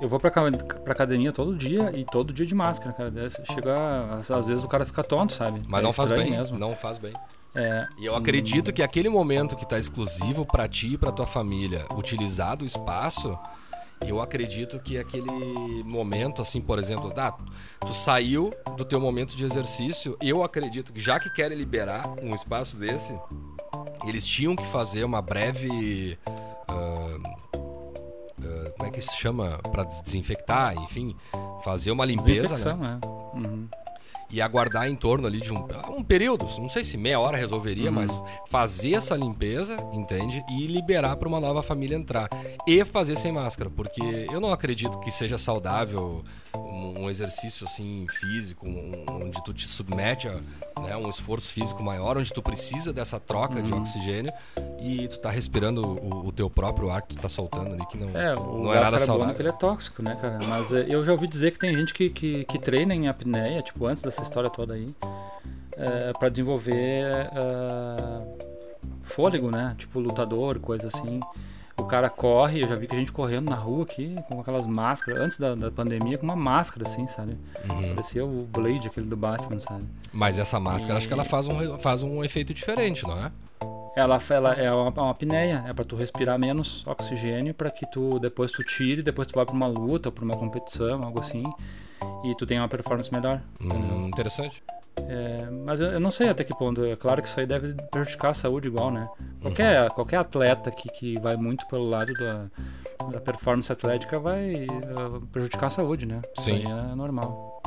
eu 0.00 0.08
vou 0.08 0.18
pra, 0.18 0.30
pra 0.30 0.92
academia 0.92 1.32
todo 1.32 1.54
dia 1.56 1.92
e 1.94 2.04
todo 2.04 2.32
dia 2.32 2.46
de 2.46 2.54
máscara, 2.54 2.92
cara. 2.94 3.12
Chega, 3.52 4.14
às, 4.14 4.30
às 4.30 4.46
vezes 4.46 4.64
o 4.64 4.68
cara 4.68 4.84
fica 4.86 5.02
tonto, 5.04 5.32
sabe? 5.34 5.60
mas 5.68 5.80
É 5.80 5.82
não 5.84 5.92
faz 5.92 6.10
bem, 6.10 6.30
mesmo. 6.30 6.58
não 6.58 6.72
faz 6.74 6.98
bem. 6.98 7.12
É, 7.56 7.86
E 7.98 8.04
eu 8.06 8.14
acredito 8.14 8.72
que 8.72 8.82
aquele 8.82 9.08
momento 9.08 9.56
que 9.56 9.66
tá 9.66 9.78
exclusivo 9.78 10.44
pra 10.44 10.68
ti 10.68 10.92
e 10.92 10.98
pra 10.98 11.10
tua 11.10 11.26
família, 11.26 11.86
utilizado 11.96 12.62
o 12.62 12.66
espaço, 12.66 13.38
eu 14.04 14.20
acredito 14.20 14.78
que 14.78 14.98
aquele 14.98 15.82
momento, 15.84 16.42
assim, 16.42 16.60
por 16.60 16.78
exemplo, 16.78 17.12
ah, 17.16 17.32
tu 17.80 17.94
saiu 17.94 18.50
do 18.76 18.84
teu 18.84 19.00
momento 19.00 19.34
de 19.34 19.44
exercício, 19.44 20.16
eu 20.20 20.42
acredito 20.42 20.92
que 20.92 21.00
já 21.00 21.18
que 21.18 21.30
querem 21.30 21.56
liberar 21.56 22.06
um 22.22 22.34
espaço 22.34 22.76
desse, 22.76 23.18
eles 24.06 24.26
tinham 24.26 24.54
que 24.54 24.66
fazer 24.66 25.02
uma 25.04 25.22
breve. 25.22 26.18
ah, 26.68 27.16
ah, 27.54 28.70
como 28.76 28.88
é 28.88 28.90
que 28.92 29.00
se 29.00 29.16
chama? 29.16 29.58
Pra 29.72 29.84
desinfectar, 29.84 30.76
enfim, 30.82 31.16
fazer 31.64 31.90
uma 31.90 32.04
limpeza, 32.04 32.74
né? 32.76 33.00
é. 33.02 33.38
Uhum. 33.38 33.68
E 34.30 34.40
aguardar 34.40 34.88
em 34.88 34.94
torno 34.96 35.26
ali 35.26 35.40
de 35.40 35.52
um, 35.52 35.66
um 35.96 36.02
período, 36.02 36.46
não 36.58 36.68
sei 36.68 36.82
se 36.84 36.96
meia 36.96 37.18
hora 37.20 37.36
resolveria, 37.36 37.90
mas 37.90 38.10
fazer 38.48 38.94
essa 38.94 39.14
limpeza, 39.16 39.76
entende? 39.92 40.44
E 40.50 40.66
liberar 40.66 41.16
para 41.16 41.28
uma 41.28 41.40
nova 41.40 41.62
família 41.62 41.96
entrar. 41.96 42.28
E 42.66 42.84
fazer 42.84 43.16
sem 43.16 43.32
máscara, 43.32 43.70
porque 43.70 44.26
eu 44.32 44.40
não 44.40 44.50
acredito 44.52 44.98
que 45.00 45.10
seja 45.10 45.38
saudável 45.38 46.24
um, 46.56 47.02
um 47.04 47.10
exercício 47.10 47.66
assim 47.66 48.06
físico, 48.20 48.66
um- 48.68 49.04
onde 49.24 49.42
tu 49.44 49.52
te 49.52 49.66
submete 49.66 50.28
a 50.28 50.34
né, 50.80 50.96
um 50.96 51.08
esforço 51.08 51.48
físico 51.52 51.82
maior, 51.82 52.16
onde 52.18 52.32
tu 52.32 52.42
precisa 52.42 52.92
dessa 52.92 53.18
troca 53.20 53.60
de 53.62 53.72
oxigênio 53.72 54.32
e 54.80 55.08
tu 55.08 55.18
tá 55.18 55.30
respirando 55.30 55.82
o, 55.86 56.28
o 56.28 56.32
teu 56.32 56.48
próprio 56.50 56.90
ar 56.90 57.02
que 57.02 57.14
tu 57.16 57.20
tá 57.22 57.28
soltando 57.28 57.72
ali, 57.72 57.84
que 57.86 57.96
não, 57.98 58.08
É, 58.18 58.34
o 58.34 58.64
não 58.64 58.74
é 58.74 58.80
nada 58.80 58.98
saudável. 58.98 59.34
ele 59.38 59.48
é 59.48 59.52
tóxico, 59.52 60.02
né, 60.02 60.16
cara? 60.20 60.38
Mas 60.46 60.72
é, 60.72 60.86
eu 60.88 61.02
já 61.04 61.12
ouvi 61.12 61.26
dizer 61.26 61.50
que 61.52 61.58
tem 61.58 61.74
gente 61.74 61.92
que, 61.94 62.10
que, 62.10 62.44
que 62.44 62.58
treina 62.58 62.94
em 62.94 63.08
apneia, 63.08 63.62
tipo, 63.62 63.86
antes 63.86 64.02
dessa 64.16 64.22
história 64.22 64.48
toda 64.48 64.74
aí, 64.74 64.88
é, 65.76 66.12
para 66.14 66.28
desenvolver 66.28 67.04
é, 67.04 68.46
fôlego, 69.02 69.50
né? 69.50 69.74
Tipo, 69.78 70.00
lutador, 70.00 70.58
coisa 70.58 70.88
assim. 70.88 71.20
O 71.78 71.84
cara 71.84 72.08
corre, 72.08 72.62
eu 72.62 72.68
já 72.68 72.74
vi 72.74 72.86
que 72.86 72.96
a 72.96 72.98
gente 72.98 73.12
correndo 73.12 73.50
na 73.50 73.56
rua 73.56 73.84
aqui, 73.84 74.16
com 74.28 74.40
aquelas 74.40 74.66
máscaras, 74.66 75.20
antes 75.20 75.38
da, 75.38 75.54
da 75.54 75.70
pandemia, 75.70 76.16
com 76.16 76.24
uma 76.24 76.34
máscara 76.34 76.88
assim, 76.88 77.06
sabe? 77.06 77.36
Uhum. 77.68 77.94
Parecia 77.94 78.24
o 78.24 78.46
Blade, 78.46 78.88
aquele 78.88 79.06
do 79.06 79.16
Batman, 79.16 79.60
sabe? 79.60 79.84
Mas 80.10 80.38
essa 80.38 80.58
máscara, 80.58 80.96
acho 80.96 81.06
que 81.06 81.12
ela 81.12 81.24
faz 81.24 81.46
um, 81.46 81.78
faz 81.78 82.02
um 82.02 82.24
efeito 82.24 82.54
diferente, 82.54 83.06
não 83.06 83.26
é? 83.26 83.30
Ela, 83.94 84.18
ela 84.30 84.52
é 84.54 84.72
uma, 84.72 84.90
uma 84.90 85.10
apneia, 85.10 85.64
é 85.66 85.72
pra 85.72 85.84
tu 85.84 85.96
respirar 85.96 86.38
menos 86.38 86.86
oxigênio 86.86 87.54
para 87.54 87.70
que 87.70 87.90
tu 87.90 88.18
depois 88.18 88.50
tu 88.50 88.62
tire, 88.64 89.02
depois 89.02 89.28
tu 89.28 89.34
vai 89.34 89.44
pra 89.44 89.54
uma 89.54 89.66
luta, 89.66 90.10
pra 90.10 90.24
uma 90.24 90.36
competição, 90.36 91.02
algo 91.02 91.20
assim, 91.20 91.44
e 92.30 92.34
tu 92.36 92.46
tem 92.46 92.58
uma 92.58 92.68
performance 92.68 93.12
melhor. 93.12 93.40
Hum, 93.60 94.08
interessante. 94.08 94.62
É, 95.08 95.50
mas 95.50 95.80
eu, 95.80 95.92
eu 95.92 96.00
não 96.00 96.10
sei 96.10 96.28
até 96.28 96.42
que 96.42 96.56
ponto. 96.56 96.84
É 96.84 96.96
claro 96.96 97.20
que 97.22 97.28
isso 97.28 97.38
aí 97.38 97.46
deve 97.46 97.74
prejudicar 97.90 98.30
a 98.30 98.34
saúde 98.34 98.68
igual, 98.68 98.90
né? 98.90 99.08
Qualquer, 99.42 99.90
qualquer 99.90 100.16
atleta 100.18 100.70
que, 100.70 100.88
que 100.88 101.20
vai 101.20 101.36
muito 101.36 101.66
pelo 101.66 101.88
lado 101.88 102.12
da, 102.14 102.46
da 103.12 103.20
performance 103.20 103.70
atlética 103.70 104.18
vai 104.18 104.54
eh, 104.54 104.66
prejudicar 105.30 105.66
a 105.66 105.70
saúde, 105.70 106.06
né? 106.06 106.22
Sim. 106.38 106.58
Isso 106.58 106.68
aí 106.68 106.72
é 106.72 106.94
normal. 106.94 107.62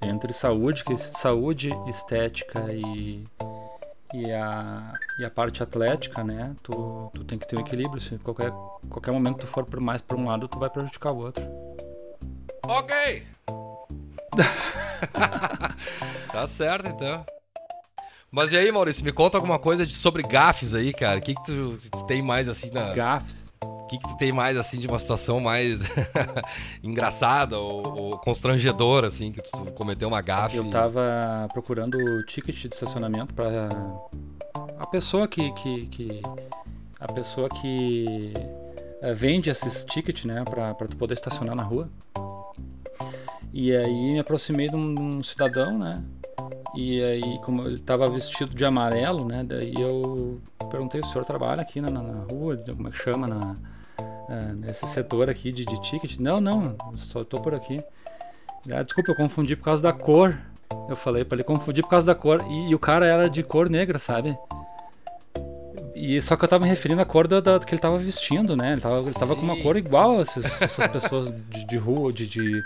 Entre 0.00 0.32
saúde, 0.32 0.84
que 0.84 0.96
saúde, 0.96 1.70
estética 1.88 2.72
e, 2.72 3.24
e, 4.14 4.32
a, 4.32 4.92
e 5.18 5.24
a 5.24 5.30
parte 5.30 5.62
atlética, 5.62 6.24
né? 6.24 6.54
Tu, 6.62 7.10
tu 7.14 7.24
tem 7.24 7.38
que 7.38 7.46
ter 7.46 7.56
um 7.56 7.60
equilíbrio. 7.60 8.00
Se 8.00 8.18
qualquer, 8.18 8.50
qualquer 8.88 9.12
momento 9.12 9.38
tu 9.38 9.46
for 9.46 9.64
por 9.64 9.80
mais 9.80 10.00
para 10.00 10.16
um 10.16 10.26
lado, 10.26 10.48
tu 10.48 10.58
vai 10.58 10.70
prejudicar 10.70 11.12
o 11.12 11.18
outro. 11.18 11.44
Ok! 12.66 13.26
tá 16.32 16.46
certo, 16.46 16.88
então. 16.88 17.24
Mas 18.30 18.52
e 18.52 18.58
aí, 18.58 18.70
Maurício, 18.70 19.04
me 19.04 19.12
conta 19.12 19.38
alguma 19.38 19.58
coisa 19.58 19.86
de, 19.86 19.94
sobre 19.94 20.22
gafes 20.22 20.74
aí, 20.74 20.92
cara. 20.92 21.18
O 21.18 21.22
que, 21.22 21.34
que 21.34 21.44
tu, 21.44 21.78
tu 21.90 22.04
tem 22.04 22.20
mais 22.20 22.48
assim 22.48 22.70
na. 22.70 22.92
Gafes. 22.92 23.47
Que, 23.88 23.98
que 23.98 24.06
tu 24.08 24.16
tem 24.16 24.30
mais 24.32 24.56
assim 24.56 24.78
de 24.78 24.86
uma 24.86 24.98
situação 24.98 25.40
mais 25.40 25.80
engraçada 26.82 27.58
ou, 27.58 27.98
ou 27.98 28.18
constrangedora, 28.18 29.06
assim, 29.08 29.32
que 29.32 29.42
tu, 29.42 29.72
cometeu 29.72 30.08
uma 30.08 30.20
gafe? 30.20 30.56
Eu 30.56 30.70
tava 30.70 31.48
procurando 31.52 31.96
o 31.96 32.24
ticket 32.26 32.54
de 32.56 32.68
estacionamento 32.74 33.32
para 33.34 33.68
a 34.78 34.86
pessoa 34.86 35.26
que, 35.26 35.50
que, 35.52 35.86
que- 35.86 36.22
a 37.00 37.12
pessoa 37.12 37.48
que 37.48 38.32
eh, 39.00 39.14
vende 39.14 39.48
esses 39.50 39.84
tickets, 39.84 40.24
né, 40.24 40.42
para 40.44 40.74
tu 40.88 40.96
poder 40.96 41.14
estacionar 41.14 41.54
na 41.54 41.62
rua. 41.62 41.88
E 43.52 43.74
aí 43.74 44.12
me 44.12 44.18
aproximei 44.18 44.68
de 44.68 44.76
um, 44.76 44.94
de 44.94 45.00
um 45.00 45.22
cidadão, 45.22 45.78
né? 45.78 46.02
E 46.74 47.02
aí, 47.02 47.38
como 47.44 47.62
ele 47.62 47.78
tava 47.78 48.06
vestido 48.08 48.54
de 48.54 48.64
amarelo, 48.64 49.24
né? 49.24 49.42
Daí 49.42 49.74
eu 49.78 50.40
perguntei: 50.70 51.00
o 51.00 51.06
senhor 51.06 51.24
trabalha 51.24 51.62
aqui 51.62 51.80
na, 51.80 51.88
na- 51.90 52.02
na 52.02 52.24
rua? 52.30 52.56
Como 52.56 52.88
é 52.88 52.90
que 52.90 52.98
chama? 52.98 53.26
Na, 53.26 53.54
eh, 54.28 54.52
nesse 54.54 54.86
setor 54.86 55.28
aqui 55.30 55.50
de, 55.52 55.64
de 55.64 55.80
ticket? 55.82 56.18
Não, 56.18 56.40
não, 56.40 56.76
só 56.96 57.22
tô 57.24 57.40
por 57.40 57.54
aqui. 57.54 57.80
Ah, 58.70 58.82
desculpa, 58.82 59.12
eu 59.12 59.16
confundi 59.16 59.56
por 59.56 59.64
causa 59.64 59.82
da 59.82 59.92
cor. 59.92 60.36
Eu 60.88 60.96
falei 60.96 61.24
pra 61.24 61.36
ele 61.36 61.44
confundir 61.44 61.82
por 61.82 61.90
causa 61.90 62.06
da 62.08 62.14
cor. 62.14 62.42
E, 62.48 62.70
e 62.70 62.74
o 62.74 62.78
cara 62.78 63.06
era 63.06 63.28
de 63.30 63.42
cor 63.42 63.68
negra, 63.70 63.98
sabe? 63.98 64.36
E 65.94 66.20
só 66.22 66.36
que 66.36 66.44
eu 66.44 66.48
tava 66.48 66.62
me 66.64 66.68
referindo 66.70 67.00
à 67.02 67.04
cor 67.04 67.26
da, 67.26 67.40
da- 67.40 67.58
que 67.58 67.74
ele 67.74 67.80
tava 67.80 67.98
vestindo, 67.98 68.54
né? 68.56 68.72
Ele 68.72 68.80
tava, 68.80 68.98
ele 69.00 69.12
tava 69.14 69.34
com 69.34 69.42
uma 69.42 69.56
cor 69.60 69.76
igual 69.76 70.18
a 70.18 70.22
esses- 70.22 70.62
essas 70.62 70.86
pessoas 70.88 71.32
de, 71.48 71.64
de 71.66 71.76
rua, 71.76 72.12
de. 72.12 72.26
de 72.26 72.62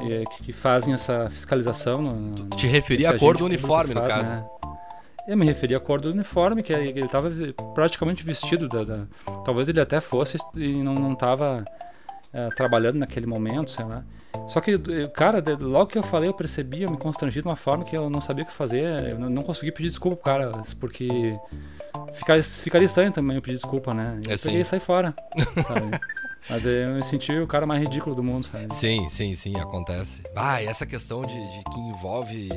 eh, 0.00 0.24
que, 0.36 0.44
que 0.44 0.52
fazem 0.52 0.92
essa 0.94 1.28
fiscalização. 1.30 2.02
No, 2.02 2.12
no- 2.14 2.48
Te 2.50 2.66
referi 2.66 3.06
à 3.06 3.16
cor 3.18 3.36
do 3.36 3.44
uniforme, 3.44 3.94
que 3.94 4.00
no 4.00 4.06
faz, 4.06 4.14
caso. 4.14 4.30
né? 4.30 4.44
Eu 5.28 5.36
me 5.36 5.44
referi 5.44 5.74
à 5.74 5.80
cor 5.80 6.00
do 6.00 6.10
uniforme, 6.10 6.62
que 6.62 6.72
ele 6.72 7.04
estava 7.04 7.30
praticamente 7.74 8.24
vestido. 8.24 8.66
Da, 8.66 8.82
da, 8.82 9.04
talvez 9.44 9.68
ele 9.68 9.78
até 9.78 10.00
fosse 10.00 10.38
e 10.56 10.82
não 10.82 11.12
estava 11.12 11.62
é, 12.32 12.48
trabalhando 12.48 12.96
naquele 12.96 13.26
momento, 13.26 13.70
sei 13.70 13.84
lá. 13.84 14.02
Só 14.48 14.58
que, 14.62 14.78
cara, 15.08 15.44
logo 15.60 15.90
que 15.90 15.98
eu 15.98 16.02
falei, 16.02 16.30
eu 16.30 16.34
percebi, 16.34 16.82
eu 16.82 16.90
me 16.90 16.96
constrangi 16.96 17.42
de 17.42 17.46
uma 17.46 17.56
forma 17.56 17.84
que 17.84 17.94
eu 17.94 18.08
não 18.08 18.22
sabia 18.22 18.42
o 18.42 18.46
que 18.46 18.52
fazer. 18.54 19.10
Eu 19.10 19.18
não 19.18 19.42
consegui 19.42 19.70
pedir 19.70 19.90
desculpa 19.90 20.16
pro 20.16 20.24
cara, 20.24 20.52
porque 20.80 21.38
ficaria, 22.14 22.42
ficaria 22.42 22.86
estranho 22.86 23.12
também 23.12 23.36
eu 23.36 23.42
pedir 23.42 23.58
desculpa, 23.58 23.92
né? 23.92 24.18
Eu 24.26 24.32
é, 24.32 24.36
peguei 24.38 24.62
e 24.62 24.64
saí 24.64 24.80
fora, 24.80 25.14
sabe? 25.66 26.00
Mas 26.48 26.64
eu 26.64 26.94
me 26.94 27.02
senti 27.02 27.32
o 27.32 27.46
cara 27.46 27.66
mais 27.66 27.82
ridículo 27.82 28.16
do 28.16 28.22
mundo, 28.22 28.46
sabe? 28.46 28.72
Sim, 28.72 29.08
sim, 29.08 29.34
sim, 29.34 29.56
acontece. 29.56 30.22
Ah, 30.34 30.62
e 30.62 30.66
essa 30.66 30.86
questão 30.86 31.20
de, 31.22 31.34
de 31.34 31.64
que 31.64 31.78
envolve, 31.78 32.48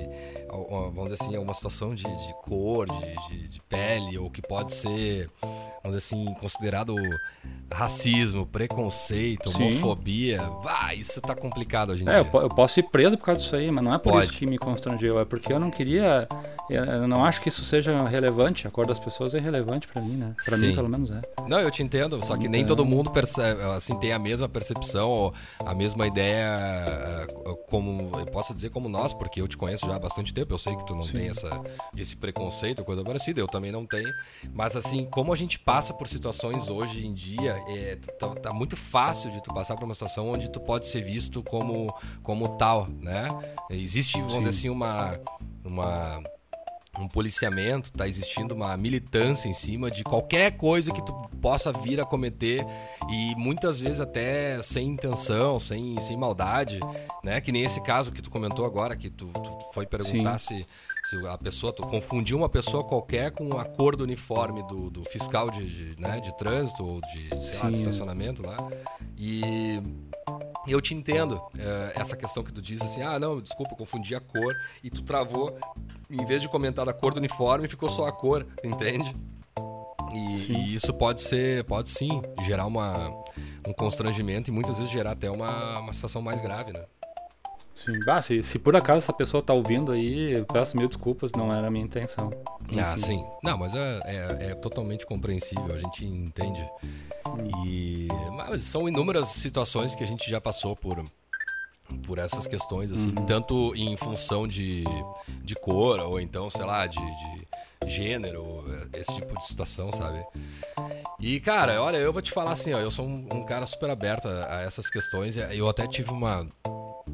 vamos 0.94 1.12
dizer 1.12 1.22
assim, 1.22 1.38
uma 1.38 1.54
situação 1.54 1.94
de, 1.94 2.04
de 2.04 2.34
cor, 2.42 2.88
de, 3.30 3.48
de, 3.50 3.60
pele, 3.68 4.18
ou 4.18 4.30
que 4.30 4.42
pode 4.42 4.74
ser, 4.74 5.28
vamos 5.84 5.98
dizer 5.98 5.98
assim, 5.98 6.26
considerado 6.40 6.96
racismo, 7.74 8.46
preconceito, 8.46 9.50
sim. 9.50 9.64
homofobia. 9.64 10.42
Vai, 10.64 10.96
isso 10.98 11.20
tá 11.20 11.36
complicado 11.36 11.92
hoje 11.92 12.04
em 12.04 12.10
é, 12.10 12.24
dia. 12.24 12.32
Eu, 12.34 12.42
eu 12.42 12.50
posso 12.50 12.80
ir 12.80 12.84
preso 12.84 13.18
por 13.18 13.26
causa 13.26 13.42
disso 13.42 13.56
aí, 13.56 13.70
mas 13.72 13.84
não 13.84 13.94
é 13.94 13.98
por 13.98 14.14
pode. 14.14 14.26
isso 14.26 14.38
que 14.38 14.46
me 14.46 14.58
constrangeu, 14.58 15.20
é 15.20 15.26
porque 15.26 15.52
eu 15.52 15.60
não 15.60 15.72
queria. 15.72 16.28
Eu 16.70 17.08
não 17.08 17.26
acho 17.26 17.42
que 17.42 17.50
isso 17.50 17.64
seja 17.66 17.98
relevante. 18.08 18.68
A 18.68 18.72
cor 18.72 18.88
das 18.88 19.00
pessoas 19.00 19.34
é 19.34 19.40
relevante 19.40 19.88
para 19.88 20.02
mim, 20.02 20.16
né? 20.16 20.34
Para 20.46 20.58
mim, 20.58 20.74
pelo 20.74 20.88
menos 20.88 21.12
é. 21.12 21.22
Não, 21.48 21.60
eu 21.60 21.70
te 21.70 21.84
entendo, 21.84 22.24
só 22.24 22.36
que 22.36 22.42
então... 22.42 22.52
nem 22.52 22.66
todo 22.66 22.86
mundo 22.86 23.12
percebe 23.12 23.62
assim 23.82 23.96
tem 23.96 24.14
a 24.14 24.20
mesma 24.20 24.48
percepção 24.48 25.10
ou 25.10 25.34
a 25.66 25.74
mesma 25.74 26.06
ideia 26.08 26.46
eh, 26.48 27.28
como 27.68 28.12
eu 28.20 28.26
posso 28.28 28.54
dizer 28.54 28.70
como 28.70 28.88
nós, 28.88 29.14
porque 29.14 29.42
eu 29.42 29.48
te 29.48 29.58
conheço 29.58 29.86
já 29.86 29.96
há 29.96 30.00
bastante 30.00 30.34
tempo, 30.34 30.54
eu 30.54 30.58
sei 30.58 30.76
que 30.76 30.86
tu 30.86 30.96
não 30.96 31.04
Sim. 31.04 31.14
tem 31.14 31.30
essa 31.30 31.50
esse 31.98 32.16
preconceito, 32.16 32.84
coisa 32.84 33.04
parecida, 33.04 33.40
eu 33.40 33.48
também 33.48 33.72
não 33.72 33.86
tenho, 33.86 34.14
mas 34.54 34.76
assim, 34.76 35.06
como 35.06 35.34
a 35.34 35.36
gente 35.36 35.60
passa 35.60 35.94
por 35.94 36.08
situações 36.08 36.70
hoje 36.70 37.06
em 37.06 37.14
dia, 37.14 37.64
é, 37.68 37.98
tá, 38.20 38.30
tá 38.36 38.54
muito 38.54 38.78
fácil 38.78 39.32
de 39.32 39.42
tu 39.42 39.54
passar 39.54 39.76
por 39.76 39.86
uma 39.86 39.94
situação 39.94 40.30
onde 40.30 40.50
tu 40.50 40.60
pode 40.60 40.88
ser 40.88 41.04
visto 41.04 41.44
como 41.44 41.94
como 42.22 42.58
tal, 42.58 42.88
né? 42.88 43.28
Existe, 43.70 44.18
vamos 44.18 44.34
Sim. 44.34 44.40
dizer 44.40 44.50
assim, 44.50 44.70
uma 44.70 45.20
uma 45.64 46.24
um 47.00 47.08
policiamento, 47.08 47.90
está 47.90 48.08
existindo 48.08 48.54
uma 48.54 48.76
militância 48.76 49.48
em 49.48 49.54
cima 49.54 49.90
de 49.90 50.04
qualquer 50.04 50.58
coisa 50.58 50.92
que 50.92 51.04
tu 51.06 51.14
possa 51.42 51.72
vir 51.72 52.02
a 52.02 52.06
cometer 52.06 52.66
e 53.10 53.34
muitas 53.36 53.80
vezes 53.80 54.02
até 54.02 54.62
sem 54.62 54.90
intenção, 54.90 55.60
sem, 55.60 56.00
sem 56.02 56.18
maldade, 56.18 56.80
né? 57.24 57.40
Que 57.40 57.52
nem 57.52 57.64
esse 57.64 57.82
caso 57.82 58.12
que 58.12 58.22
tu 58.22 58.30
comentou 58.30 58.66
agora, 58.66 58.96
que 58.96 59.10
tu, 59.10 59.28
tu 59.28 59.74
foi 59.74 59.86
perguntar 59.86 60.38
se, 60.38 60.66
se 61.10 61.28
a 61.28 61.38
pessoa, 61.38 61.72
tu 61.72 61.84
confundiu 61.84 62.38
uma 62.38 62.50
pessoa 62.50 62.84
qualquer 62.84 63.32
com 63.32 63.58
a 63.58 63.66
cor 63.66 63.96
do 63.96 64.04
uniforme 64.04 64.62
do, 64.64 64.90
do 64.90 65.06
fiscal 65.06 65.50
de, 65.50 65.94
de, 65.94 66.02
né, 66.02 66.20
de 66.20 66.38
trânsito 66.38 66.86
ou 66.86 67.00
de, 67.02 67.30
lá, 67.58 67.70
de 67.70 67.78
estacionamento 67.78 68.46
lá. 68.46 68.58
E 69.18 69.82
eu 70.68 70.80
te 70.80 70.94
entendo, 70.94 71.42
é, 71.58 71.94
essa 72.00 72.16
questão 72.16 72.44
que 72.44 72.52
tu 72.52 72.62
diz 72.62 72.82
assim, 72.82 73.02
ah, 73.02 73.18
não, 73.18 73.42
desculpa, 73.42 73.76
confundi 73.76 74.14
a 74.14 74.20
cor 74.20 74.54
e 74.84 74.90
tu 74.90 75.02
travou, 75.02 75.58
em 76.12 76.26
vez 76.26 76.42
de 76.42 76.50
comentar 76.50 76.88
a 76.88 76.94
cor 76.94 77.14
do 77.14 77.18
uniforme, 77.18 77.68
ficou 77.68 77.90
só 77.90 78.06
a 78.06 78.12
cor, 78.12 78.46
entende? 78.64 79.14
E, 80.12 80.52
e 80.52 80.76
isso 80.76 80.94
pode 80.94 81.22
ser, 81.22 81.64
pode 81.64 81.90
sim, 81.90 82.22
gerar 82.44 82.66
uma, 82.66 83.10
um 83.68 83.74
constrangimento 83.74 84.50
e 84.50 84.54
muitas 84.54 84.78
vezes 84.78 84.92
gerar 84.92 85.12
até 85.12 85.30
uma, 85.32 85.80
uma 85.80 85.94
situação 85.94 86.22
mais 86.22 86.42
grave, 86.42 86.74
né? 86.74 86.84
Sim, 87.74 88.00
bah, 88.06 88.22
se, 88.22 88.44
se 88.44 88.60
por 88.60 88.76
acaso 88.76 89.00
essa 89.00 89.14
pessoa 89.14 89.42
tá 89.42 89.54
ouvindo 89.54 89.92
aí, 89.92 90.34
eu 90.34 90.46
peço 90.46 90.78
mil 90.78 90.88
desculpas, 90.88 91.32
não 91.32 91.52
era 91.52 91.68
a 91.68 91.72
minha 91.72 91.84
intenção. 91.84 92.30
Enfim. 92.66 92.80
Ah, 92.80 92.98
sim. 92.98 93.26
Não, 93.42 93.58
mas 93.58 93.74
é, 93.74 94.00
é, 94.06 94.52
é 94.52 94.56
totalmente 94.56 95.06
compreensível, 95.06 95.74
a 95.74 95.80
gente 95.80 96.06
entende. 96.06 96.64
E 97.66 98.08
mas 98.36 98.64
são 98.64 98.88
inúmeras 98.88 99.30
situações 99.30 99.96
que 99.96 100.04
a 100.04 100.08
gente 100.08 100.30
já 100.30 100.40
passou 100.40 100.76
por 100.76 101.04
por 102.06 102.18
essas 102.18 102.48
questões 102.48 102.92
assim, 102.92 103.10
uhum. 103.10 103.26
tanto 103.26 103.74
em 103.76 103.96
função 103.98 104.48
de, 104.48 104.84
de 105.44 105.56
cor 105.56 106.00
ou 106.02 106.20
então, 106.20 106.50
sei 106.50 106.66
lá, 106.66 106.88
de, 106.88 107.00
de 107.00 107.90
gênero, 107.90 108.64
esse 108.94 109.14
tipo 109.16 109.38
de 109.38 109.46
situação, 109.46 109.92
sabe? 109.92 110.26
E, 111.20 111.40
cara, 111.40 111.82
olha, 111.82 111.98
eu 111.98 112.12
vou 112.12 112.22
te 112.22 112.32
falar 112.32 112.52
assim, 112.52 112.74
ó, 112.74 112.80
eu 112.80 112.90
sou 112.90 113.06
um, 113.06 113.28
um 113.34 113.46
cara 113.46 113.66
super 113.66 113.90
aberto 113.90 114.28
a, 114.28 114.58
a, 114.58 114.62
essas 114.62 114.90
questões. 114.90 115.36
Eu 115.38 115.70
até 115.70 115.88
tive 115.88 116.10
uma, 116.10 116.48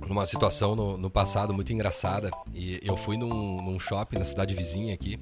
uma 0.10 0.26
situação 0.26 0.76
no, 0.76 0.98
no, 0.98 1.10
passado 1.10 1.54
muito 1.54 1.72
engraçada. 1.74 2.32
E 2.54 2.80
eu 2.84 2.98
fui 2.98 3.18
num, 3.18 3.62
num, 3.62 3.80
shopping 3.80 4.18
na 4.18 4.26
cidade 4.26 4.56
vizinha 4.56 4.94
aqui. 4.94 5.20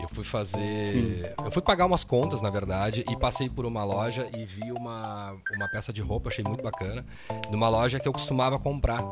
Eu 0.00 0.08
fui 0.08 0.24
fazer. 0.24 0.86
Sim. 0.86 1.22
Eu 1.44 1.50
fui 1.50 1.62
pagar 1.62 1.86
umas 1.86 2.04
contas, 2.04 2.40
na 2.40 2.50
verdade, 2.50 3.04
e 3.08 3.16
passei 3.16 3.48
por 3.48 3.64
uma 3.66 3.84
loja 3.84 4.28
e 4.36 4.44
vi 4.44 4.72
uma, 4.72 5.36
uma 5.56 5.68
peça 5.70 5.92
de 5.92 6.00
roupa, 6.00 6.28
achei 6.28 6.44
muito 6.44 6.62
bacana. 6.62 7.04
Numa 7.50 7.68
loja 7.68 7.98
que 8.00 8.08
eu 8.08 8.12
costumava 8.12 8.58
comprar. 8.58 9.02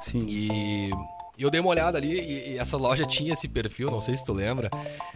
Sim. 0.00 0.26
E 0.28 0.90
e 1.38 1.42
eu 1.42 1.50
dei 1.50 1.60
uma 1.60 1.70
olhada 1.70 1.98
ali 1.98 2.18
e, 2.18 2.52
e, 2.52 2.58
essa 2.58 2.76
loja 2.76 3.04
tinha 3.04 3.32
esse 3.32 3.46
perfil, 3.46 3.90
não 3.90 4.00
sei 4.00 4.16
se 4.16 4.24
tu 4.24 4.32
lembra. 4.32 4.70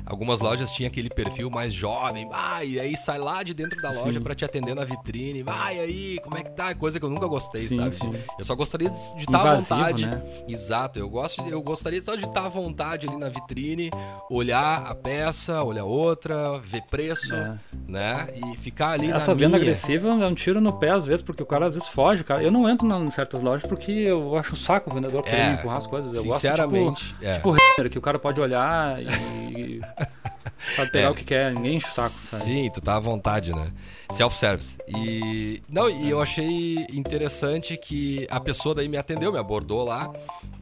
Algumas 0.04 0.40
lojas 0.40 0.70
tinham 0.70 0.88
aquele 0.88 1.08
perfil 1.08 1.50
mais 1.50 1.72
jovem, 1.72 2.26
vai, 2.26 2.68
e 2.68 2.80
aí 2.80 2.96
sai 2.96 3.18
lá 3.18 3.42
de 3.42 3.54
dentro 3.54 3.80
da 3.80 3.90
loja 3.90 4.20
para 4.20 4.34
te 4.34 4.44
atender 4.44 4.74
na 4.74 4.84
vitrine, 4.84 5.42
vai 5.42 5.78
aí, 5.78 6.18
como 6.22 6.36
é 6.36 6.42
que 6.42 6.50
tá? 6.50 6.74
Coisa 6.74 6.98
que 6.98 7.04
eu 7.04 7.10
nunca 7.10 7.26
gostei, 7.26 7.66
sim, 7.66 7.76
sabe? 7.76 7.94
Sim. 7.94 8.12
Eu 8.38 8.44
só 8.44 8.54
gostaria 8.54 8.90
de 8.90 8.96
estar 9.16 9.46
à 9.46 9.56
vontade. 9.56 10.06
Né? 10.06 10.22
Exato, 10.48 10.98
eu 10.98 11.08
gosto, 11.08 11.42
eu 11.42 11.62
gostaria 11.62 12.00
só 12.02 12.14
de 12.14 12.24
estar 12.24 12.46
à 12.46 12.48
vontade 12.48 13.08
ali 13.08 13.16
na 13.16 13.28
vitrine, 13.28 13.90
olhar 14.28 14.86
a 14.86 14.94
peça, 14.94 15.62
olhar 15.62 15.84
outra, 15.84 16.58
ver 16.58 16.82
preço, 16.82 17.34
é. 17.34 17.58
né? 17.86 18.28
E 18.34 18.56
ficar 18.56 18.90
ali 18.90 19.10
Essa 19.10 19.34
venda 19.34 19.56
minha. 19.56 19.60
agressiva 19.60 20.08
é 20.08 20.26
um 20.26 20.34
tiro 20.34 20.60
no 20.60 20.72
pé 20.72 20.90
às 20.90 21.06
vezes, 21.06 21.22
porque 21.22 21.42
o 21.42 21.46
cara 21.46 21.66
às 21.66 21.74
vezes 21.74 21.88
foge, 21.88 22.24
cara. 22.24 22.42
Eu 22.42 22.50
não 22.50 22.68
entro 22.68 22.86
em 22.86 23.10
certas 23.10 23.42
lojas 23.42 23.66
porque 23.66 23.90
eu 23.90 24.36
acho 24.36 24.52
um 24.52 24.56
saco 24.56 24.90
o 24.90 24.94
vendedor 24.94 25.22
é. 25.26 25.52
empurrar 25.52 25.78
as 25.78 25.86
coisas. 25.86 26.09
Eu 26.14 26.22
Sinceramente, 26.22 27.14
gosto, 27.14 27.34
tipo, 27.34 27.54
é. 27.56 27.60
tipo 27.74 27.90
que 27.90 27.98
o 27.98 28.02
cara 28.02 28.18
pode 28.18 28.40
olhar 28.40 29.00
e 29.02 29.80
sabe 30.76 30.90
pegar 30.90 31.08
é. 31.08 31.10
o 31.10 31.14
que 31.14 31.24
quer, 31.24 31.52
ninguém 31.54 31.76
enche 31.76 31.86
o 31.86 31.90
saco. 31.90 32.10
Sabe? 32.10 32.44
Sim, 32.44 32.70
tu 32.72 32.80
tá 32.80 32.96
à 32.96 33.00
vontade, 33.00 33.52
né? 33.52 33.72
Self-service. 34.10 34.76
E 34.88 35.62
não, 35.68 35.88
e 35.88 36.10
eu 36.10 36.20
achei 36.20 36.86
interessante 36.92 37.76
que 37.76 38.26
a 38.30 38.40
pessoa 38.40 38.74
daí 38.74 38.88
me 38.88 38.96
atendeu, 38.96 39.32
me 39.32 39.38
abordou 39.38 39.84
lá. 39.84 40.12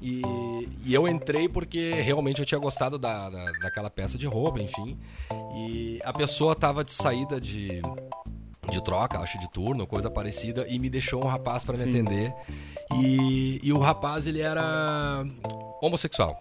E, 0.00 0.22
e 0.84 0.94
eu 0.94 1.08
entrei 1.08 1.48
porque 1.48 1.92
realmente 1.92 2.40
eu 2.40 2.46
tinha 2.46 2.58
gostado 2.58 2.98
da, 2.98 3.28
da, 3.28 3.44
daquela 3.52 3.90
peça 3.90 4.16
de 4.16 4.26
roupa, 4.26 4.60
enfim. 4.60 4.96
E 5.56 5.98
a 6.04 6.12
pessoa 6.12 6.54
tava 6.54 6.84
de 6.84 6.92
saída 6.92 7.40
de, 7.40 7.82
de 8.70 8.84
troca, 8.84 9.18
acho 9.18 9.38
de 9.38 9.50
turno, 9.50 9.86
coisa 9.86 10.10
parecida, 10.10 10.66
e 10.68 10.78
me 10.78 10.88
deixou 10.88 11.24
um 11.24 11.28
rapaz 11.28 11.64
para 11.64 11.76
me 11.76 11.82
atender. 11.82 12.32
E, 12.96 13.60
e 13.62 13.72
o 13.72 13.78
rapaz, 13.78 14.26
ele 14.26 14.40
era 14.40 15.24
homossexual, 15.80 16.40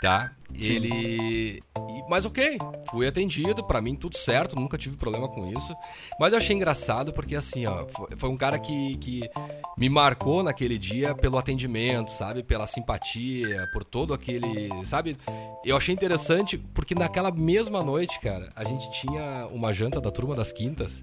tá? 0.00 0.32
Sim. 0.52 0.58
Ele. 0.58 1.60
Mas 2.08 2.24
ok, 2.24 2.58
fui 2.88 3.06
atendido, 3.06 3.64
para 3.64 3.80
mim 3.80 3.96
tudo 3.96 4.16
certo, 4.16 4.54
nunca 4.54 4.78
tive 4.78 4.96
problema 4.96 5.28
com 5.28 5.50
isso. 5.50 5.74
Mas 6.20 6.32
eu 6.32 6.38
achei 6.38 6.54
engraçado 6.54 7.12
porque, 7.12 7.34
assim, 7.34 7.66
ó, 7.66 7.84
foi 8.16 8.30
um 8.30 8.36
cara 8.36 8.58
que, 8.58 8.96
que 8.98 9.28
me 9.76 9.88
marcou 9.88 10.42
naquele 10.42 10.78
dia 10.78 11.14
pelo 11.14 11.36
atendimento, 11.36 12.10
sabe? 12.10 12.44
Pela 12.44 12.66
simpatia, 12.66 13.68
por 13.72 13.84
todo 13.84 14.14
aquele. 14.14 14.70
Sabe? 14.84 15.16
Eu 15.64 15.76
achei 15.76 15.92
interessante 15.92 16.56
porque 16.56 16.94
naquela 16.94 17.32
mesma 17.32 17.82
noite, 17.82 18.20
cara, 18.20 18.50
a 18.54 18.62
gente 18.62 18.88
tinha 18.92 19.48
uma 19.50 19.72
janta 19.72 20.00
da 20.00 20.10
turma 20.10 20.34
das 20.36 20.52
quintas. 20.52 21.02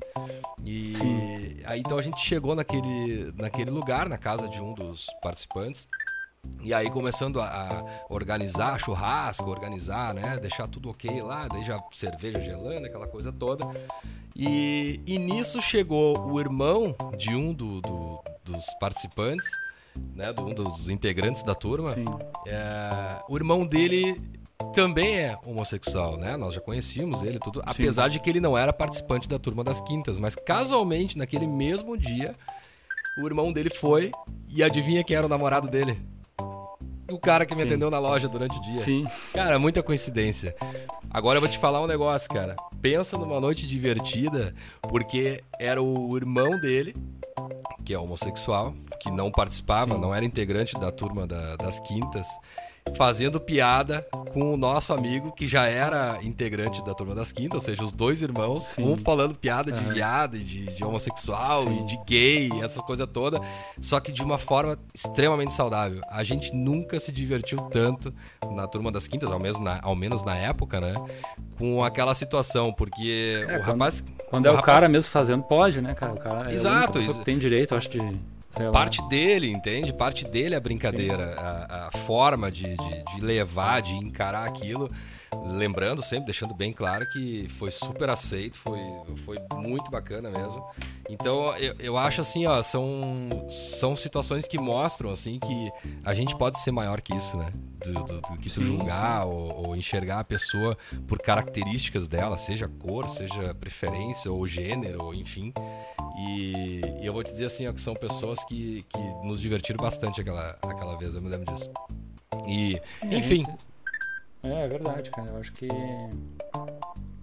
E 0.66 0.94
Sim. 0.94 1.58
aí 1.66 1.82
então 1.82 1.98
a 1.98 2.02
gente 2.02 2.20
chegou 2.22 2.56
naquele, 2.56 3.34
naquele 3.38 3.70
lugar, 3.70 4.08
na 4.08 4.18
casa 4.18 4.48
de 4.48 4.62
um 4.62 4.74
dos 4.74 5.08
participantes. 5.22 5.88
E 6.62 6.74
aí 6.74 6.90
começando 6.90 7.40
a, 7.42 7.48
a, 7.48 8.06
organizar 8.10 8.78
churrasco, 8.80 9.50
organizar, 9.50 10.14
né? 10.14 10.38
Deixar 10.40 10.68
tudo 10.68 10.90
ok 10.90 11.22
lá, 11.22 11.48
daí 11.48 11.64
já 11.64 11.82
cerveja 11.92 12.42
gelando, 12.42 12.86
aquela 12.86 13.08
coisa 13.08 13.32
toda. 13.32 13.66
E, 14.36 15.00
e 15.06 15.18
nisso 15.18 15.62
chegou 15.62 16.18
o 16.32 16.40
irmão 16.40 16.96
de 17.18 17.36
um 17.36 17.54
do, 17.54 17.80
do, 17.82 18.22
dos 18.44 18.66
participantes, 18.80 19.46
né? 20.14 20.34
Do, 20.34 20.46
um 20.46 20.54
dos 20.54 20.90
integrantes 20.90 21.44
da 21.44 21.56
turma. 21.56 21.96
É, 22.46 23.22
o 23.30 23.38
irmão 23.38 23.66
dele 23.66 24.22
também 24.74 25.18
é 25.18 25.38
homossexual, 25.46 26.18
né? 26.18 26.36
Nós 26.38 26.54
já 26.54 26.62
conhecíamos 26.62 27.22
ele, 27.22 27.40
tudo. 27.40 27.60
Sim. 27.60 27.66
Apesar 27.66 28.08
de 28.08 28.20
que 28.20 28.30
ele 28.30 28.40
não 28.40 28.58
era 28.58 28.74
participante 28.74 29.28
da 29.28 29.38
turma 29.38 29.64
das 29.64 29.82
quintas, 29.82 30.20
mas 30.20 30.36
casualmente, 30.36 31.18
naquele 31.18 31.48
mesmo 31.48 31.98
dia, 31.98 32.34
o 33.22 33.26
irmão 33.26 33.52
dele 33.52 33.70
foi 33.70 34.12
e 34.48 34.64
adivinha 34.64 35.04
quem 35.04 35.16
era 35.16 35.26
o 35.26 35.30
namorado 35.30 35.68
dele? 35.68 36.00
O 37.12 37.20
cara 37.20 37.46
que 37.46 37.54
me 37.54 37.62
Sim. 37.62 37.68
atendeu 37.68 37.92
na 37.92 38.00
loja 38.00 38.28
durante 38.28 38.58
o 38.58 38.62
dia. 38.62 38.82
Sim. 38.82 39.06
Cara, 39.34 39.60
muita 39.60 39.84
coincidência. 39.84 40.56
Agora 41.10 41.38
eu 41.38 41.42
vou 41.42 41.50
te 41.50 41.60
falar 41.60 41.82
um 41.82 41.88
negócio, 41.88 42.30
cara. 42.30 42.56
Pensa 42.82 43.18
numa 43.18 43.40
noite 43.40 43.68
divertida, 43.68 44.56
porque 44.82 45.44
era 45.60 45.82
o 45.82 46.18
irmão 46.18 46.60
dele, 46.60 46.96
que 47.86 47.94
é 47.94 48.00
homossexual, 48.00 48.74
que 49.00 49.12
não 49.12 49.30
participava, 49.30 49.94
Sim. 49.94 50.02
não 50.02 50.16
era 50.16 50.26
integrante 50.26 50.80
da 50.80 50.92
turma 50.92 51.28
da, 51.28 51.56
das 51.58 51.80
quintas. 51.82 52.28
Fazendo 52.96 53.40
piada 53.40 54.06
com 54.34 54.54
o 54.54 54.58
nosso 54.58 54.94
amigo 54.94 55.32
que 55.32 55.48
já 55.48 55.66
era 55.68 56.20
integrante 56.22 56.84
da 56.84 56.94
Turma 56.94 57.16
das 57.16 57.32
Quintas, 57.32 57.56
ou 57.56 57.62
seja, 57.62 57.84
os 57.84 57.92
dois 57.92 58.22
irmãos, 58.22 58.64
Sim. 58.64 58.84
um 58.84 58.98
falando 58.98 59.36
piada 59.36 59.72
de 59.72 59.84
viado 59.94 60.38
de, 60.38 60.66
de 60.66 60.84
homossexual 60.84 61.64
Sim. 61.66 61.80
e 61.82 61.86
de 61.86 62.00
gay, 62.06 62.50
essa 62.62 62.82
coisa 62.82 63.08
toda, 63.08 63.40
só 63.82 64.00
que 64.00 64.12
de 64.12 64.22
uma 64.22 64.38
forma 64.38 64.78
extremamente 64.94 65.54
saudável. 65.54 66.02
A 66.10 66.24
gente 66.24 66.54
nunca 66.56 67.00
se 67.00 67.12
divertiu 67.12 67.58
tanto 67.72 68.14
na 68.52 68.68
Turma 68.68 68.92
das 68.92 69.08
Quintas, 69.08 69.32
ao 69.32 69.40
menos 69.40 69.60
na, 69.60 69.80
ao 69.82 69.96
menos 69.96 70.24
na 70.24 70.36
época, 70.38 70.80
né? 70.80 70.94
Com 71.58 71.84
aquela 71.84 72.14
situação, 72.14 72.72
porque 72.74 73.40
É, 73.42 73.58
o 73.58 73.60
quando- 73.60 73.62
rapaz. 73.80 74.04
Quando 74.30 74.46
é 74.48 74.52
o 74.52 74.56
rapaz- 74.56 74.74
cara 74.76 74.90
mesmo 74.90 75.12
fazendo, 75.12 75.44
pode, 75.44 75.82
né, 75.82 75.94
cara? 75.94 76.14
O 76.14 76.20
cara 76.20 76.44
é 76.48 76.52
a 76.52 76.54
Exato, 76.54 76.98
única 76.98 77.12
exa- 77.12 77.20
que 77.20 77.26
tem 77.26 77.38
direito, 77.38 77.76
acho, 77.76 77.90
de. 77.90 78.00
Sei 78.56 78.66
lá. 78.68 78.72
Parte 78.72 79.02
dele, 79.10 79.50
entende? 79.50 79.92
Parte 79.94 80.26
dele 80.26 80.54
é 80.56 80.58
a 80.58 80.62
brincadeira, 80.62 81.36
a, 81.40 81.88
a 81.88 81.92
forma 81.92 82.52
de, 82.52 82.76
de, 82.78 83.04
de 83.16 83.22
levar, 83.22 83.82
de 83.82 83.94
encarar 83.96 84.46
aquilo. 84.48 84.90
Lembrando 85.46 86.02
sempre, 86.04 86.26
deixando 86.28 86.54
bem 86.54 86.72
claro 86.72 87.06
que 87.12 87.48
foi 87.50 87.72
super 87.72 88.10
aceito, 88.10 88.56
foi, 88.56 88.80
foi 89.26 89.36
muito 89.56 89.90
bacana 89.90 90.30
mesmo. 90.30 90.64
Então 91.10 91.58
eu, 91.58 91.76
eu 91.80 91.98
acho 91.98 92.22
assim, 92.22 92.46
ó, 92.46 92.62
são, 92.62 93.02
são 93.50 93.96
situações 93.96 94.48
que 94.48 94.58
mostram 94.60 95.10
assim 95.10 95.40
que 95.40 95.72
a 96.06 96.14
gente 96.14 96.36
pode 96.38 96.60
ser 96.60 96.72
maior 96.72 97.02
que 97.02 97.14
isso, 97.16 97.36
né? 97.36 97.52
Do, 97.84 97.92
do- 98.06 98.22
do 98.22 98.38
que 98.38 98.50
tu 98.50 98.62
Sim, 98.62 98.64
julgar 98.64 99.26
ou, 99.26 99.68
ou 99.68 99.76
enxergar 99.76 100.20
a 100.20 100.24
pessoa 100.24 100.78
por 101.08 101.18
características 101.18 102.08
dela, 102.08 102.38
seja 102.38 102.68
cor, 102.70 103.10
seja 103.10 103.54
preferência 103.56 104.32
ou 104.32 104.48
gênero, 104.48 105.04
ou 105.04 105.14
enfim. 105.14 105.52
E, 106.18 106.82
e 107.02 107.06
eu 107.06 107.14
vou 107.14 107.24
te 107.24 107.32
dizer 107.32 107.46
assim, 107.46 107.68
ó, 107.68 107.74
que 107.74 107.82
são 107.82 107.94
pessoas 107.94 108.44
que, 108.46 108.84
que 108.90 109.00
nos 109.26 109.40
divertiram 109.42 109.84
bastante 109.84 110.22
aquela, 110.22 110.58
aquela 110.62 110.96
vez, 110.98 111.16
eu 111.16 111.22
me 111.22 111.30
lembro 111.30 111.54
disso. 111.54 111.70
E, 112.48 112.80
É, 113.02 113.18
enfim, 113.18 113.44
É, 114.44 114.66
é 114.66 114.68
verdade, 114.68 115.10
cara. 115.12 115.30
Eu 115.32 115.38
acho 115.40 115.52
que. 115.54 115.68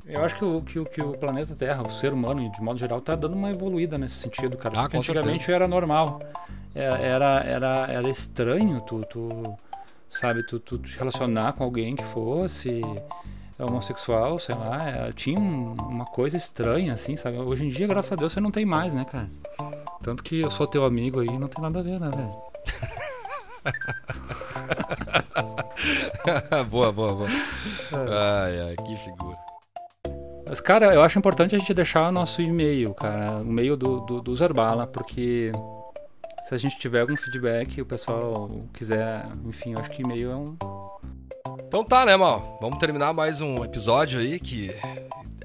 Eu 0.06 0.24
acho 0.24 0.36
que 0.36 0.44
o, 0.44 0.60
que, 0.60 0.84
que 0.86 1.02
o 1.02 1.12
planeta 1.12 1.54
Terra, 1.54 1.82
o 1.82 1.90
ser 1.90 2.12
humano, 2.12 2.50
de 2.50 2.60
modo 2.60 2.78
geral, 2.78 3.00
tá 3.00 3.14
dando 3.14 3.34
uma 3.34 3.50
evoluída 3.50 3.96
nesse 3.96 4.16
sentido, 4.16 4.56
cara. 4.56 4.80
Ah, 4.80 4.82
Porque 4.82 4.96
antigamente 4.96 5.38
certeza. 5.38 5.52
era 5.52 5.68
normal. 5.68 6.18
Era, 6.74 6.98
era, 6.98 7.40
era, 7.44 7.86
era 7.92 8.08
estranho 8.08 8.80
tu, 8.80 9.00
tu 9.02 9.28
sabe, 10.08 10.44
tu, 10.46 10.58
tu 10.58 10.78
te 10.78 10.98
relacionar 10.98 11.52
com 11.52 11.62
alguém 11.62 11.94
que 11.94 12.02
fosse 12.04 12.80
homossexual, 13.64 14.38
sei 14.38 14.54
lá. 14.54 14.88
é, 14.88 15.12
tinha 15.12 15.38
um- 15.38 15.74
uma 15.74 16.06
coisa 16.06 16.36
estranha, 16.36 16.92
assim, 16.92 17.16
sabe? 17.16 17.38
Hoje 17.38 17.64
em 17.64 17.68
dia, 17.68 17.86
graças 17.86 18.12
a 18.12 18.16
Deus, 18.16 18.32
você 18.32 18.40
não 18.40 18.50
tem 18.50 18.64
mais, 18.64 18.94
né, 18.94 19.04
cara? 19.04 19.28
Tanto 20.02 20.22
que 20.22 20.40
eu 20.40 20.50
sou 20.50 20.66
teu 20.66 20.84
amigo 20.84 21.20
aí, 21.20 21.38
não 21.38 21.48
tem 21.48 21.62
nada 21.62 21.80
a 21.80 21.82
ver, 21.82 22.00
né, 22.00 22.10
velho? 22.10 22.34
boa, 26.70 26.92
boa, 26.92 27.14
boa. 27.14 27.28
Ai, 27.92 28.60
ai, 28.60 28.76
que 28.76 28.96
figura. 28.96 29.36
Mas, 30.48 30.60
cara, 30.60 30.94
eu 30.94 31.02
acho 31.02 31.18
importante 31.18 31.54
a 31.54 31.58
gente 31.58 31.72
deixar 31.74 32.08
o 32.08 32.12
nosso 32.12 32.42
e-mail, 32.42 32.92
cara, 32.94 33.38
o 33.38 33.42
e-mail 33.42 33.76
do, 33.76 34.00
do, 34.00 34.20
do 34.20 34.34
Zerbala, 34.36 34.86
porque 34.86 35.52
se 36.48 36.54
a 36.54 36.58
gente 36.58 36.78
tiver 36.78 37.00
algum 37.02 37.16
feedback, 37.16 37.80
o 37.80 37.86
pessoal 37.86 38.48
quiser, 38.72 39.26
enfim, 39.44 39.74
eu 39.74 39.78
acho 39.80 39.90
que 39.90 40.02
e-mail 40.02 40.30
é 40.32 40.36
um. 40.36 40.56
Então 41.70 41.84
tá, 41.84 42.04
né, 42.04 42.16
mal? 42.16 42.58
Vamos 42.60 42.78
terminar 42.80 43.14
mais 43.14 43.40
um 43.40 43.62
episódio 43.64 44.18
aí 44.18 44.40
que 44.40 44.74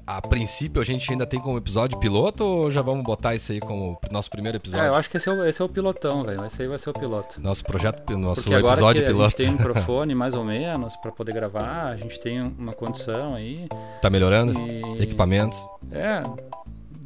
a 0.04 0.20
princípio 0.20 0.82
a 0.82 0.84
gente 0.84 1.08
ainda 1.12 1.24
tem 1.24 1.38
como 1.38 1.56
episódio 1.56 1.96
piloto 2.00 2.42
ou 2.42 2.68
já 2.68 2.82
vamos 2.82 3.04
botar 3.04 3.36
isso 3.36 3.52
aí 3.52 3.60
como 3.60 3.96
nosso 4.10 4.28
primeiro 4.28 4.56
É, 4.56 4.58
episódio? 4.58 4.86
eu 4.88 4.94
acho 4.96 5.08
que 5.08 5.18
esse 5.18 5.28
é 5.28 5.32
o, 5.32 5.44
esse 5.44 5.62
é 5.62 5.64
o 5.64 5.68
pilotão, 5.68 6.24
velho. 6.24 6.44
Esse 6.44 6.62
aí 6.62 6.68
vai 6.68 6.80
ser 6.80 6.90
o 6.90 6.92
piloto. 6.92 7.40
Nosso 7.40 7.62
projeto, 7.62 8.18
nosso 8.18 8.42
Porque 8.42 8.56
agora 8.56 8.72
episódio 8.74 9.02
que 9.02 9.08
a 9.08 9.12
piloto. 9.12 9.28
gente 9.30 9.36
tem 9.36 9.48
um 9.50 9.52
microfone 9.56 10.14
mais 10.16 10.34
ou 10.34 10.44
menos 10.44 10.96
pra 10.96 11.12
poder 11.12 11.32
gravar, 11.32 11.90
a 11.90 11.96
gente 11.96 12.18
tem 12.18 12.40
uma 12.40 12.72
condição 12.72 13.36
aí. 13.36 13.68
Tá 14.02 14.10
melhorando? 14.10 14.52
E... 14.60 15.02
Equipamento? 15.04 15.56
É. 15.92 16.22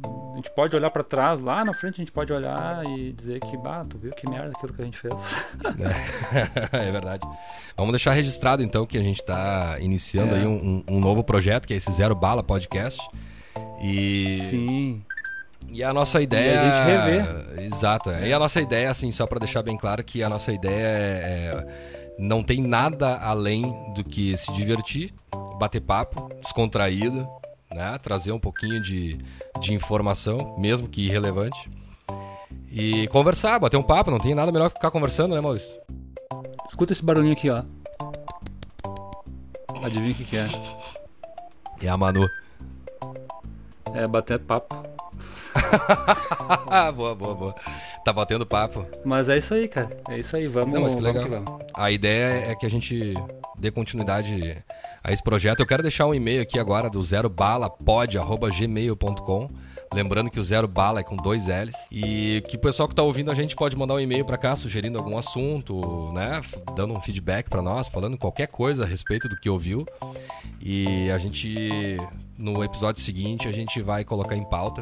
A 0.05 0.35
gente 0.37 0.49
pode 0.55 0.75
olhar 0.75 0.89
pra 0.89 1.03
trás, 1.03 1.39
lá 1.39 1.63
na 1.63 1.73
frente 1.73 1.95
a 1.95 1.97
gente 1.97 2.11
pode 2.11 2.33
olhar 2.33 2.83
e 2.87 3.11
dizer 3.13 3.39
que, 3.41 3.55
bah, 3.57 3.83
tu 3.87 3.97
viu 3.97 4.11
que 4.11 4.27
merda 4.29 4.51
aquilo 4.55 4.73
que 4.73 4.81
a 4.81 4.85
gente 4.85 4.97
fez. 4.97 5.13
é 6.71 6.91
verdade. 6.91 7.27
Vamos 7.77 7.91
deixar 7.91 8.13
registrado 8.13 8.63
então 8.63 8.85
que 8.85 8.97
a 8.97 9.03
gente 9.03 9.23
tá 9.23 9.77
iniciando 9.79 10.35
É. 10.35 10.39
aí 10.39 10.47
um, 10.47 10.83
um- 10.89 10.99
novo 10.99 11.23
projeto, 11.23 11.67
que 11.67 11.73
é 11.73 11.77
esse 11.77 11.91
Zero 11.91 12.15
Bala 12.15 12.41
Podcast. 12.43 12.99
E, 13.81 14.39
Sim. 14.49 15.03
e 15.69 15.83
a 15.83 15.93
nossa 15.93 16.21
ideia. 16.21 16.61
a 16.61 17.51
gente 17.57 17.63
Exato. 17.73 18.09
é. 18.11 18.27
E 18.29 18.33
a 18.33 18.39
nossa 18.39 18.61
ideia, 18.61 18.89
assim, 18.89 19.11
só 19.11 19.27
pra 19.27 19.37
deixar 19.39 19.61
bem 19.61 19.77
claro 19.77 20.03
que 20.03 20.23
a 20.23 20.29
nossa 20.29 20.51
ideia 20.51 20.85
é. 20.87 21.53
é- 21.67 22.01
não 22.19 22.43
tem 22.43 22.61
nada 22.61 23.15
além 23.17 23.63
do 23.95 24.03
que 24.03 24.35
se 24.37 24.51
divertir, 24.53 25.11
bater 25.57 25.79
papo, 25.81 26.29
descontraído, 26.41 27.27
né? 27.73 27.97
Trazer 28.01 28.31
um 28.31 28.39
pouquinho 28.39 28.81
de, 28.81 29.17
de 29.59 29.73
informação, 29.73 30.55
mesmo 30.57 30.87
que 30.87 31.05
irrelevante. 31.05 31.69
E 32.69 33.07
conversar, 33.09 33.59
bater 33.59 33.77
um 33.77 33.83
papo, 33.83 34.11
não 34.11 34.19
tem 34.19 34.33
nada 34.33 34.51
melhor 34.51 34.69
que 34.69 34.75
ficar 34.75 34.91
conversando, 34.91 35.35
né, 35.35 35.41
Maurício? 35.41 35.73
Escuta 36.67 36.93
esse 36.93 37.03
barulhinho 37.03 37.33
aqui, 37.33 37.49
ó. 37.49 37.63
Adivinha 39.83 40.11
o 40.11 40.15
que, 40.15 40.23
que 40.23 40.37
é? 40.37 40.47
É 41.81 41.89
a 41.89 41.97
Manu. 41.97 42.29
É 43.93 44.07
bater 44.07 44.39
papo. 44.39 44.73
boa, 46.95 47.15
boa, 47.15 47.35
boa. 47.35 47.55
Tá 48.03 48.11
batendo 48.11 48.43
papo. 48.45 48.85
Mas 49.05 49.29
é 49.29 49.37
isso 49.37 49.53
aí, 49.53 49.67
cara. 49.67 49.89
É 50.09 50.17
isso 50.17 50.35
aí. 50.35 50.47
Vamos, 50.47 50.73
Não, 50.73 50.81
mas 50.81 50.95
que 50.95 51.01
vamos 51.01 51.23
legal. 51.23 51.43
vamos. 51.43 51.61
A 51.73 51.91
ideia 51.91 52.51
é 52.51 52.55
que 52.55 52.65
a 52.65 52.69
gente 52.69 53.13
dê 53.57 53.69
continuidade 53.69 54.57
a 55.03 55.11
esse 55.11 55.21
projeto. 55.21 55.59
Eu 55.59 55.67
quero 55.67 55.83
deixar 55.83 56.07
um 56.07 56.13
e-mail 56.13 56.41
aqui 56.41 56.57
agora 56.57 56.89
do 56.89 57.03
zerobalapod.gmail.com 57.03 59.47
Lembrando 59.93 60.31
que 60.31 60.39
o 60.39 60.43
Zero 60.43 60.69
Bala 60.69 61.01
é 61.01 61.03
com 61.03 61.17
dois 61.17 61.47
L's. 61.47 61.75
E 61.91 62.41
que 62.47 62.55
o 62.55 62.59
pessoal 62.59 62.87
que 62.87 62.95
tá 62.95 63.03
ouvindo 63.03 63.29
a 63.29 63.33
gente 63.33 63.57
pode 63.57 63.75
mandar 63.75 63.95
um 63.95 63.99
e-mail 63.99 64.23
pra 64.23 64.37
cá 64.37 64.55
sugerindo 64.55 64.97
algum 64.97 65.17
assunto, 65.17 66.13
né? 66.13 66.39
Dando 66.75 66.93
um 66.93 67.01
feedback 67.01 67.49
pra 67.49 67.61
nós, 67.61 67.89
falando 67.89 68.17
qualquer 68.17 68.47
coisa 68.47 68.83
a 68.83 68.85
respeito 68.87 69.27
do 69.27 69.35
que 69.35 69.49
ouviu. 69.49 69.85
E 70.61 71.11
a 71.11 71.17
gente, 71.17 71.97
no 72.37 72.63
episódio 72.63 73.01
seguinte, 73.01 73.49
a 73.49 73.51
gente 73.51 73.81
vai 73.81 74.05
colocar 74.05 74.37
em 74.37 74.45
pauta 74.45 74.81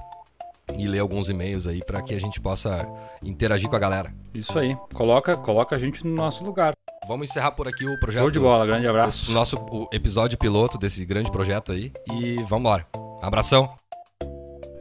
e 0.78 0.88
ler 0.88 1.00
alguns 1.00 1.30
e-mails 1.30 1.68
aí 1.68 1.82
pra 1.86 2.02
que 2.02 2.14
a 2.14 2.20
gente 2.20 2.40
possa 2.40 2.88
interagir 3.24 3.70
com 3.70 3.76
a 3.76 3.80
galera. 3.80 4.14
Isso 4.34 4.58
aí. 4.58 4.78
Coloca, 4.94 5.36
coloca 5.36 5.76
a 5.76 5.80
gente 5.80 6.06
no 6.06 6.16
nosso 6.16 6.44
lugar. 6.44 6.74
Vamos 7.08 7.30
encerrar 7.30 7.52
por 7.52 7.68
aqui 7.68 7.86
o 7.86 8.00
projeto. 8.00 8.22
Show 8.22 8.32
de 8.32 8.40
bola. 8.40 8.66
Grande 8.66 8.86
o 8.86 8.90
abraço. 8.90 9.32
nosso 9.32 9.58
o 9.58 9.88
episódio 9.92 10.38
piloto 10.38 10.78
desse 10.78 11.04
grande 11.06 11.32
projeto 11.32 11.72
aí. 11.72 11.92
E 12.12 12.36
vamos 12.44 12.60
embora. 12.60 12.88
Abração. 13.22 13.74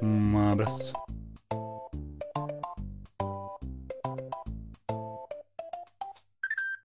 Um 0.03 0.51
abraço. 0.51 0.93